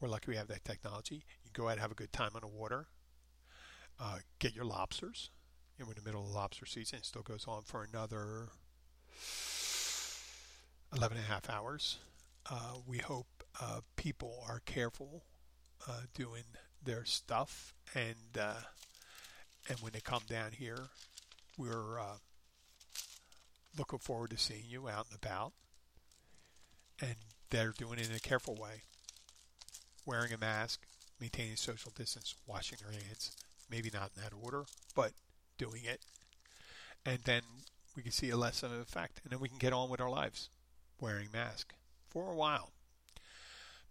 We're 0.00 0.08
lucky 0.08 0.30
we 0.30 0.36
have 0.36 0.48
that 0.48 0.64
technology. 0.64 1.24
You 1.44 1.50
go 1.52 1.68
out 1.68 1.72
and 1.72 1.80
have 1.80 1.90
a 1.90 1.94
good 1.94 2.12
time 2.12 2.30
on 2.34 2.42
the 2.42 2.46
water. 2.46 2.86
Uh, 3.98 4.18
get 4.38 4.54
your 4.54 4.64
lobsters. 4.64 5.30
we're 5.78 5.86
in 5.86 5.94
the 5.96 6.02
middle 6.02 6.24
of 6.24 6.30
lobster 6.30 6.66
season. 6.66 6.98
It 6.98 7.06
still 7.06 7.22
goes 7.22 7.46
on 7.48 7.62
for 7.62 7.82
another 7.82 8.48
11 10.94 11.16
and 11.16 11.26
a 11.26 11.28
half 11.28 11.48
hours. 11.48 11.98
Uh, 12.50 12.74
we 12.86 12.98
hope 12.98 13.44
uh, 13.60 13.80
people 13.96 14.44
are 14.48 14.60
careful 14.60 15.24
uh, 15.88 16.02
doing 16.14 16.44
their 16.82 17.04
stuff, 17.04 17.74
and 17.94 18.38
uh, 18.38 18.60
and 19.68 19.80
when 19.80 19.92
they 19.92 20.00
come 20.00 20.22
down 20.28 20.52
here, 20.52 20.88
we're 21.56 21.98
uh, 21.98 22.18
looking 23.78 23.98
forward 23.98 24.30
to 24.30 24.38
seeing 24.38 24.64
you 24.68 24.88
out 24.88 25.06
and 25.10 25.18
about. 25.22 25.52
And 27.00 27.16
they're 27.50 27.74
doing 27.76 27.98
it 27.98 28.08
in 28.08 28.14
a 28.14 28.20
careful 28.20 28.54
way, 28.54 28.82
wearing 30.06 30.32
a 30.32 30.38
mask, 30.38 30.86
maintaining 31.20 31.56
social 31.56 31.92
distance, 31.94 32.34
washing 32.46 32.78
their 32.82 32.92
hands. 32.92 33.32
Maybe 33.70 33.90
not 33.92 34.10
in 34.16 34.22
that 34.22 34.32
order, 34.40 34.64
but 34.94 35.12
doing 35.58 35.82
it. 35.84 36.00
And 37.06 37.18
then 37.24 37.42
we 37.96 38.02
can 38.02 38.12
see 38.12 38.30
a 38.30 38.36
less 38.36 38.62
of 38.62 38.72
effect, 38.72 39.20
and 39.24 39.32
then 39.32 39.40
we 39.40 39.48
can 39.48 39.58
get 39.58 39.72
on 39.72 39.88
with 39.88 40.00
our 40.00 40.10
lives 40.10 40.48
wearing 41.00 41.28
mask 41.32 41.74
for 42.08 42.30
a 42.30 42.34
while. 42.34 42.72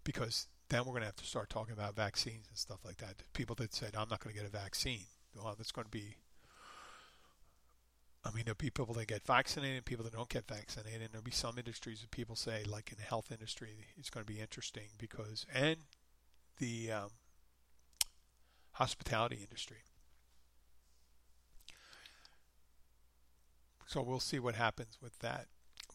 Because 0.04 0.46
then 0.68 0.80
we're 0.80 0.92
going 0.92 1.00
to 1.00 1.06
have 1.06 1.16
to 1.16 1.26
start 1.26 1.50
talking 1.50 1.72
about 1.72 1.94
vaccines 1.94 2.46
and 2.48 2.56
stuff 2.56 2.84
like 2.84 2.96
that. 2.98 3.22
People 3.32 3.54
that 3.56 3.74
said, 3.74 3.94
I'm 3.96 4.08
not 4.08 4.20
going 4.20 4.34
to 4.34 4.40
get 4.40 4.48
a 4.48 4.52
vaccine. 4.52 5.06
Well, 5.36 5.54
that's 5.56 5.72
going 5.72 5.84
to 5.84 5.90
be. 5.90 6.16
I 8.24 8.30
mean, 8.30 8.44
there'll 8.46 8.56
be 8.56 8.70
people 8.70 8.94
that 8.94 9.06
get 9.06 9.26
vaccinated 9.26 9.84
people 9.84 10.04
that 10.04 10.14
don't 10.14 10.30
get 10.30 10.48
vaccinated. 10.48 11.02
And 11.02 11.10
there'll 11.12 11.22
be 11.22 11.30
some 11.30 11.58
industries 11.58 12.00
that 12.00 12.10
people 12.10 12.36
say, 12.36 12.64
like 12.64 12.90
in 12.90 12.96
the 12.96 13.04
health 13.04 13.30
industry, 13.30 13.68
it's 13.98 14.08
going 14.08 14.24
to 14.24 14.32
be 14.32 14.40
interesting 14.40 14.88
because, 14.96 15.44
and 15.52 15.76
the 16.58 16.90
um, 16.90 17.08
hospitality 18.72 19.40
industry. 19.42 19.82
So 23.86 24.00
we'll 24.00 24.20
see 24.20 24.38
what 24.38 24.54
happens 24.54 24.96
with 25.02 25.18
that. 25.18 25.46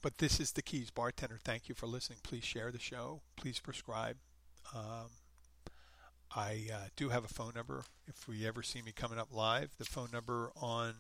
But 0.02 0.20
this 0.20 0.40
is 0.40 0.52
the 0.52 0.62
Keys 0.62 0.92
Bartender. 0.92 1.40
Thank 1.44 1.68
you 1.68 1.76
for 1.76 1.88
listening. 1.88 2.20
Please 2.24 2.44
share 2.44 2.72
the 2.72 2.80
show. 2.80 3.22
Please 3.36 3.60
prescribe. 3.60 4.18
Um, 4.76 5.10
I 6.36 6.68
uh, 6.72 6.88
do 6.96 7.10
have 7.10 7.26
a 7.26 7.30
phone 7.30 7.54
number. 7.56 7.84
If 8.08 8.28
we 8.28 8.48
ever 8.48 8.62
see 8.62 8.82
me 8.82 8.92
coming 8.92 9.18
up 9.18 9.30
live, 9.32 9.72
the 9.78 9.86
phone 9.86 10.10
number 10.14 10.52
on 10.56 10.94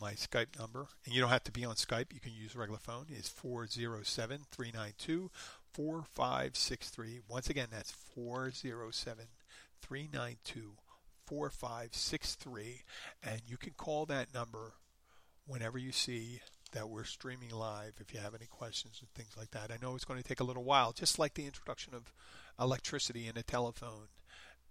my 0.00 0.14
Skype 0.14 0.58
number, 0.58 0.86
and 1.04 1.14
you 1.14 1.20
don't 1.20 1.30
have 1.30 1.44
to 1.44 1.52
be 1.52 1.64
on 1.64 1.74
Skype, 1.74 2.12
you 2.12 2.20
can 2.20 2.32
use 2.32 2.54
a 2.54 2.58
regular 2.58 2.78
phone, 2.78 3.06
is 3.10 3.28
407 3.28 4.46
392 4.50 5.30
4563. 5.74 7.20
Once 7.28 7.50
again, 7.50 7.68
that's 7.70 7.92
407 7.92 9.26
392 9.82 10.72
4563. 11.26 12.82
And 13.22 13.42
you 13.46 13.56
can 13.56 13.72
call 13.76 14.06
that 14.06 14.32
number 14.32 14.72
whenever 15.46 15.78
you 15.78 15.92
see 15.92 16.40
that 16.72 16.88
we're 16.88 17.04
streaming 17.04 17.50
live 17.50 17.94
if 18.00 18.14
you 18.14 18.20
have 18.20 18.34
any 18.34 18.46
questions 18.46 18.98
and 19.00 19.10
things 19.10 19.36
like 19.36 19.50
that. 19.50 19.70
I 19.70 19.82
know 19.82 19.94
it's 19.94 20.04
going 20.04 20.20
to 20.20 20.28
take 20.28 20.40
a 20.40 20.44
little 20.44 20.64
while, 20.64 20.92
just 20.92 21.18
like 21.18 21.34
the 21.34 21.46
introduction 21.46 21.94
of 21.94 22.12
electricity 22.60 23.26
and 23.26 23.36
a 23.36 23.42
telephone 23.42 24.08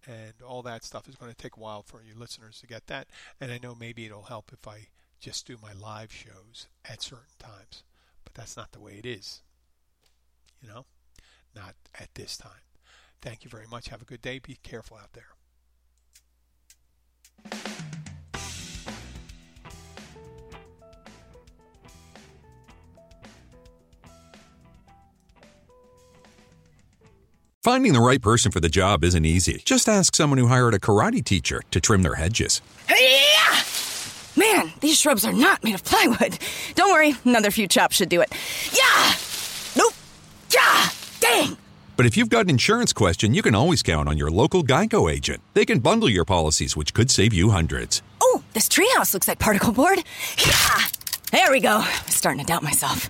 and 0.08 0.34
all 0.46 0.62
that 0.62 0.84
stuff 0.84 1.10
is 1.10 1.16
going 1.16 1.32
to 1.32 1.38
take 1.38 1.58
a 1.58 1.60
while 1.60 1.84
for 1.84 2.02
you 2.02 2.18
listeners 2.18 2.60
to 2.62 2.68
get 2.68 2.88
that. 2.88 3.08
And 3.40 3.52
I 3.52 3.60
know 3.62 3.76
maybe 3.76 4.06
it'll 4.06 4.24
help 4.24 4.52
if 4.54 4.68
I 4.68 4.88
just 5.20 5.46
do 5.46 5.58
my 5.62 5.74
live 5.74 6.14
shows 6.14 6.68
at 6.86 7.02
certain 7.02 7.26
times, 7.38 7.84
but 8.24 8.34
that's 8.34 8.56
not 8.56 8.72
the 8.72 8.80
way 8.80 8.94
it 8.94 9.06
is. 9.06 9.42
You 10.62 10.70
know, 10.70 10.86
not 11.56 11.76
at 12.00 12.16
this 12.16 12.38
time. 12.38 12.52
Thank 13.22 13.44
you 13.44 13.50
very 13.50 13.68
much. 13.70 13.90
Have 13.90 14.02
a 14.02 14.06
good 14.06 14.22
day. 14.22 14.40
Be 14.40 14.58
careful 14.64 14.98
out 14.98 15.14
there. 15.14 15.36
Finding 27.62 27.92
the 27.92 28.00
right 28.00 28.22
person 28.22 28.54
for 28.54 28.62
the 28.62 28.70
job 28.70 29.04
isn't 29.04 29.26
easy. 29.26 29.62
Just 29.66 29.90
ask 29.90 30.16
someone 30.16 30.38
who 30.38 30.48
hired 30.48 30.74
a 30.74 30.80
karate 30.80 31.22
teacher 31.22 31.62
to 31.72 31.82
trim 31.82 32.04
their 32.04 32.16
hedges. 32.16 32.62
Yeah! 32.90 33.64
Man, 34.38 34.72
these 34.80 34.98
shrubs 34.98 35.26
are 35.26 35.34
not 35.34 35.62
made 35.62 35.76
of 35.76 35.84
plywood. 35.84 36.38
Don't 36.76 36.94
worry, 36.94 37.16
another 37.26 37.52
few 37.52 37.68
chops 37.68 37.98
should 37.98 38.08
do 38.08 38.22
it. 38.22 38.34
Yeah! 38.72 39.14
Nope! 39.76 39.94
Yeah! 40.54 40.90
Dang! 41.20 41.58
But 41.98 42.06
if 42.06 42.16
you've 42.16 42.30
got 42.30 42.46
an 42.46 42.50
insurance 42.50 42.94
question, 42.94 43.34
you 43.34 43.42
can 43.42 43.56
always 43.56 43.84
count 43.84 44.08
on 44.08 44.18
your 44.18 44.32
local 44.32 44.64
Geico 44.64 45.12
agent. 45.12 45.42
They 45.54 45.66
can 45.66 45.80
bundle 45.80 46.08
your 46.10 46.24
policies, 46.24 46.78
which 46.78 46.94
could 46.94 47.12
save 47.12 47.34
you 47.34 47.50
hundreds. 47.50 48.02
Oh, 48.22 48.42
this 48.54 48.70
treehouse 48.70 49.14
looks 49.14 49.28
like 49.28 49.38
particle 49.38 49.74
board. 49.74 50.02
Yeah! 50.48 50.80
There 51.34 51.52
we 51.52 51.60
go. 51.60 51.80
I'm 51.80 52.08
starting 52.08 52.40
to 52.40 52.46
doubt 52.46 52.64
myself. 52.64 53.10